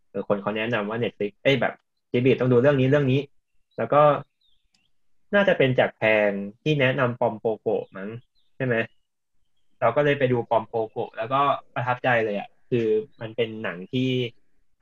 [0.10, 1.74] เออคนเขาแนะนำว่า Netflix เอ้ยแบบ
[2.12, 3.22] จิบลีต้องดูเรื่องนี้เรื่องนี้
[3.78, 4.02] แล้วก็
[5.36, 6.32] น่าจะเป็นจากแพง
[6.62, 8.10] ที่แนะนำปอมโปโกมั้ง
[8.56, 8.76] ใช่ไหม
[9.80, 11.42] เราก็เลยไปดูปอมโปโกแล้วก็
[11.74, 12.88] ประทับใจเลยอะคือ
[13.22, 14.10] มันเป็นหนังที่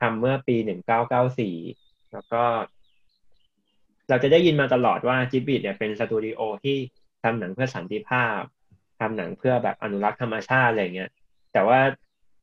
[0.00, 1.56] ทำเมื่อปีหนึ่งเก้าเก้าสี่
[2.12, 2.42] แล้วก็
[4.08, 6.76] เราจะได้ยินมาตลอดว่าจิบิเนี่ยเป็นสตูดิโอที่
[7.22, 8.40] ทำหนังเพื่อสันติภาพ
[8.98, 11.10] ทำหนังเพื่อแบบอนุรักษ์ธรรมชาติอะไรเงี้ย
[11.52, 11.80] แต่ว่า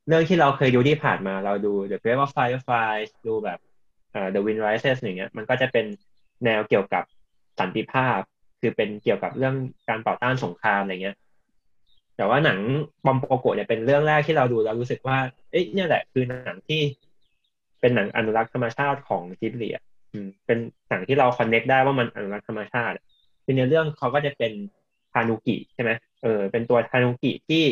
[0.08, 3.58] เรื่องที่เราเคยดูที่ผ่านมาเราดู The Grave of Fireflies ดูแบบ
[4.12, 5.86] เอ่อ The Wind Rises อย่างเงี้ย มันก็จะเป็น
[6.44, 7.04] แนวเกี่ยวกับ
[7.60, 8.18] สันติภาพ
[8.60, 9.54] คือเป็นเกี่ยวกับเรื่อง
[9.88, 11.16] การต่อต้านสงครามอะไรเงี้ย
[12.16, 12.58] แต่ว่าหนัง
[13.06, 15.18] บอมโปโกเนี่ยเป็นเรื่องแรกที่เราดูแล้วรู้สึกว่า
[15.50, 16.80] เอ๊ะเนี่ยแหละคือหนังที่
[17.80, 22.96] เป็นหนังอนุรักษ์ธรรมชาติของจิบลีอะอืมเป็นหนังที่เราคอนเน็กได้ว่ามันอนุรักษ์ธรรมชาติ
[23.44, 24.52] คือในเรื่องเขาก็จะเป็น
[25.12, 25.90] ทานุกิใช่ไหม
[26.22, 27.64] เออเป็นตัวทานุกิที่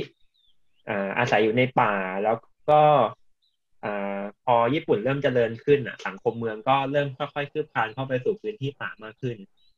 [0.88, 1.92] อ่าอาศัยอยู่ในป่า
[2.24, 2.36] แล้ว
[2.70, 2.82] ก็
[3.84, 9.36] อ่าพอญี่ปุ่นเริ่มเจริญขึ้นอะ สังคมเมืองก็เริ่มค่อยๆคืบคลานเข้าไปสู่พื้นที่ป่ามากขึ้น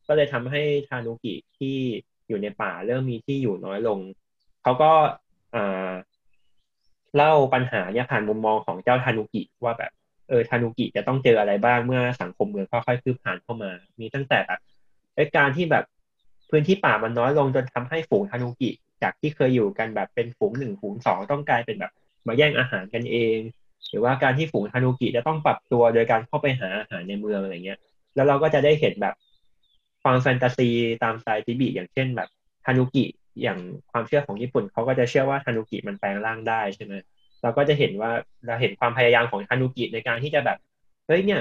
[0.08, 1.76] ก็เลยทำให้ทานุกิที่
[2.28, 3.98] อยู่ในป่าเริ่มมีที่อยู่น้อยลง
[4.62, 4.92] เขาก็
[5.54, 5.92] อ่า
[7.16, 9.92] เล่าปัญหาเนี่ยผ่านมุมมองของเจ้าทานุกิว่าแบบ
[10.28, 14.60] เออทานุกิจะต้องเจออะไรบ้างเมื่อสังคมเมืองค่อยๆคืบคลานเข้ามา มีตั้งแต่แบบ
[15.36, 15.84] การที่แบบ
[16.50, 18.70] พื้นที่ป่ามันน้อยลงจนทำให้ฝูงทานุกิ
[19.02, 21.92] จากที่เคยอยู่กันแบบเป็นฝูงหนึ่งฝูงสองต้องกลายเป็นแบบ
[22.26, 23.38] มาแย่งอาหารกันเอง
[23.90, 27.78] หรือว่าการที่ฝูงทานุกิจะต้องปรับตัวโดยการเข้าไปหาอาหารในเมืองอะไรเงี้ย
[28.14, 29.14] แล้วเราก็จะได้เห็นแบบ
[30.02, 30.68] ความแฟนตาซี
[31.02, 32.28] ตามสไตล์จิบิอย่างเช่นแบบ
[32.64, 33.04] ทานุกิ
[33.42, 33.58] อย่าง
[33.90, 36.94] ความเชื่อของญี่ปุ่นเขาก็จะเชื่อว่าทานุกิมันแปลงร่างได้ใช่ไหม
[37.42, 38.10] เราก็จะเห็นว่า
[38.46, 40.58] เราเห็นความพยายามของทานุกิในการที่จะแบบ
[41.06, 41.40] เฮ้ยเนี่ย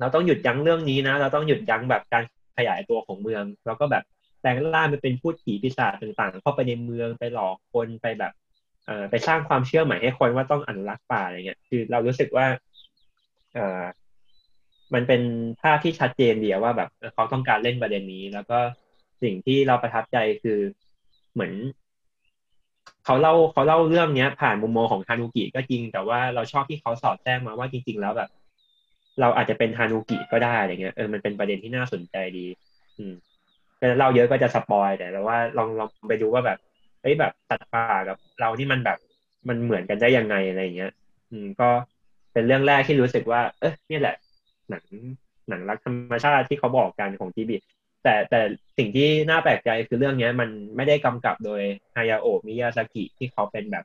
[0.00, 2.24] เราต้องหยุดยั้งเรื่องนี้นะ เราต้องหยุดยั้งแบบการ
[2.56, 4.04] ขยายตัวของเมือง แล้วก็แบบ
[4.40, 8.32] แปลงร่างไปเป็นพูดผีปีศาจต่างๆ เข้าไปในเมืองไปหลอกคนไปแบบ
[8.86, 12.46] เอ่อไปสร้างความเชื่อใหม่ให้คนว่าต้องอนุรักษ์ป่าอะไรเงี้ยคือเรารู้สึกว่า
[13.54, 13.82] เอ่อ
[14.94, 15.22] มันเป็น
[15.60, 18.58] ภาพที่ชัดเจนเดียวว่าแบบเขาต้องการเล่นประเด็นนี้ แล้วก็
[19.22, 20.58] สิ่งที่เราประทับใจคือ
[21.32, 21.52] เหมือน
[23.04, 28.30] เขาเล่าเขาเล่าเรื่องเนี้ยผ่านมุมมองของฮานุกิก็จริง แต่ว่าเราชอบที่เขาสอดแทรกมาว่าจริง ๆ แล้วแบบ
[29.20, 32.46] เราอาจจะเป็นฮานุกิก็ได้อะไรเงี้ยเออมันเป็นประเด็นที่น่าสนใจดี
[32.98, 33.14] อืม
[33.98, 36.58] เล่าเยอะก็จะสปอยแต่แล้วว่าลองลองไปดูว่าแบบ
[37.02, 38.98] เอ้ยแบบสัตว์ป่ากับ เราที่มันแบบ
[39.48, 40.92] มันเหมือนกันได้ยังไงอะไรเงี้ย
[41.30, 41.68] อืม ก็
[42.32, 44.16] เป็นเรื่องแรกที่รู้สึกว่า เออเนี่ยแหละ
[44.70, 44.84] หนัง
[45.48, 47.56] หนังรักธรรมชาติที่เขาบอกกันของจีบี
[48.04, 48.40] แต่แต่
[48.78, 51.62] สิ่งที่น่าแปลกใจคือเรื่องเนี้ย มันไม่ได้กำกับโดย
[51.96, 53.84] ฮายาโอะมิยาซากิที่เขาเป็นแบบ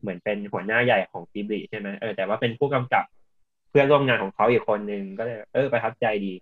[0.00, 3.04] เหมือนเป็นหัวหน้าใหญ่ของจีบีใช่ไหมเออแต่ว่าเป็นผู้กำกับ
[3.76, 6.32] พื่อนร่วมงานของเขาอีกคนหนึ่งก็เลยเออประทับใจดี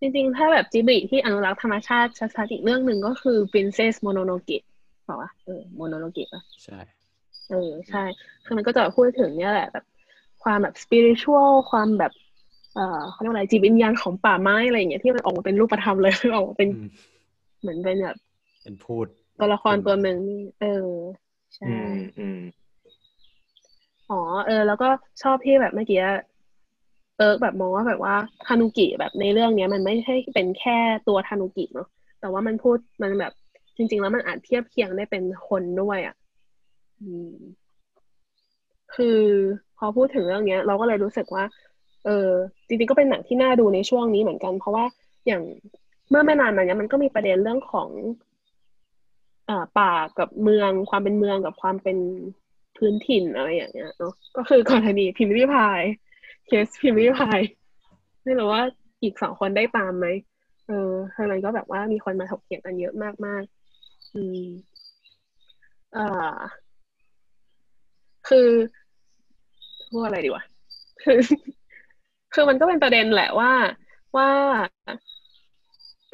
[0.00, 4.58] จริงๆ ถ้าแบบจิบิที่อนุรักษ์ธรรมชาติชัดๆอีกเรื่องหนึ่งก็คือ Princess Mononoke
[5.08, 6.78] บอกว่าเออ Mononoke ป่ะใช่
[7.50, 8.02] เออใช่
[8.44, 9.84] คือมันก็จะพูดถึงเนี่ยแหละแบบ
[10.42, 12.12] ความแบบ spiritual ความแบบ
[12.74, 16.68] เอ่อเขาเรียกว่าอะไรจิตวิญญาณของป่าไม้อะไรอย่างเงี้ยที่มันออกมาเป็นรูปธรรมเลยออกมาเป็น
[17.60, 18.16] เหมือนเป็นแบบ
[18.62, 19.06] เป็นพูด
[19.38, 20.18] ตัวละครตัวหนึ่ง
[20.60, 20.86] เออ
[21.56, 21.66] ใช่
[24.10, 24.88] อ๋อเออ แล้วก็
[25.22, 26.00] ชอบที่แบบเมื่อกี้
[27.18, 28.14] เอิร์กแบบมองว่าแบบว่า
[28.46, 30.78] ทานุกิแบบในเรื่องเนี้ย มันไม่ใช่เป็นแค่
[31.08, 31.88] ตัวทานุกิเนาะ
[32.20, 33.32] แต่ว่ามันพูดมันแบบ
[33.76, 36.14] จริง ๆ แล้วมันอาจเทียบเคียงได้เป็นคนด้วยอะ
[38.94, 39.20] คือ
[39.78, 41.44] พอพูดถึงเรื่องเนี้ย เราก็เลยรู้สึกว่า
[42.04, 42.28] เออ
[42.66, 44.84] จริงๆก็เป็นหนังที่น่าดูในช่วงนี้เหมือนกัน เพราะว่า
[45.26, 45.42] อย่าง
[46.10, 48.31] เมื่อไม่นานมาเนี้ยมันก็มีประเด็นเรื่องของอ่า
[49.78, 51.98] ป่ากับเมืองความเป็นเมืองกับความเป็น
[52.76, 55.82] พื้นถิ่นอะไรอย่างเงี้ยเนาะก็คือกรณีพิมพ์ริพาย
[56.46, 57.40] เคสพิมพ์ริพาย
[58.24, 58.62] ไม่รู้ว่า
[59.02, 60.06] อีกสองคนได้ตามไหม
[60.66, 63.42] เออทางนั้นก็แบบว่ามีคนมาถกเถียงกันเยอะมากมาก
[64.14, 64.42] อืม
[65.96, 66.36] อ่า
[68.28, 68.48] คือ
[69.90, 70.44] พูดอะไรดีวะ
[71.02, 71.18] คือ
[72.34, 73.52] คือมันก็เป็นประเด็นแหละว่า
[74.16, 74.28] ว่า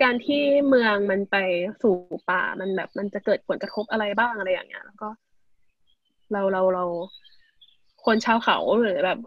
[0.03, 1.37] การที่เมืองมันไป
[1.83, 1.95] สู่
[2.31, 5.09] ป่ามันแบบมันจะเกิดผลกระทบอะไรบ้างอะไรอย่างเงี้ย แล้วก็
[6.33, 6.85] เราเราเรา
[8.05, 9.19] คนชาวเขาหรือแบบ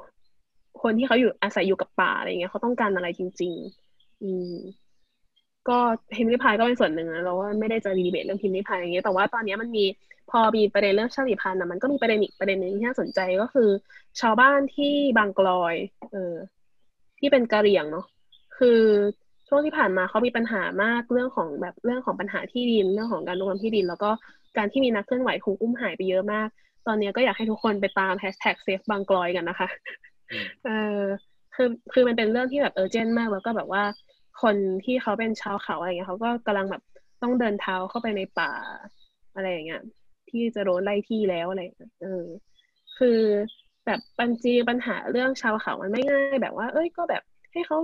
[0.81, 3.53] คนที่เขาอยู่อาศัยอยู่กับป่าอะไรเงี้ยเขาต้องการอะไรจริง
[3.89, 4.53] ๆ อืม
[5.69, 5.77] ก็
[6.13, 9.85] พิมพ์ริพายก็เป็นส่วนหนึ่งนะเราว่าไม่ได้จะดีเบตเรื่องพิมพ์ริพายอย่างเงี้ยแต่ว่าตอนนี้มันมี
[10.29, 13.69] พอมีประเด็นเรื่องชาติพันธุ์นะมันก็มีประเด็นอีกประเด็นหนึ่งที่น่าสนใจก็คือ
[14.21, 15.75] ชาวบ้านที่บางกลอย
[16.11, 16.35] เออ
[17.19, 18.05] ที่เป็นกะเหรี่ยงเนาะ
[18.57, 18.79] คือ
[19.53, 24.09] ช่วงที่ผ่านมาเขามีปัญหามากเรื่องของแบบเรื่องของปัญหาที่ดินเรื่องของการรวมที่ดิน แล้วก็
[24.57, 26.47] การที่มีนักเคลื่อนไหวถูกอุ้มหายไปเยอะมาก
[26.87, 29.67] ตอนนี้ก็อยากให้ทุกคนไปตามแฮชแท็ก save บางกลอยกันนะคะ
[30.65, 31.01] เออ
[31.55, 33.83] คือคือมันเป็นเรื่องที่แบบเออเจนมากแล้วก็แบบว่า
[34.41, 36.81] คนที่เขาเป็นชาวเขาอะไรเงี้ยเขาก็กำลังแบบ
[37.21, 38.51] ต้องเดินเท้าเข้าไปในป่า
[39.35, 39.81] อะไรอย่างเงี้ย
[40.29, 41.61] ที่จะโดนไล่ที่แล้วอะไร
[42.01, 42.23] เออ
[42.97, 43.19] คือ
[43.85, 47.77] แบบปัญจีปัญหาเรื่องชาวเขามันไม่ง่าย แบบว่า เอ้ยก็แบบให้เขา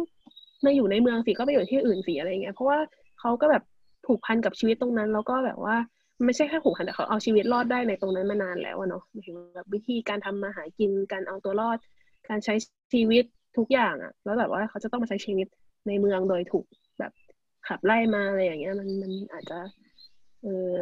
[0.61, 2.77] ไมาอยู่ในเมืองสิก็ไปอยู่ที่อื่นสิอะไรเงี้ยเพราะว่า
[3.19, 3.63] เขาก็แบบ
[4.05, 5.75] ผูกพันกับชีวิตตรงนั้น แล้วก็แบบว่า
[6.25, 11.77] ไม่ใช่แค่ผูกพันแต่เขาเอาชีวิตรอดได้ในตรงนั้นมานานแล้วเนาะถึงแบบวิธีการทำมาหากินการเอาตัวรอด
[12.29, 12.53] การใช้
[12.93, 13.23] ชีวิต
[13.57, 15.47] ทุกอย่างอะแล้วแบบว่าเขาจะต้องมาใช้ชีวิต
[15.87, 16.65] ในเมืองโดยถูก
[16.99, 17.11] แบบ
[17.67, 19.59] ขับไล่มาอะไรอย่างเงี้ย มันมันอาจจะ
[20.43, 20.75] เออ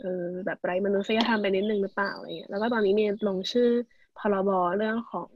[0.00, 3.68] เออแบบไร้มนุษยธรรมไปนิดนึงหรือเปล่าอะไรเงี้ยแล้วก็ตอนนี้มีลงชื่อ
[4.18, 5.30] พรบเรื่องของ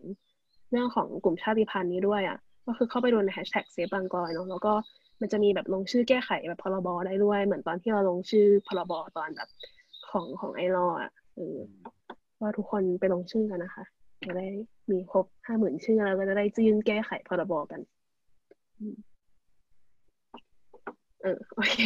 [0.72, 4.72] เรื่องของกลุ่มชาติพันธุ์นี้ด้วยอะก็คือเข้าไปดูในแฮชแท็กเซฟบางกอยเนาะแล้วก็
[5.20, 9.48] มันจะมีแบบลงชื่อแก้ไขแบบพรบได้ด้วย เหมือนตอนที่เราลงชื่อพรบตอนแบบ
[10.10, 11.10] ของของไอรออะ
[12.40, 13.84] ว่าทุกคนไปลงชื่อกันนะคะ
[14.26, 14.46] จะได้
[14.90, 17.80] มีครบห้าหมื่นชื่อแล้วก็จะได้ยื่นแก้ไขพรบกัน
[21.22, 21.76] เออโอเค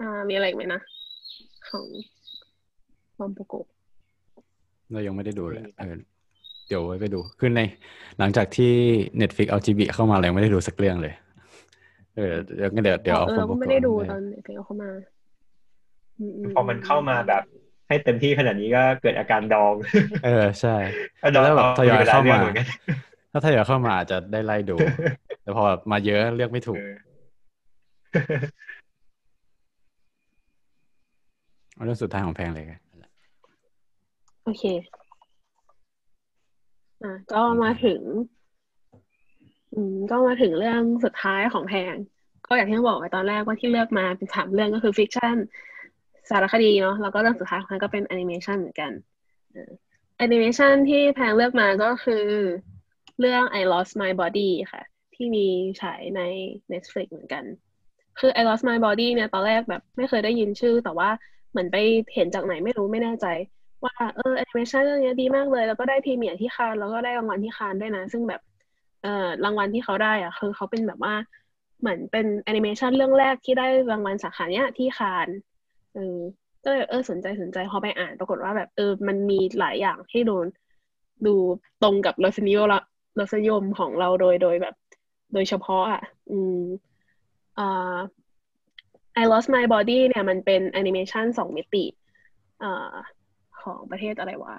[0.00, 0.80] อ่ามีอะไรไหมนะ
[1.68, 1.86] ของ
[3.18, 3.54] บอมโปโก
[4.92, 5.94] เรายังไม่ได้ดูเลยเออ
[6.68, 7.60] เดี๋ยวไว้ไปดูคือใน
[8.18, 8.72] หลังจากที่
[9.20, 11.14] Netflix เอาจีบีเข้ามาเราไม่ได้ดูสักเรื่องเลย
[12.16, 14.90] เออเดี๋ยวเดี๋ยวเดี๋ยวเอาเราไม่ได้ดูตอน Netflix เอาเข้ามา
[16.54, 17.42] พอมันเข้ามาแบบ
[17.88, 19.74] ให้เต็มที่ขนาดนี้ก็เกิดอาการดอง
[20.24, 20.76] เออใช่
[21.32, 22.38] แล้วแบบทยอยเข้ามา
[23.32, 24.76] ถ้าทยอยเข้ามาอาจจะได้ไล่ดู
[25.42, 26.80] แต่พอมาเยอะเลือกไม่ถูก
[31.84, 32.64] เรื่องสุดท้ายของแพงเลย
[34.48, 34.66] โอเค
[37.02, 38.00] อะก็มาถึง
[39.74, 41.94] อืม ก็มาถึงเรื่องสุดท้ายของแพง
[42.46, 45.36] ก็อย่างที่บอกไปตอนแรกว่าที่เลือกมาเป็นสามเรื่องก็คือฟิกชัน
[46.30, 48.92] สารคดีเนาะแล้วก็เรื่องสุดท้ายของแพงก็เป็นแอนิเมชันเหมือนกัน
[50.18, 52.24] แอนิเมชันที่แพงเลือกมาก็คือ
[53.20, 54.82] เรื่อง I Lost My Body ค่ะ
[55.14, 55.46] ที่มี
[55.80, 56.22] ฉายใน
[56.72, 57.44] Netflix เหมือนกัน
[58.18, 61.10] คือ I Lost My Body เนี่ยตอนแรกแบบไม่เคยได้ยินชื่อ แต่ว่า
[61.50, 61.76] เหมือนไป
[62.14, 63.26] เห็นจากไหนไม่รู้ไม่แน่ใจ
[63.84, 68.40] ว่าเออแอนิเมชันเรื่องนี้ดีมากเลย แล้วก็ได้ premiere ที่คานส์แล้วก็ได้รางวัลที่คานส์ด้วยนะ ซึ่งแบบ
[69.02, 71.14] เออรางวัลที่เขาได้อะคือเขาเป็นแบบว่า
[71.80, 75.28] เหมือนเป็นแอนิเมชันเรื่องแรกที่ได้รางวัลสาขาเนี้ยที่คาน
[75.94, 76.18] เออ
[76.64, 80.46] ก็เลยเออสนใจสนใจพอไปอ่านปรากฏว่าแบบเออ มันมีหลายอย่างที่โดน
[81.26, 81.34] ดู
[81.82, 82.82] ตรงกับรสนิยมละ
[83.18, 84.74] รสนิยมของเราโดยโดยแบบ
[85.34, 86.60] โดยเฉพาะ อะ อืม
[87.58, 87.96] อ่า
[89.22, 91.84] I Lost My Body เนี่ย มันเป็นแอนิเมชันสองมิติ
[92.62, 92.92] อ่า
[93.62, 94.56] ของประเทศอะไรวะ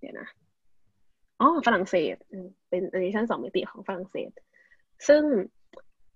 [0.00, 0.28] เดี๋ยวนะ
[1.40, 2.16] อ๋อฝรั่งเศส
[2.68, 4.30] เป็นแอนิเมชันสองมิติของฝรั่งเศส
[5.08, 5.22] ซึ่ง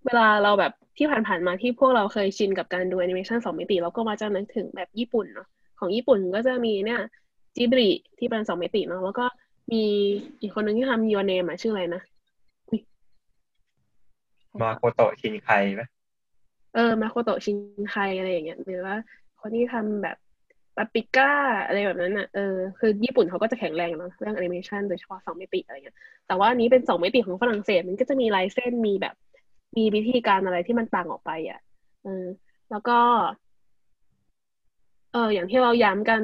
[0.07, 5.49] เวลาเราแบบที่ผ่านๆมาที่พวกเราเคยชินกับการดูแอนิเมชันสองมิติเราก็มาจะนึกถึงแบบญี่ปุ่นเนาะ
[5.79, 7.01] ของญี่ปุ่นก็จะมีเนี่ย
[7.57, 7.89] Ghibli
[8.19, 9.27] ที่เป็นสองมิติเนาะแล้วก็
[9.73, 9.85] มี
[10.41, 12.03] อีกคนหนึ่งที่ทำ Your Name ชื่ออะไรนะ
[14.63, 15.83] มาโคโตะชินไคไหม
[16.75, 17.57] เออมาโคโตะชิน
[17.91, 18.97] ไคอะไรอย่างเงี้ยหรือว่า
[19.41, 20.17] คนที่ทำแบบ
[20.77, 21.31] ปาปิก้า
[21.67, 25.97] อะไรแบบนั้นอะเออคือญี่ปุ่นเขาก็จะแข็งแรงเนาะเรื่องแอนิเมชันโดยเฉพาะสองมิติอะไรเงี้ย
[26.27, 29.15] แต่ว่านี้เป็นสองมิติของฝรั่งเศสมันก็จะมีลายเส้นมีแบบ
[29.77, 31.61] มีวิธีการอะไรที่มันต่างออกไปอะ
[32.03, 32.25] เออ
[32.71, 32.99] แล้วก็
[35.13, 36.23] เอออย่างที่เราย้ำกัน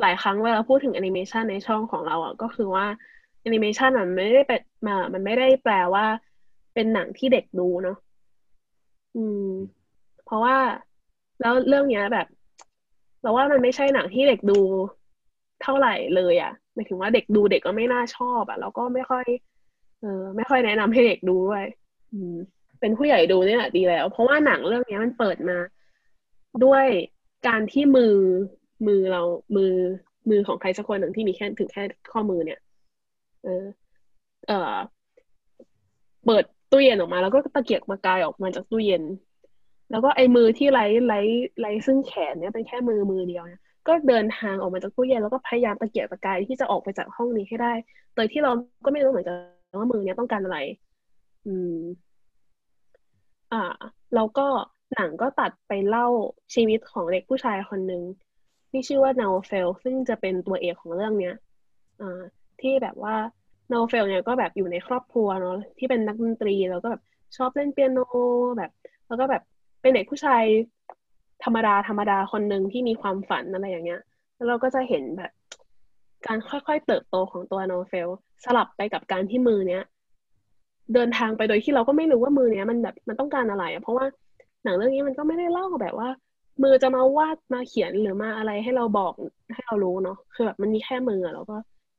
[0.00, 2.86] หลายครั้งเวลาพูดถึงแอนิเมชันในช่องของเราอะก็คือว่า
[3.42, 6.04] แอนิเมชันมันไม่ได้เป็นมามันไม่ได้แปลว่า
[6.74, 7.96] เป็นหนังที่เด็กดูเนาะ
[9.14, 9.38] อืม
[10.24, 10.56] เพราะว่า
[11.40, 12.26] แล้วเรื่องเนี้ยแบบ
[13.22, 14.58] เราว่ามันไม่ใช่หนังที่เด็กดู
[15.62, 19.24] เท่าไหร่เลยอะ่ะหมายถึงว่าเด็กดูเด็กก็ไม่น่าชอบอะ่ะแล้วก็ไม่ค่อย
[20.00, 21.64] เออไม่ค่อยแนะนำให้เด็กดูด้วย
[22.12, 22.34] อืม
[22.80, 25.58] เป็นผู้ใหญ่ดูเนี่ยดีแล้ว เพราะว่าหนังเรื่องนี้มันเปิดมา
[26.64, 26.86] ด้วย
[27.46, 28.14] การที่มือ
[28.86, 29.22] มือเรา
[29.56, 29.74] มือ
[30.30, 32.60] มือของใครสักคนหนึ่งที่มีแค่ถึงแค่ข้อมือเนี่ย
[33.44, 33.64] เออ
[34.48, 34.74] เออ
[36.24, 39.02] เปิดตู้เย็นออกมา แล้วก็ตะเกียกมากายออกมาจากตู้เย็น
[39.90, 41.18] แล้วก็ไอ้มือที่ไร้ไร้
[41.60, 47.72] ไร้ซึ่งแขนเนี่ยเป็นแค่มือมือเดียวเนี่ยก็เดินทางออกมาจากตู้เย็นแล้วก็พยายามตะเกียกตะกายที่จะออกไปจากห้องนี้ให้ได้
[48.14, 48.50] โดยที่เรา
[48.84, 49.36] ก็ไม่รู้เหมือนกัน
[49.78, 50.58] ว่ามือเนี้ยต้องการอะไร
[51.46, 51.66] อืม
[53.52, 53.56] อ่า
[54.14, 54.46] แล้วก็
[54.94, 56.06] หนังก็ตัดไปเล่า
[56.54, 58.02] ชีวิตของเด็กผู้ชายคนหนึ่ง
[58.70, 61.34] ที่ชื่อว่านาเฟล ซึ่งจะเป็นตัวเอกของเรื่องเนี้ย
[62.00, 62.20] อ่า
[62.60, 63.14] ที่แบบว่า
[63.72, 67.02] นาเฟลเนี่ยก็แบบอยู่ในครอบครัวเนาะที่เป็นนักดนตรีแล้วก็แบบ
[67.36, 67.98] ชอบเล่นเปียโน
[68.58, 68.70] แบบ
[69.06, 69.42] แล้วก็แบบ
[69.80, 70.42] เป็นเด็กผู้ชาย
[71.44, 74.00] ธรรมดาธรรมดาคนหนึ่งที่มีความฝันอะไรอย่างเงี้ย
[74.36, 75.30] แล้วเราก็จะเห็นแบบ
[76.26, 78.08] การค่อยๆเติบโตของตัวโนเฟล
[78.44, 79.82] สลับไปกับการที่มือเนี้ย
[80.94, 84.06] เดินทางไปโดยที่เราก็ไม่รู้ว่ามือเนี้ยมันแบบมันต้องการอะไรอะเพราะว่า
[84.64, 86.08] หนังเรื่องนี้มันก็ไม่ได้เล่าแบบว่า
[86.62, 89.12] มือจะมาวาดมาเขียนหรือมาอะไรให้เราบอก
[89.54, 91.56] ให้เรารู้เนาะคือแบบมันมีแค่มือเราก็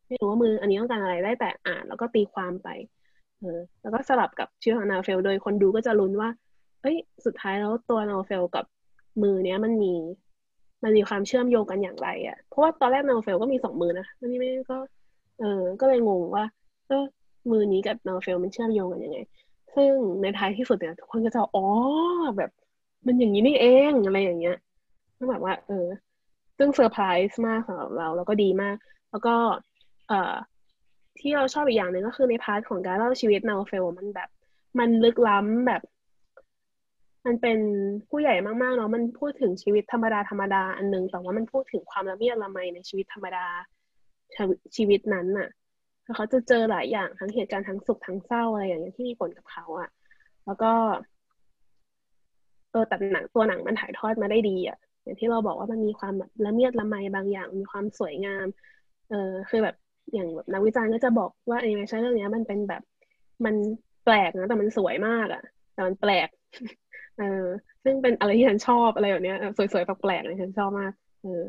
[0.08, 2.70] ไม่รู้ว่ามืออันนี้ต้องการอะไรได้แต่อ่าน แล้วก็ตีความไป
[3.40, 6.30] เออแล้วก็สลับกับชื่อของนาเฟล โดยคนดูก็จะลุ้นว่า
[6.82, 8.66] เอ้ย สุดท้ายแล้วตัวนอเฟลกับ
[9.24, 9.94] มือเนี้ยมันมี
[10.84, 14.78] มันมีความเชื่อมโยงกันอย่างไรอะ่ะ เพราะว่าตอนแรกนอเฟลก็มีสองมือนะอันนี้ไม่ก็
[15.40, 16.46] เออ ก็เลยงงว่า
[16.88, 17.04] เออ
[17.52, 19.20] มือนี้กับนอเฟลมันเชื่อมโยงกันยังไง
[19.76, 21.66] ซึ่งในท้ายที่สุดเนี่ยทุกคนก็จะอ๋อ
[22.38, 22.52] แบบ
[23.06, 24.58] มันอย่างนี้นี่เองอะไรอย่างเงี้ย
[25.18, 25.88] ก็แบบว่า เออ
[26.58, 28.76] ซึ่งเซอร์ไพรส์มากสำหรับเราแล้วก็ดีมาก
[29.12, 29.36] แล้วก็
[30.08, 30.34] เอ่อ
[31.20, 34.30] ที่เราชอบอีกอย่างหนึ่งก็คือใน part ของการเล่าชีวิต Naoufel มันแบบ
[34.80, 35.82] มันลึกล้ำแบบ
[37.26, 37.59] มันเป็น
[38.09, 43.45] ผู้ใหญ่มากๆเนาะมันพูดถึงชีวิตธรรมดาธรรมดาอันนึง แต่ว่ามันพูดถึงความละเมียดละไมในชีวิตธรรมดา
[44.76, 45.49] ชีวิตนั้นน่ะ
[46.15, 49.89] เขาจะเจอหลายอย่างทั้งเหตุการณ์ทั้งสุขทั้งเศร้าอะไรอย่างเงี้ยที่มีผลกับเขาอะ
[50.45, 50.72] แล้วก็
[52.72, 58.47] เออแต่หนังตัวหนังมันถ่ายทอดมาได้ดีอะอย่างที่เราบอกว่ามันมีความแบบละเมียดละไมบางอย่าง มีความสวยงาม
[59.09, 59.76] เออคือแบบ
[60.13, 62.82] อย่างแบบนักวิจารณ์ก็จะบอกว่าแอนิเมชันเรื่องนี้มันเป็นแบบ
[63.45, 63.55] มัน
[64.05, 65.43] แปลกนะแต่มันสวยมากอะ
[65.74, 66.30] แต่มันแปลก
[67.22, 67.47] เออ
[67.84, 71.43] ซึ่งเป็นอะไรที่ฉันชอบอะไรแบบนี้สวยๆแปลกๆเลยฉันชอบมาก เออ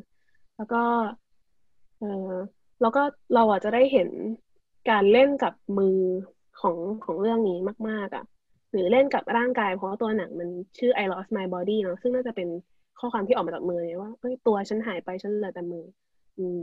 [0.57, 0.83] แล้วก็
[2.01, 2.33] เออ
[2.81, 3.03] แล้วก็
[3.35, 4.09] เราอาจจะได้เห็น
[4.91, 5.99] การเล่นกับมือ
[6.61, 7.59] ของของเรื่องนี้
[7.89, 8.25] มาก ๆ อะ
[8.71, 10.49] หรือเล่นกับร่างกายเพราะตัวหนังมัน
[10.79, 12.49] ชื่อ I lost my body เนาะซึ่งน่าจะเป็น
[12.99, 15.85] ข้อความที่ออกมาจากมือเนี่ยว่าเอ้ยตัวฉันหายไปฉันเหลือแต่มือ
[16.39, 16.63] อืม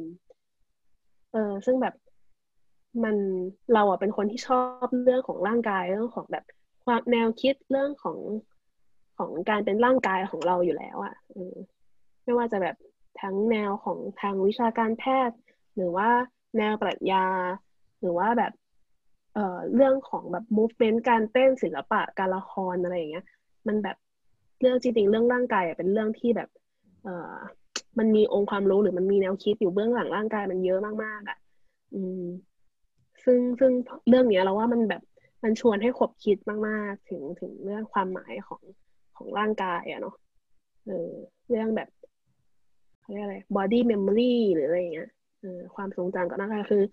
[1.33, 1.93] เออ ซึ่งแบบ
[3.03, 3.15] มัน
[3.73, 6.43] เราอะเป็นคนที่ชอบเรื่องของร่างกายเรื่องของแบบ
[6.85, 8.17] ความแนวคิดเรื่องของ
[9.19, 11.15] ของการเป็นร่างกายของเราอยู่แล้วอะ่ะ
[12.23, 12.75] ไม่ว่าจะแบบ
[13.21, 15.37] ทั้งแนวของทางวิชาการแพทย์
[15.75, 16.09] หรือว่า
[16.57, 17.25] แนวปรัชญา
[18.01, 18.51] หรือว่าแบบ
[19.33, 23.25] เอ่อเรื่องของแบบ movement การเต้นศิลปะการละครอะไรอย่างเงี้ย
[23.67, 23.97] มันแบบ
[24.61, 26.49] เรื่องจริงๆเรื่องร่างกายเป็นเรื่องที่แบบ
[27.03, 27.35] เอ่อ
[27.99, 31.37] มันมีองค์ความรู้หรือมันมีแนวคิดอยู่เบื้องหลังร่างกายมันเยอะมากๆอะ
[31.93, 32.23] อืม
[33.25, 33.71] ซึ่งซึ่ง
[34.09, 35.01] เรื่องเนี้ยเราว่ามันแบบ
[35.43, 38.61] มันชวนให้ขบคิดมาก ๆ ถึงถึงเรื่องความหมายของ
[39.19, 40.15] ของร่างกายอะเนาะ
[40.85, 41.09] เออ
[41.49, 41.89] เรื่องแบบ
[43.01, 45.09] เขาเรียกอะไร body memory หรืออะไรเงี้ย
[45.41, 46.83] เออความทรงจำก็นะคะคือ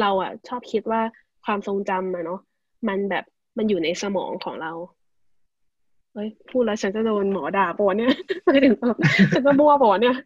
[0.00, 1.00] เราอะชอบคิดว่า
[1.44, 2.40] ความทรงจำอะเนาะ
[2.88, 3.24] มันแบบ
[3.58, 4.72] มันอยู่ในสมองของเรา
[6.12, 8.12] เฮ้ยพูดแล้วฉันจะโดนหมอด่าปะเนี่ย
[8.44, 8.74] ไม่ถึง
[9.32, 10.16] ฉันจะบัวปะเนี่ย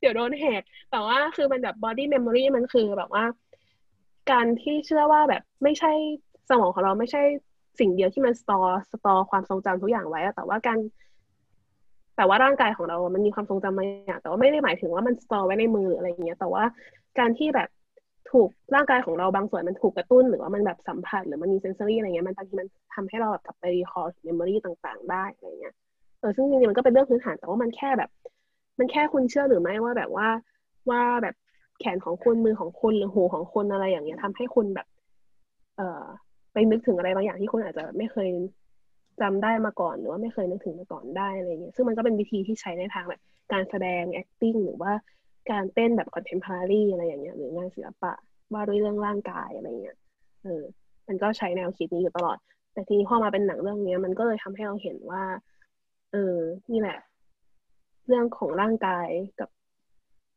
[0.00, 3.24] เดี๋ยวโดนแหก แต่ว่าคือมันแบบ body memory มันคือแบบว่า
[4.30, 5.92] การที่เชื่อว่าแบบไม่ใช่
[6.50, 7.22] สมองของเราไม่ใช่
[7.78, 10.78] สิ่งเดียวที่มัน store store ความทรงจำทุกอย่างไว้แต่ว่าการ
[12.16, 16.64] แต่ว่าร่างกายของเรา มันมีความทรงจำบางอย่าง แต่ว่าไม่ได้หมายถึงว่ามัน store ไว้ในมืออะไรอย่างเงี้ย แต่ว่า
[17.18, 17.68] การที่แบบ
[18.30, 25.74] ถูกร่างกายของเราบางส่วนมันถูกกระตุ้น หรือว่ามันแบบสัมผัสหรือมันมี sensory อะไรเงี้ย มันบางทีมันทำให้เราแบบกลับไป record memory ต่างๆ ได้อะไรเงี้ย
[26.20, 28.10] เออ ซึ่งจริงๆมันก็เป็นเรื่องพื้นฐาน แต่ว่ามันแค่แบบ
[28.78, 30.28] มันแค่คุณเชื่อหรือไม่ว่าแบบว่า
[30.90, 31.34] ว่าแบบ
[31.80, 34.86] แขนของคุณมือของคุณหรือหูของคุณอะไรอย่างเงี้ยทำให้คุณแบบ
[35.76, 36.04] เอ่อ
[36.70, 38.30] นึกถึงอะไรบางอย่างที่คุณอาจจะไม่เคย
[39.20, 43.20] จำได้มาก่อนหรือว่าไม่เคยนึกถึงมาก่อนได้อะไรเงี้ยซึ่งมันก็เป็นวิธีที่ใช้ในทางแบบ
[43.52, 44.92] การแสดง acting หรือว่า
[45.50, 48.12] การเต้นแบบ contemporary อะไรอย่างเงี้ยหรืองานศิลปะ
[48.52, 49.96] ว่าด้วยเรื่องร่างกายอะไรเงี้ย
[50.42, 50.62] เออ
[51.08, 52.38] มันก็ใช้แนวคิดนี้อยู่ตลอด
[52.72, 55.22] แต่ทีนี้พอมาเป็นหนังเรื่องนี้มันก็เลยทำให้เราเห็นว่า
[56.12, 56.36] เออ
[56.70, 56.98] นี่แหละ
[58.08, 59.08] เรื่องของร่างกาย
[59.40, 59.48] กับ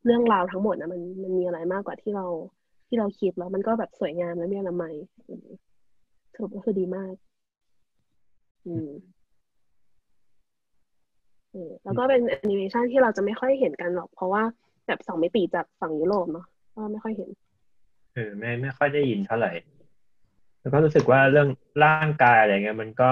[0.05, 2.25] เรื่องราวทั้งหมดนะมันมันมีอะไรมากกว่าที่เรา
[2.87, 4.95] ที่เราคิดแล้วมันก็แบบสวยงามและมีอนามัย
[6.33, 7.13] สรุปก็คือดีมาก
[8.67, 8.89] อืม
[11.51, 14.43] เออแล้วก็เป็นแอนิเมชันที่เราจะไม่ค่อยเห็นกันหรอก เพราะว่า
[14.87, 17.29] แบบสองมิติจากฝั่งยุโรปเนาะก็ไม่ค่อยเห็น
[18.13, 19.51] เออไม่ไม่ค่อยได้ยินเท่าไหร่
[20.59, 21.47] แล้วก็รู้สึกว่าเรื่อง
[21.85, 23.09] ร่างกายอะไรเงี้ยมันก็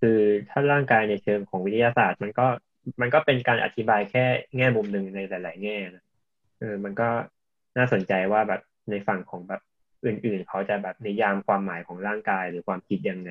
[0.00, 0.18] คือ
[0.50, 2.46] ถ้าร่างกายในเชิงของวิทยาศาสตร์ มันก็
[3.00, 4.24] มันก็เป็นการอธิบายแค่
[4.56, 6.04] แง่มุมหนึ่งในหลาย ๆ แง่นะ
[6.60, 7.08] เออมันก็
[7.76, 9.60] น่าสนใจว่าแบบในฝั่งของแบบ
[10.06, 13.30] อื่นๆ เขาจะแบบนิยามความหมายของร่างกายหรือความคิดยังไง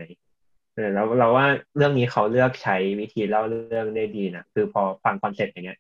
[0.76, 1.46] เออแล้วเราว่า
[1.76, 5.80] เรื่องนี้เขาเลือกใช้วิธีเล่าเรื่องได้ดีนะคือพอฟัง concept อย่างเงี้ย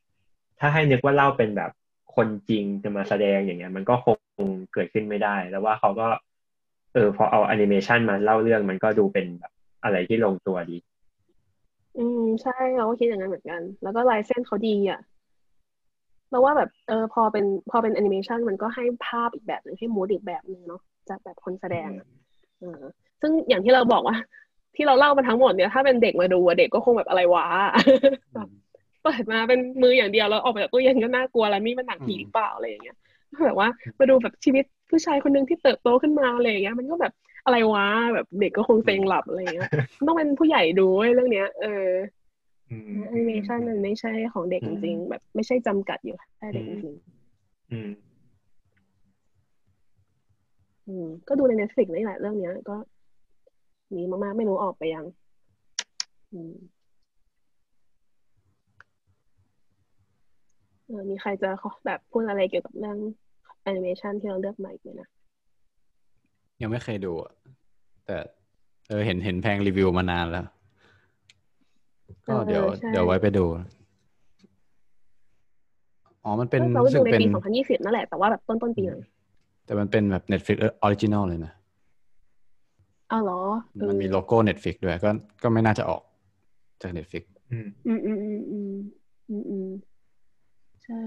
[0.59, 1.71] ถ้าให้นึกว่าเล่าเป็นแบบ
[2.15, 6.07] คนจริงจะมาแสดงอย่างเงี้ย มันก็คงเกิดขึ้นไม่ได้ แล้วว่าเขาก็
[6.93, 9.51] เออพอเอาแอนิเมชันมาเล่าเรื่องมันก็ดูเป็นแบบ
[9.83, 10.77] อะไรที่ลงตัวดี
[11.97, 14.99] อืมใช่เราก็คิดอย่างนั้นเหมือนกัน แล้วก็ลายเส้นเขาดีอะ
[16.31, 21.89] เราว่าแบบเออพอเป็นพอเป็นแอนิเมชันมันก็ให้ภาพอีกแบบหนึ่งให้มูดอีกแบบหนึ่งเนาะจากแบบคนแสดง
[22.59, 22.81] เออ
[23.21, 24.15] ซึ่งอย่างที่เราบอกว่า
[24.75, 27.45] ที่เราเล่ามาทั้งหมดเนี่ยถ้าเป็นเด็กมาดูเด็กก็คงแบบอะไรวะ
[29.03, 32.97] เปิดมาเป็นมืออย่างเดียวแล้วออกมาจากตู้เย็นก็น่ากลัวแล้วนี่มันหนังผีหรือเปล่าอะไรอย่างเงี้ย
[33.45, 33.69] แบบว่า
[33.99, 37.13] มาดูแบบชีวิตผู้ชายคนหนึ่งที่เติบโตขึ้นมาอะไรอย่างเงี้ย มันก็แบบ
[37.45, 39.69] อะไรวะแบบเด็กก็คงเซ็งหลับอะไรอย่างเงี้ย
[40.07, 41.87] ต้องเป็นผู้ใหญ่ดูเรื่องเนี้ย เออ
[43.07, 46.95] แอนิเมชันมันไม่ใช่ของเด็กจริงๆแบบไม่ใช่จำกัดอยู่แค่เด็กจริง
[47.71, 47.89] อืม
[50.87, 52.75] อืมก็ดูใน Netflix นี่แหละเรื่องเนี้ย ก็
[53.95, 55.05] มีมากๆ ไม่รู้ออกไปยัง
[56.33, 56.53] อืม
[60.85, 61.49] เออมีใครจะ
[61.85, 62.97] แบบพูดอะไรเกี่ยวกับเรื่อง
[63.61, 65.09] แอนิเมชันที่เราเลือกใหม่ไหมนะ
[66.61, 67.31] ยังไม่เคยดูอะ
[68.05, 68.17] แต่
[68.89, 70.45] เออเห็นเห็นแพงรีวิวมานานแล้ว
[72.27, 73.45] ก็เดี๋ยว เดี๋ยวไว้ไปดู
[76.23, 79.05] อ๋อ มันเป็นเราดูในปีสองพันยี่สิบนั่นแหละ แต่ว่าแบบต้นต้นปีเลย
[79.65, 81.53] แต่มันเป็นแบบ Netflix original เลยนะ
[83.11, 83.39] อ้าวเหรอ
[83.89, 85.09] มันมีโลโก้ Netflix ด้วยก็
[85.43, 86.01] ก็ไม่น่าจะออก
[86.81, 88.17] จาก Netflix อืมอืมอืม
[88.51, 88.73] อืม
[89.29, 89.67] อืมอืม
[90.83, 91.01] ใช่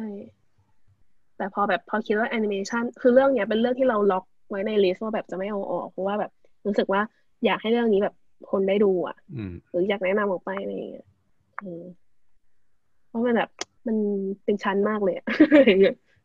[1.36, 6.30] แต่พอแบบพอคิดว่าแอนิเมชันคือเรื่องเนี้ยเป็นเรื่องที่เราล็อกไว้ในลิสต์ว่าแบบจะไม่เอาออกเพราะว่าแบบ
[6.66, 7.00] รู้สึกว่า
[7.44, 8.14] อยากให้เรื่องนี้แบบ
[8.50, 9.16] คนได้ดูอะ
[9.70, 11.06] หรืออยากแนะนำออกไปอะไรอย่างเงี้ย
[13.08, 13.50] เพราะมันแบบ
[13.86, 13.96] มัน
[14.44, 15.14] เป็นฉันมากเลย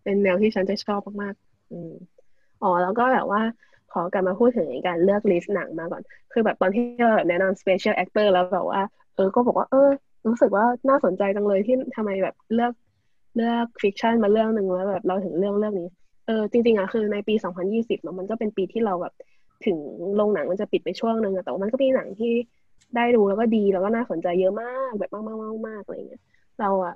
[0.03, 1.91] เป็นแนวที่ฉันจะชอบมากๆอืม
[2.61, 3.41] อ๋อแล้วก็แบบว่า
[3.91, 6.01] ขอกลับมาพูดถึงการเลือกลิสต์หนังมาก่อน
[6.31, 8.81] คือแบบตอนที่เราแบบแนะนำ special actor แล้วแบบว่า
[9.15, 9.89] เออก็บอกว่าเออ
[10.27, 12.71] รู้สึกว่าน่าสนใจจังเลยที่ทำไมแบบเลือก
[13.35, 15.89] เลือก fiction มาเรื่องหนึ่งแล้วแบบเราถึงเรื่องเรื่องนี้
[16.27, 19.13] เออจริงๆอะคือในปี 2020เนาะมันก็เป็นปีที่เราแบบ
[19.65, 19.77] ถึง
[20.15, 22.33] โรงหนังมันจะปิดไปช่วงหนึ่งอะแต่ว่ามันก็มีหนังที่
[22.95, 26.21] ได้ดูแล้วก็ดีแล้วก็น่าสนใจเยอะมากแบบมากมากมากมากอะไรเงี้ย
[26.59, 26.95] เราอะ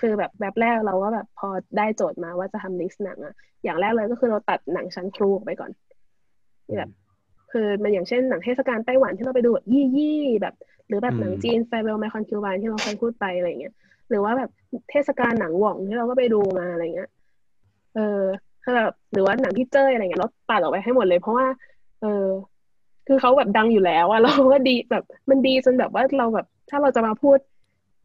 [0.00, 1.48] คือแบบแบบแรกเราก็แบบพอ
[1.78, 3.34] ได้โจทย์มาว่าจะทำลิสต์หนังอะ
[3.64, 5.70] อย่างแรกเลยก็คือเราตัดหนังชั้นครูออกไปก่อน
[6.76, 6.90] แบบ
[7.52, 10.54] คือมันอย่างเช่นหนังเทศกาลไต้หวันที่เราไปดูแบบยี่ยี่แบบ
[10.88, 13.74] หรือแบบหนังจีนไฟเวลไมคอนคิวบานที่เราเคยพูดไปอะไรเงี้ย
[14.08, 14.50] หรือว่าแบบ
[14.90, 17.10] เทศกาลหนังหว่องที่เราก็ไปดูมาอะไรเงี้ย
[17.94, 18.22] เออ
[18.62, 21.46] คือแบบหรือว่าหนังพี่เจ้ยอะไรเงี้ยเราตัดออกไปให้หมดเลยเพราะว่า
[22.04, 22.28] เออ
[23.06, 27.38] คือเขาแบบดังอยู่แล้วอะเราก็ดีแบบ มันดีจนแบบว่าเราแบบ ถ้าเราจะมาพูด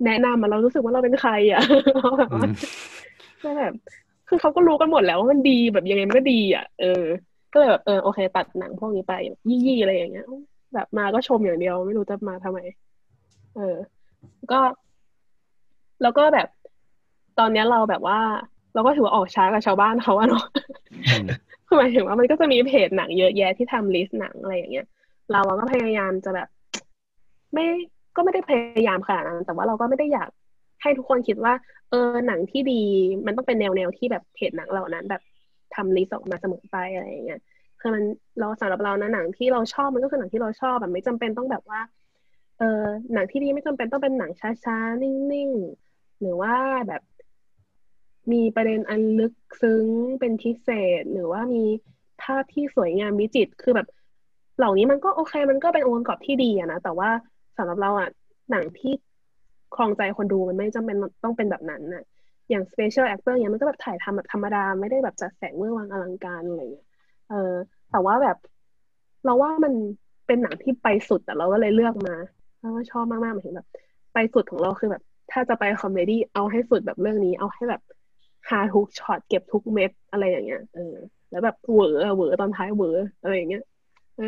[0.06, 1.62] แนะนำมันเรารู้สึกว่าเราเป็นใครอะ
[1.98, 3.74] เราแบบว่าแบบ
[4.28, 7.04] คือเขาก็รู้กันหมดแล้วว่ามันดีแบบยังไงมันก็ดีอะเออ
[7.54, 9.14] ก็เลยแบบเออโอเค ตัดหนังพวกนี้ไป
[9.50, 10.26] ยี่ๆอะไรอย่างเงี้ย
[10.74, 12.60] แบบมาก็ชมอย่างเดียว ไม่รู้จะมาทำไม
[13.56, 13.76] เออ
[14.52, 14.60] ก็
[16.02, 16.48] แล้วก็แบบ
[17.40, 18.20] ตอนนี้เราแบบว่า
[18.74, 20.46] เราก็ถือว่าออกช้ากับชาวบ้านเขาอะเนาะ
[21.70, 24.88] คือหมายถึงว่ามันก็จะมีเพจหนังเยอะแยะที่ทำลิสต์หนังอะไรอย่างเงี้ย
[25.32, 26.48] เราก็พยายามจะแบบ
[27.54, 27.66] ไม่
[28.16, 30.30] ก็ไม่ได้พยายามขนาดนั้น แต่ว่าเราก็ไม่ได้อยาก
[30.82, 31.54] ให้ทุกคนคิดว่า
[31.90, 32.82] เออหนังที่ดี
[33.26, 35.22] มันต้องเป็นแนวแนวที่แบบเพจหนังเหล่านั้น แบบ
[35.76, 37.42] ทำลิสต์ออกมาเสมอไปอะไรอย่างเงี้ย
[37.80, 38.04] คือมัน
[38.40, 41.82] เราสำหรับเรานะหนังที่เราชอบมันก็คือหนังที่เราชอบแบบไม่จำเป็นต้องแบบว่า
[42.60, 42.84] เออ
[43.14, 44.32] หนังที่ดีไม่จำเป็นต้องเป็นหนัง
[44.64, 46.54] ช้าๆนิ่งๆหรือว่า
[46.88, 47.02] แบบ
[48.32, 49.86] มีประเด็นอันลึกซึ้ง
[50.20, 50.70] เป็นพิเศ
[51.00, 51.64] ษ หรือว่ามี
[52.24, 53.88] ภาพที่สวยงามวิจิตรคือแบบ
[54.58, 57.10] เหล่านี้มันก็โอเค มันก็เป็นองค์ประกอบที่ดีอะนะแต่ว่า
[57.58, 58.10] สำหรับเราอะ
[58.52, 58.94] หนังที่
[59.76, 62.04] ครองใจคนดูมันไม่จำเป็นต้องเป็นแบบนั้นน่ะ
[62.50, 66.88] อย่าง special actor เนี่ยมันก็แบบถ่ายทำแบบธรรมดา ไม่ได้แบบจัดแสงเวอร์วังอลังการอะไรเงี้ย
[67.30, 67.54] เออ
[67.92, 68.38] แต่ว่าแบบ
[69.26, 69.74] เราว่ามัน
[70.28, 72.16] เป็นหนังที่ไปสุดแต่เราก็เลยเลือกมา
[72.58, 73.68] เพราะว่าชอบมากๆหมายถึงแบบ
[74.14, 77.82] ไปสุดของเราคือแบบ ถ้าจะไปคอมเมดี้เอาให้สุดแบบเรื่องนี้ เอาให้แบบ
[78.50, 80.96] ฮาทุกช็อตเก็บทุกเม็ดอะไรอย่างเงี้ยเออ
[81.30, 82.88] แล้วแบบเวอร์เวอร์ตอนท้ายเวอร์
[83.22, 83.62] อะไรอย่างเงี้ย
[84.16, 84.26] เออ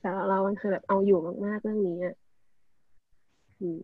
[0.00, 1.16] แต่เรามันคือแบบเอาอยู่
[1.46, 2.14] มากๆเรื่องนี้อะ
[3.60, 3.80] อืม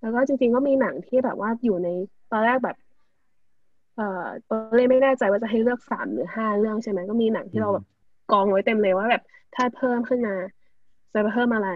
[0.00, 1.88] แล้วก็จริงๆก็มีหนังที่แบบว่าอยู่ใน
[2.30, 2.76] ตอนแรกแบบ
[3.94, 4.04] เอ่อ
[4.48, 7.84] ตอนแรกไม่แน่ใจว่าจะให้เลือกสามหรือห้าเรื่องใช่ไหมก็มีหนังที่เราแบบ
[8.28, 9.22] กองไว้เต็มเลยว่าแบบ
[9.54, 10.32] ถ้าเพิ่มขึ้นมา
[11.12, 11.68] จะเพิ่มอะไร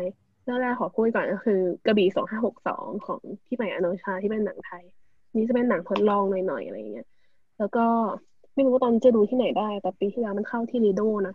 [0.45, 4.85] เรื่องแรกขอพูดก่อนก็คือกระบี่สองห้าหกสองของพี่ใหม่อโนชาที่เป็นหนังไทย
[5.35, 7.07] นี่จะเป็นหนังทดลองหน่อยๆอะไรเงี้ย
[7.59, 7.87] แล้วก็
[8.55, 11.35] ไม่รู้ว่าตอนจะดูที่ไหนได้ แต่ปีที่แล้วมันเข้าที่ลีโดนะ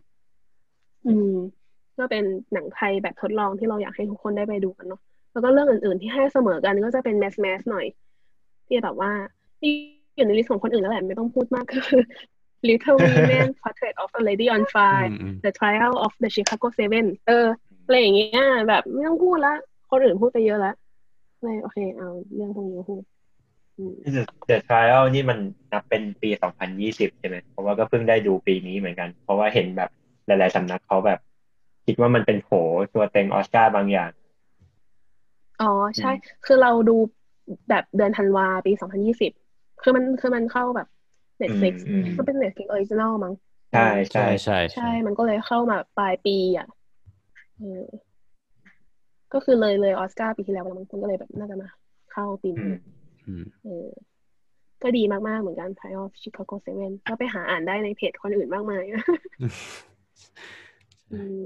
[1.05, 1.33] อืม
[1.97, 2.23] ก็เป็น
[2.53, 5.01] หนังไทยแบบทดลองที่เราอยากให้ทุกคนได้ไปดูกันเนาะ
[5.31, 7.85] แล้วก็เรื่องอื่นๆที่ให้เสมอกันก็จะเป็น mass mass หน่อย
[8.67, 9.11] ที่แบบว่า
[9.59, 9.71] ที่
[10.15, 12.03] อยู่ในลิสต์ของคนอื่นแล้วแหละไม่ต้องพูดมากก็คือ
[12.67, 15.09] Little Women Portrait of a Lady on Fire
[15.45, 17.47] The Trial of the Chicago Seven เออ
[17.85, 19.53] อะไรอย่างเงี้ยแบบไม่ต้องพูดละ
[19.89, 20.75] คนอื่นพูดไปเยอะแล้ว
[21.41, 23.01] เลยโอเค เอาเรื่องพวกนี้พูด
[24.49, 25.37] The Trial นี่มัน
[25.73, 26.29] นับเป็นปี
[26.71, 29.89] 2020ใช่ไหมเพราะว่าก็เพิ่งได้ดูปีนี้เหมือนกัน เพราะว่าเห็นแบบ
[30.25, 31.19] หลาย ๆสำนักเขาแบบ
[31.85, 32.49] คิดว่ามันเป็นโผ
[32.93, 34.11] ตัวเต็งออสการ์บางอย่าง
[35.61, 36.11] อ๋อใช่
[36.45, 36.95] คือเราดู
[37.69, 39.31] แบบเดือนธันวาปี2020
[39.81, 40.87] คือมันคือมันเข้าแบบ
[41.41, 41.73] Netflix
[42.17, 43.33] มันเป็น Netflix Original มั้ง
[43.73, 46.67] ใช่ใช่ใช่ใช่ มันก็เลยเข้ามาปลายปีอะ
[47.59, 47.83] เออ
[49.33, 51.69] ก็คือเลยเลยออสการ์ปีที่แล้วมันก็เลยแบบน่าจะมา
[52.11, 52.73] เข้าปีนี้
[53.65, 53.87] เออ
[54.83, 58.83] ก็ดีมาก ๆ เหมือนกัน Trial of Chicago Seven ก็ไปหาอ่านได้ในเพจคนอื่นมากมาย
[61.13, 61.43] อืม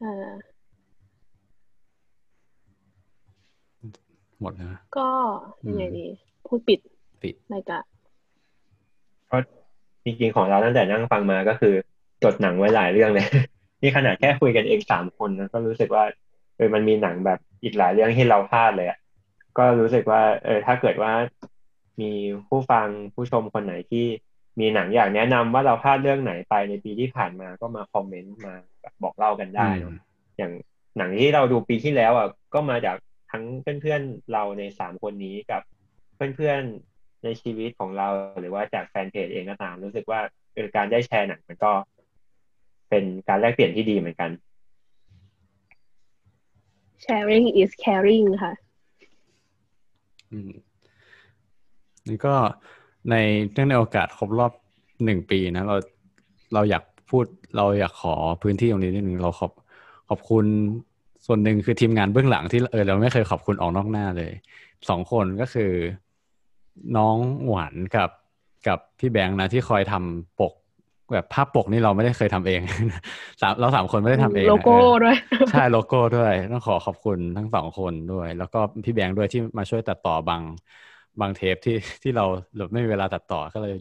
[0.00, 0.28] เออ
[4.40, 5.08] หมดนะ ก็
[5.68, 6.06] ยังไงดี
[6.46, 6.80] พูดปิด
[7.22, 7.97] ปิดรายการเพราะ
[10.08, 11.74] จริงๆของเราตั้งแต่นั่งฟังมาก็คือ
[12.24, 13.26] จดหนังไว้หลายเรื่องเลย
[13.82, 16.04] นี่ขนาดแค่คุยกันเองสามคนนะก็รู้สึกว่า
[16.56, 18.98] เออมันมีหนังแบบอีกหลายเรื่องที่เราพลาดเลยอะ
[19.58, 21.12] ก็รู้สึกว่า เออถ้าเกิดว่า
[22.00, 22.12] มี
[22.48, 24.06] ผู้ฟังผู้ชมคนไหนที่
[24.60, 28.54] มีหนังอยากแนะนำว่าเราพลาดเรื่องไหนไปในปีที่ผ่านมาก็มาคอมเมนต์มา
[29.02, 29.94] บอกเล่ากันได้เนาะ
[30.38, 30.52] อย่าง
[30.98, 32.96] หนังที่เราดูปีที่แล้วอะก็มาจาก
[33.30, 33.44] ทั้ง
[33.80, 35.62] เพื่อนๆเราในสามคนนี้กับ
[36.36, 36.87] เพื่อนๆ
[37.24, 38.08] ในชีวิตของเรา
[38.40, 40.20] หรือว่าจากแฟนเพจเองก็ตามรู้สึกว่า
[40.54, 41.72] เออการได้แชร์หนังมันก็
[42.88, 44.30] เป็นการแลกเปลี่ยนที่ดีเหมือนกัน
[47.04, 48.52] sharing is caring ค่ะ
[52.08, 52.34] นี่ก็
[53.10, 53.14] ใน
[53.52, 54.52] เรื่องในโอกาสครบรอบ
[55.04, 55.76] หนึ่งปีนะ เรา
[56.54, 57.24] เราอยากพูด
[57.56, 59.52] เราอยากขอพื้นที่ตรงนี้นิดนึงเราขอบ
[60.08, 60.46] ขอบคุณ
[61.26, 64.32] ส่วนหนึ่งคือทีมงานเบื้องหลังที่เออเราไม่เคยขอบคุณออกนอกหน้าเลย
[64.88, 65.72] สองคนก็คือ
[66.96, 68.10] น้องหวานกับ
[68.68, 70.52] กับพี่แบงค์นะที่คอยทำปก
[71.12, 72.60] แบบภาพปกนี่เราไม่ได้เคยทำเอง
[73.40, 75.16] สามเราสามคนไม่ได้ทำเองโลโก้ด้วย
[75.50, 80.42] ใช่โลโก้ด้วย ต้องขอขอบคุณทั้งสองคนด้วย แล้วก็พี่แบงค์ด้วยที่มาช่วยตัดต่อบาง
[81.20, 82.24] บางเทปที่ที่เรา
[82.56, 83.74] หลบไม่มีเวลาตัดต่อก็เลย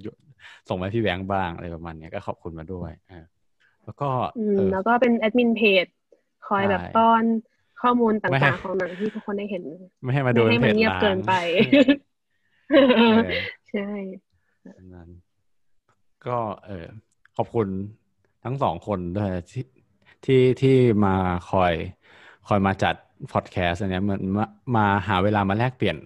[0.69, 3.25] ส่งมาพี่แบงค์บ้างอะไรประมาณนี้ก็ขอบคุณมาด้วยอ่า
[3.85, 4.09] แล้วก็
[4.73, 5.85] แล้วก็เป็นแอดมินเพจ
[6.47, 7.23] คอยแบบป้อน
[7.81, 9.63] ข้อมูลต่างๆของหนังที่ทุกคนได้เห็น
[10.03, 11.33] ไม่ให้มาดูให้มันเงียบเกินไป
[13.71, 13.89] ใช่
[14.93, 15.09] นั้น
[16.27, 16.87] ก็เออ
[17.37, 17.67] ขอบคุณ
[18.43, 19.65] ทั้งสองคนด้วยที่
[20.25, 20.75] ที่ที่
[21.05, 21.15] มา
[21.49, 21.73] คอย
[22.47, 22.95] คอยมาจัด
[23.33, 24.45] พอดแคสต์อันนี้เหมือนมา
[24.75, 25.97] มาหาเวลามาแลกเปลี่ยน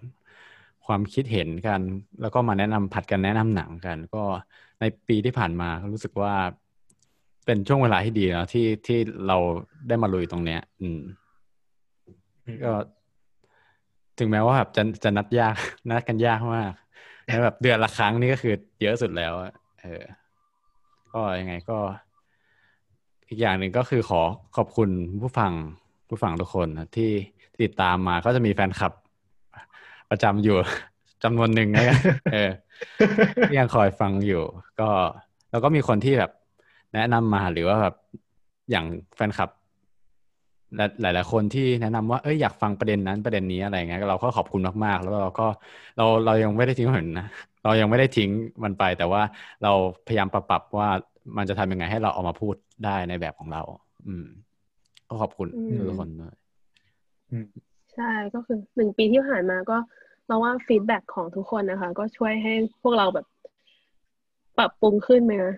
[0.85, 1.81] ความคิดเห็นกัน
[2.21, 4.23] แล้วก็มาแนะนำผัดกันแนะนำหนังกัน ก็
[4.79, 6.33] ในปีที่ผ่านมารู้สึกว่า
[7.45, 9.37] เป็นช่วงเวลาที่ดีนะที่ที่เรา
[9.87, 10.99] ได้มาลุยตรงเนี้ย อืม
[12.65, 12.73] ก็
[14.21, 15.55] ถึงแม้ว่าแบบจะจะนัดยาก
[15.89, 16.71] นัดกันยากมาก
[17.25, 19.33] แล้วแบบเดือนละครั้งนี่ก็คือเยอะสุดแล้ว
[19.81, 20.03] เออ
[21.13, 21.77] ก็ยังไงก็
[23.29, 24.21] อีกอย่างหนึ่งก็คือขอ
[24.55, 24.89] ขอบคุณ
[25.21, 25.51] ผู้ฟัง
[26.09, 27.11] ผู้ฟังทุกคนนะที่
[27.61, 28.93] ติดตามมาก็จะมีแฟนคลับ
[30.09, 30.57] ประจำอยู่
[31.23, 31.83] จำนวนหนึ่งนะ
[32.33, 32.49] เออ
[33.57, 34.43] ยังคอยฟังอยู่
[34.79, 34.89] ก็
[35.51, 36.31] แล้วก็มีคนที่แบบ
[36.93, 37.95] แนะนำมาหรือว่าแบบ
[38.71, 38.85] อย่าง
[39.15, 39.49] แฟนคลับ
[40.77, 45.47] หลายหลายคนที่แนะนำว่าเอ้ยอยากฟังประเด็นนั้นประเด็นนี้อะไรเงี้ยเราก็ขอบคุณมากๆ แล้วเราก็
[45.97, 47.27] เราเรายังไม่ได้ทิ้งเหมือนนะ
[47.63, 48.29] เรายังไม่ได้ทิ้ง
[48.63, 49.21] มันไป แต่ว่า
[49.63, 49.71] เรา
[50.07, 50.89] พยายามปรับปรับว่า
[51.37, 53.61] มันจะทำยังไงให้เราเอามาพูดได้ในแบบของเรา
[54.07, 54.25] อืม
[55.07, 55.47] ก็ขอบคุณ
[55.89, 56.35] ทุกคนด้วย
[57.95, 59.77] ใช่ก็คือหนึ่งปีที่ผ่านมาก็
[60.27, 63.25] เราว่า feedback ของทุกคนนะคะ ก็ช่วยให้พวกเราแบบ
[64.57, 65.53] ปรับปรุงขึ้นไหมนะ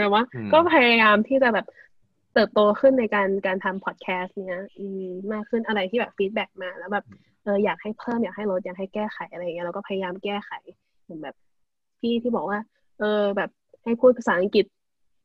[0.00, 1.66] แบบว่า ก็พยายามที่จะแบบ
[2.38, 4.62] เติบโตขึ้นในการการทำพอดแคสต์เนี้ย
[5.32, 7.04] มากขึ้นอะไรที่แบบ feedback มาแล้วแบบ
[7.44, 10.50] เอออยากให้เพิ่มอยากให้ลดอยากให้แก้ไขอะไรอย่างเงี้ยเราก็พยายามแก้ไข
[11.02, 11.34] เหมือนแบบ
[12.00, 12.58] พี่ที่บอกว่า
[12.98, 13.50] เออแบบ
[13.84, 14.66] ให้พูดภาษาอังกฤษ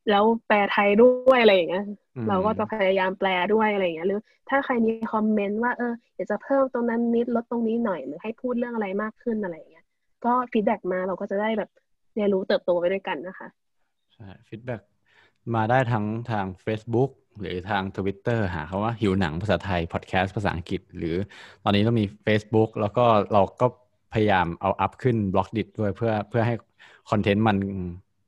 [0.10, 1.86] แล้วแปลไทยด้วยอะไรอย่างเงี้ย
[2.30, 9.86] เราก็จะพยายามแปลด้วยอะไรอย่างเงี้ยหรือถ้าใครมีคอมเมนต์ว่าเอออยากจะเพิ่มตรงนั้นนิดลดตรงนี้หน่อยหรือให้พูดเรื่องอะไรมากขึ้นอะไรอย่างเงี้ย
[10.26, 11.70] ก็ feedback มาเราก็จะได้แบบ
[12.16, 13.48] เรียนรู้เติบโตไปด้วยกันนะคะ
[14.14, 14.76] ใช่ feedback
[15.56, 21.16] มาได้ทั้งทาง Facebook หรือทาง Twitter หาคำว่าหิวหนังภาษาไทยพอดแคสต์ภาษาอังกฤษ หรือ
[21.64, 23.68] ตอนนี้เรามี Facebook แล้วก็เราก็
[24.14, 26.56] พยายามเอาอัพขึ้นบล็อกดิด้วยเพื่อเพื่อให้
[27.10, 27.58] คอนเทนต์มัน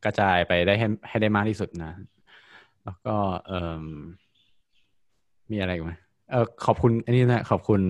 [0.05, 1.91] กระจายไปได้ให้ให้ได้มากที่สุดนะ
[2.83, 3.15] แล้วก็
[3.47, 3.51] เอ
[3.81, 3.85] อ
[5.51, 5.93] มีอะไรไหม
[6.31, 7.81] เออขอบคุณอันนี้นะขอบคุณ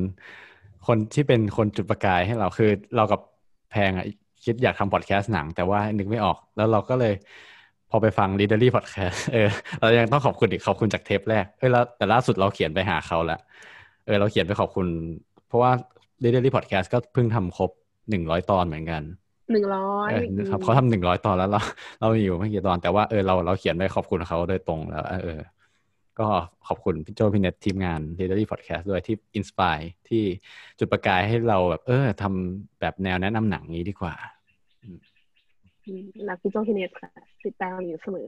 [0.87, 3.21] คนที่เป็นคนจุดประกายให้เราคือเรากับ
[3.71, 4.05] แพงอะ
[4.45, 7.13] คิดอยากทำพอดแคสต์หนัง แต่ว่านึกไม่ออก แล้วเราก็เลย
[7.95, 9.49] อไปฟัง l ี a d e r ี y Podcast เออ
[9.81, 13.39] เรายังต้องขอบคุณอีกขอบคุณจากเทปแรกเออแล้วแต่ล่าสุดเราเขียนไปหาเขาแล้ว
[14.05, 14.87] เออเราเขียนไปขอบคุณ
[15.47, 15.71] เพราะว่า
[16.23, 17.71] l ี a d e r ี y Podcast ก็เพิ่งทำครบ
[18.09, 19.01] หนึ่งร้อยตอนเหมือนกัน
[19.51, 20.09] หนึ่งร้อย
[20.49, 21.61] ครับเขาทำหนึ่งร้อยตอนแล้วเรา
[21.99, 25.39] เรามีอยู่ไม่กี่ตอนแต่ว่าเออเราเราเขียนไปขอบคุณเขาโดยตรงแล้วเออ
[26.19, 26.27] ก็
[26.67, 29.77] ขอบคุณพี่โจพี่เน็ตทีมงาน l ี a d e r ี y Podcast ด้วยที่อินสปาย
[30.07, 30.23] ที่
[30.79, 34.15] จุดประกายให้เราแบบเออทำแบบแนวแนะนำหนังนี้ดีกว่า
[36.29, 37.09] รักพี่โจพี่เน็ตค่ะ
[37.45, 38.27] ติดตามอยู่เสมอ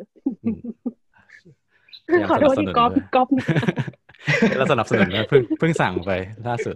[2.30, 3.28] ขอโทษที่ก๊อปก๊อป
[4.58, 6.12] เราสนับสนุนเพิ่งเพิ่งสั่งไป
[6.48, 6.76] ล่าสุด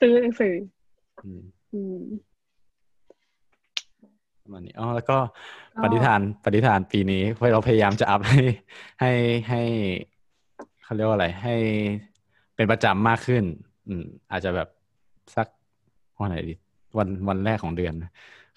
[0.00, 0.54] ซื้อหนังสือ
[4.52, 5.18] มันนี้อ๋อแล้วก็
[5.82, 7.22] ปฏิฐานปฏิฐานปีนี้
[7.52, 8.40] เราพยายามจะอัพให้
[9.00, 9.12] ให้
[9.48, 9.62] ให้
[10.84, 11.54] เขาเรียกว่าอะไร ให้
[12.56, 13.44] เป็นประจำมากขึ้น
[13.88, 14.68] อืม อาจจะแบบ
[15.36, 15.46] สัก
[16.20, 16.54] วันไหนดี
[16.98, 17.94] วันวันแรกของเดือน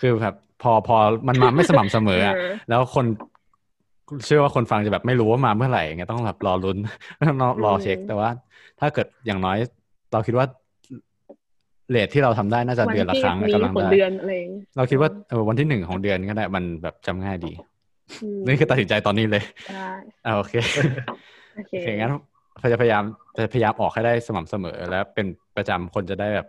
[0.02, 0.98] คือแบบ พอพอ
[1.28, 2.36] มันมาไม่สม่ำเสมออะ
[2.70, 3.06] แล้วคน
[4.26, 6.78] เชื่อว่าคนฟังจะแบบไม่รู้ว่ามาเมื่อไหร่เงี้ยต้องแบบรอลุ้น
[7.42, 8.30] ต้องรอเช็ค แต่ว่า
[8.80, 9.58] ถ้าเกิดอย่างน้อย
[10.12, 10.46] เราคิดว่า
[11.90, 13.90] เลทที่เราทำได้น่าจะเดือนละครั้งกำลังได้
[14.78, 15.10] เราคิดว่า
[15.50, 17.52] วันที่หนึ่งของเดือนก็ได้มันแบบจำง่ายดี
[18.46, 19.44] นี่คือตัดสินใจตอนนี้เลย
[20.26, 20.54] อ่าโอเค
[21.56, 22.12] โอเคงั้น
[22.74, 23.04] จะพยายาม
[23.38, 25.26] จะพยายามออกให้ได้สม่ำเสมอ แล้วเป็น
[25.56, 26.48] ประจำคนจะได้แบบ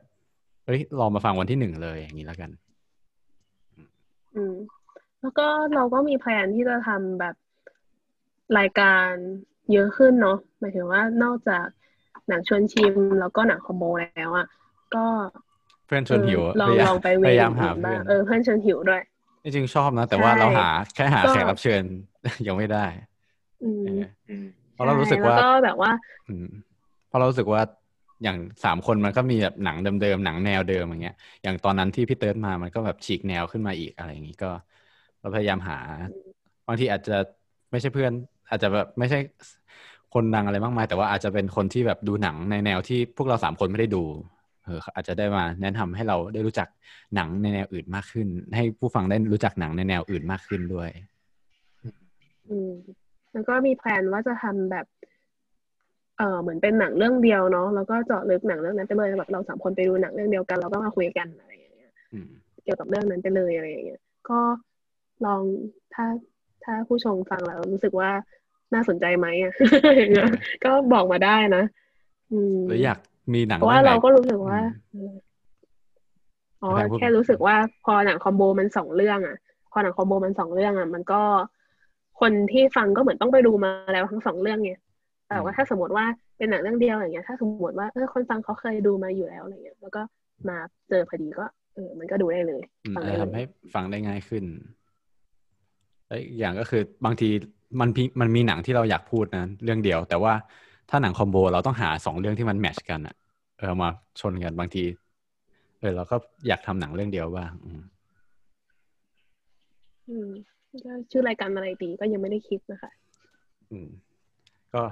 [0.66, 2.50] เฮ้ยรอมาฟังวันที่หนึ่งเลยอย่างนี้แล้วกัน
[4.34, 4.54] อืม
[5.20, 7.34] แล้วก็เราก็มีแผนที่จะทำแบบ
[8.58, 9.10] รายการ
[9.72, 11.66] เยอะขึ้นเนาะหมายถึงว่านอกจาก
[12.28, 14.46] หนังชวนชิมแล้วก็หนังคอมโบแล้วอะ
[14.94, 15.04] ก็
[15.86, 19.02] เพื่อนชวนหิวลองลองไปพยายามหาเพื่อนเออเพื่อนชวนหิวด้วย
[19.44, 21.82] จริงชอบนะ แต่ว่าเราหาแค่หาแขกรับเชิญ
[22.46, 22.84] ยังไม่ได้
[23.64, 24.44] อืม
[24.74, 25.92] เพราะเรารู้สึกว่าก็แบบว่า
[26.28, 26.46] อืม
[27.08, 27.62] เพราะเรารู้สึกว่า
[28.22, 34.50] อย่างสามคนมันก็มีแบบหนังเดิมๆหนังแนวเดิมอย่างเงี้ย อย่างตอนนั้นที่พี่เติร์ดมามันก็แบบฉีกแนวขึ้นมาอีกอะไรอย่างงี้ก็
[35.20, 35.78] เราพยายามหา
[36.66, 37.16] บางทีอาจจะ
[37.70, 38.12] ไม่ใช่เพื่อน
[38.48, 39.18] อาจจะแบบไม่ใช่
[40.14, 44.02] คนดังอะไรมากมาย แต่ว่าอาจจะเป็นคนที่แบบดูหนังในแนวที่พวกเราสามคนไม่ได้ดู
[44.64, 46.68] เอออาจจะได้มาแนะนำให้เราได้รู้จัก
[47.14, 50.90] หนังในแนวอื่นมากขึ้น ให้ผู้ฟังได้รู้จักหนังในแนวอื่นมากขึ้นด้วย
[52.48, 52.72] อืม
[53.32, 54.86] แล้วก็มีแผนว่าจะทำแบบ
[56.22, 61.92] เออเหมือนเป็นหนังเรื่องเดียวเนาะแล้วก็เจาะลึกหนังเรื่องนั้นไปเลยแบบเราสามคนไปดูหนังเรื่องเดียวกัน เราก็มาคุยกันอะไรอย่างเงี้ย
[62.64, 64.40] เกี่ยวกับเรื่องนั้นไปเลยอะไรอย่างเงี้ยก็
[65.24, 65.40] ลอง
[65.94, 66.06] ถ้า
[66.64, 68.10] ถ้าผู้ชมฟังแล้วรู้สึกว่า
[68.74, 69.52] น่าสนใจไหมอะ
[70.64, 71.64] ก็บอกมาได้นะ
[72.32, 72.98] อืมหรืออยาก
[73.34, 74.58] มีหนังเพราะว่าเราก็รู้สึกว่า
[76.62, 79.36] อ๋อแค่รู้สึกว่าพอหนังคอมโบมันสองเรื่อง อะ
[79.72, 81.22] พอหนังคอมโบมันสองเรื่องอะ มันก็
[82.20, 84.72] คนที่ฟังก็เหมือนต้องไปดูมาแล้วทั้งสองเรื่องไง
[85.34, 86.04] แต่ว่าถ้าสมมติว่า
[86.38, 90.02] เป็นหนังเรื่องเดียวอย่างเงี้ย ถ้าสมมติว่าเออคนฟังเขาเคยดูมาอยู่แล้วอะไรเงี้ย แล้วก็
[90.48, 90.56] มา
[90.88, 91.44] เจอพอดีก็
[91.74, 92.62] เออมันก็ดูได้เลย
[92.96, 93.42] ฟังได้ทำให้
[93.74, 94.44] ฟังได้ง่ายขึ้น
[96.08, 97.28] แล้วอย่างก็คือบางที
[97.80, 97.88] มัน
[98.20, 100.32] มันมีหนังที่เราอยากพูดนะเรื่องเดียว แต่ว่า
[100.90, 103.14] ถ้าหนังคอมโบเราต้องหาสองเรื่องที่มันแมทช์กันอะ
[103.58, 103.88] เออมา
[104.20, 104.84] ชนกันบางที
[105.80, 107.82] เออเราก็อยากทำหนังเรื่องเดียวบ้างอืม
[110.08, 110.30] อืม
[111.10, 112.90] ชื่อรายการอะไรดีก็ยังไม่ได้คิดนะคะ
[113.72, 113.88] อืม
[114.74, 114.82] ก็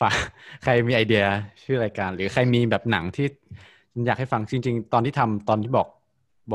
[0.00, 0.14] ฝาก
[0.64, 1.24] ใครมีไอเดีย
[1.62, 3.26] ชื่อรายการ หรือใครมีแบบหนังที่
[4.06, 5.88] อยากให้ฟังจริง ๆ ตอนที่ทำตอนที่บอก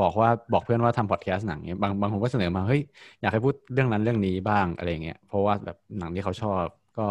[0.00, 2.82] บอกว่าบอกเพื่อนว่าทำพอดแคสต์หนังเนี้ยบางบางคนก็เสนอมาเฮ้ย
[3.20, 6.64] อยากให้พูดเรื่องนั้นเรื่องนี้บ้างอะไรเงี้ยเพราะว่าแบบหนังที่เขาชอบ
[6.98, 7.06] ก็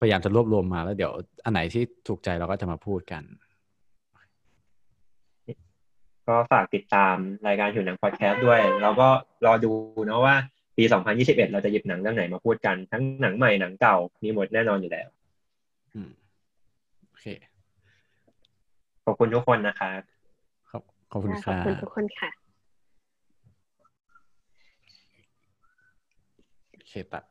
[0.00, 1.12] พยายามจะรวบรวมมาแล้วเดี๋ยว
[1.44, 3.22] อันไหนที่ถูกใจเราก็จะมาพูดกัน
[6.28, 7.16] ก็ฝากติดตาม
[7.46, 9.08] รายการหิวหนังพอดแคสต์ด้วยเราก็
[9.46, 9.72] รอดู
[10.08, 10.36] นะว่า
[10.78, 10.84] ปี
[11.18, 15.08] 2021 เราจะหยิบหนังเรื่องไหนมาพูดกันทั้งหนังใหม่หนังเก่ามีหมดแน่นอนอยู่แล้ว
[15.94, 16.10] อืม
[17.08, 17.26] โอเค
[19.04, 20.00] ขอบคุณทุกคนนะครับ
[20.70, 20.82] ขอบ
[21.12, 22.30] ขอบคุณคขอบรับคุณทุกคนค่ะ
[26.72, 27.22] โอเคตัด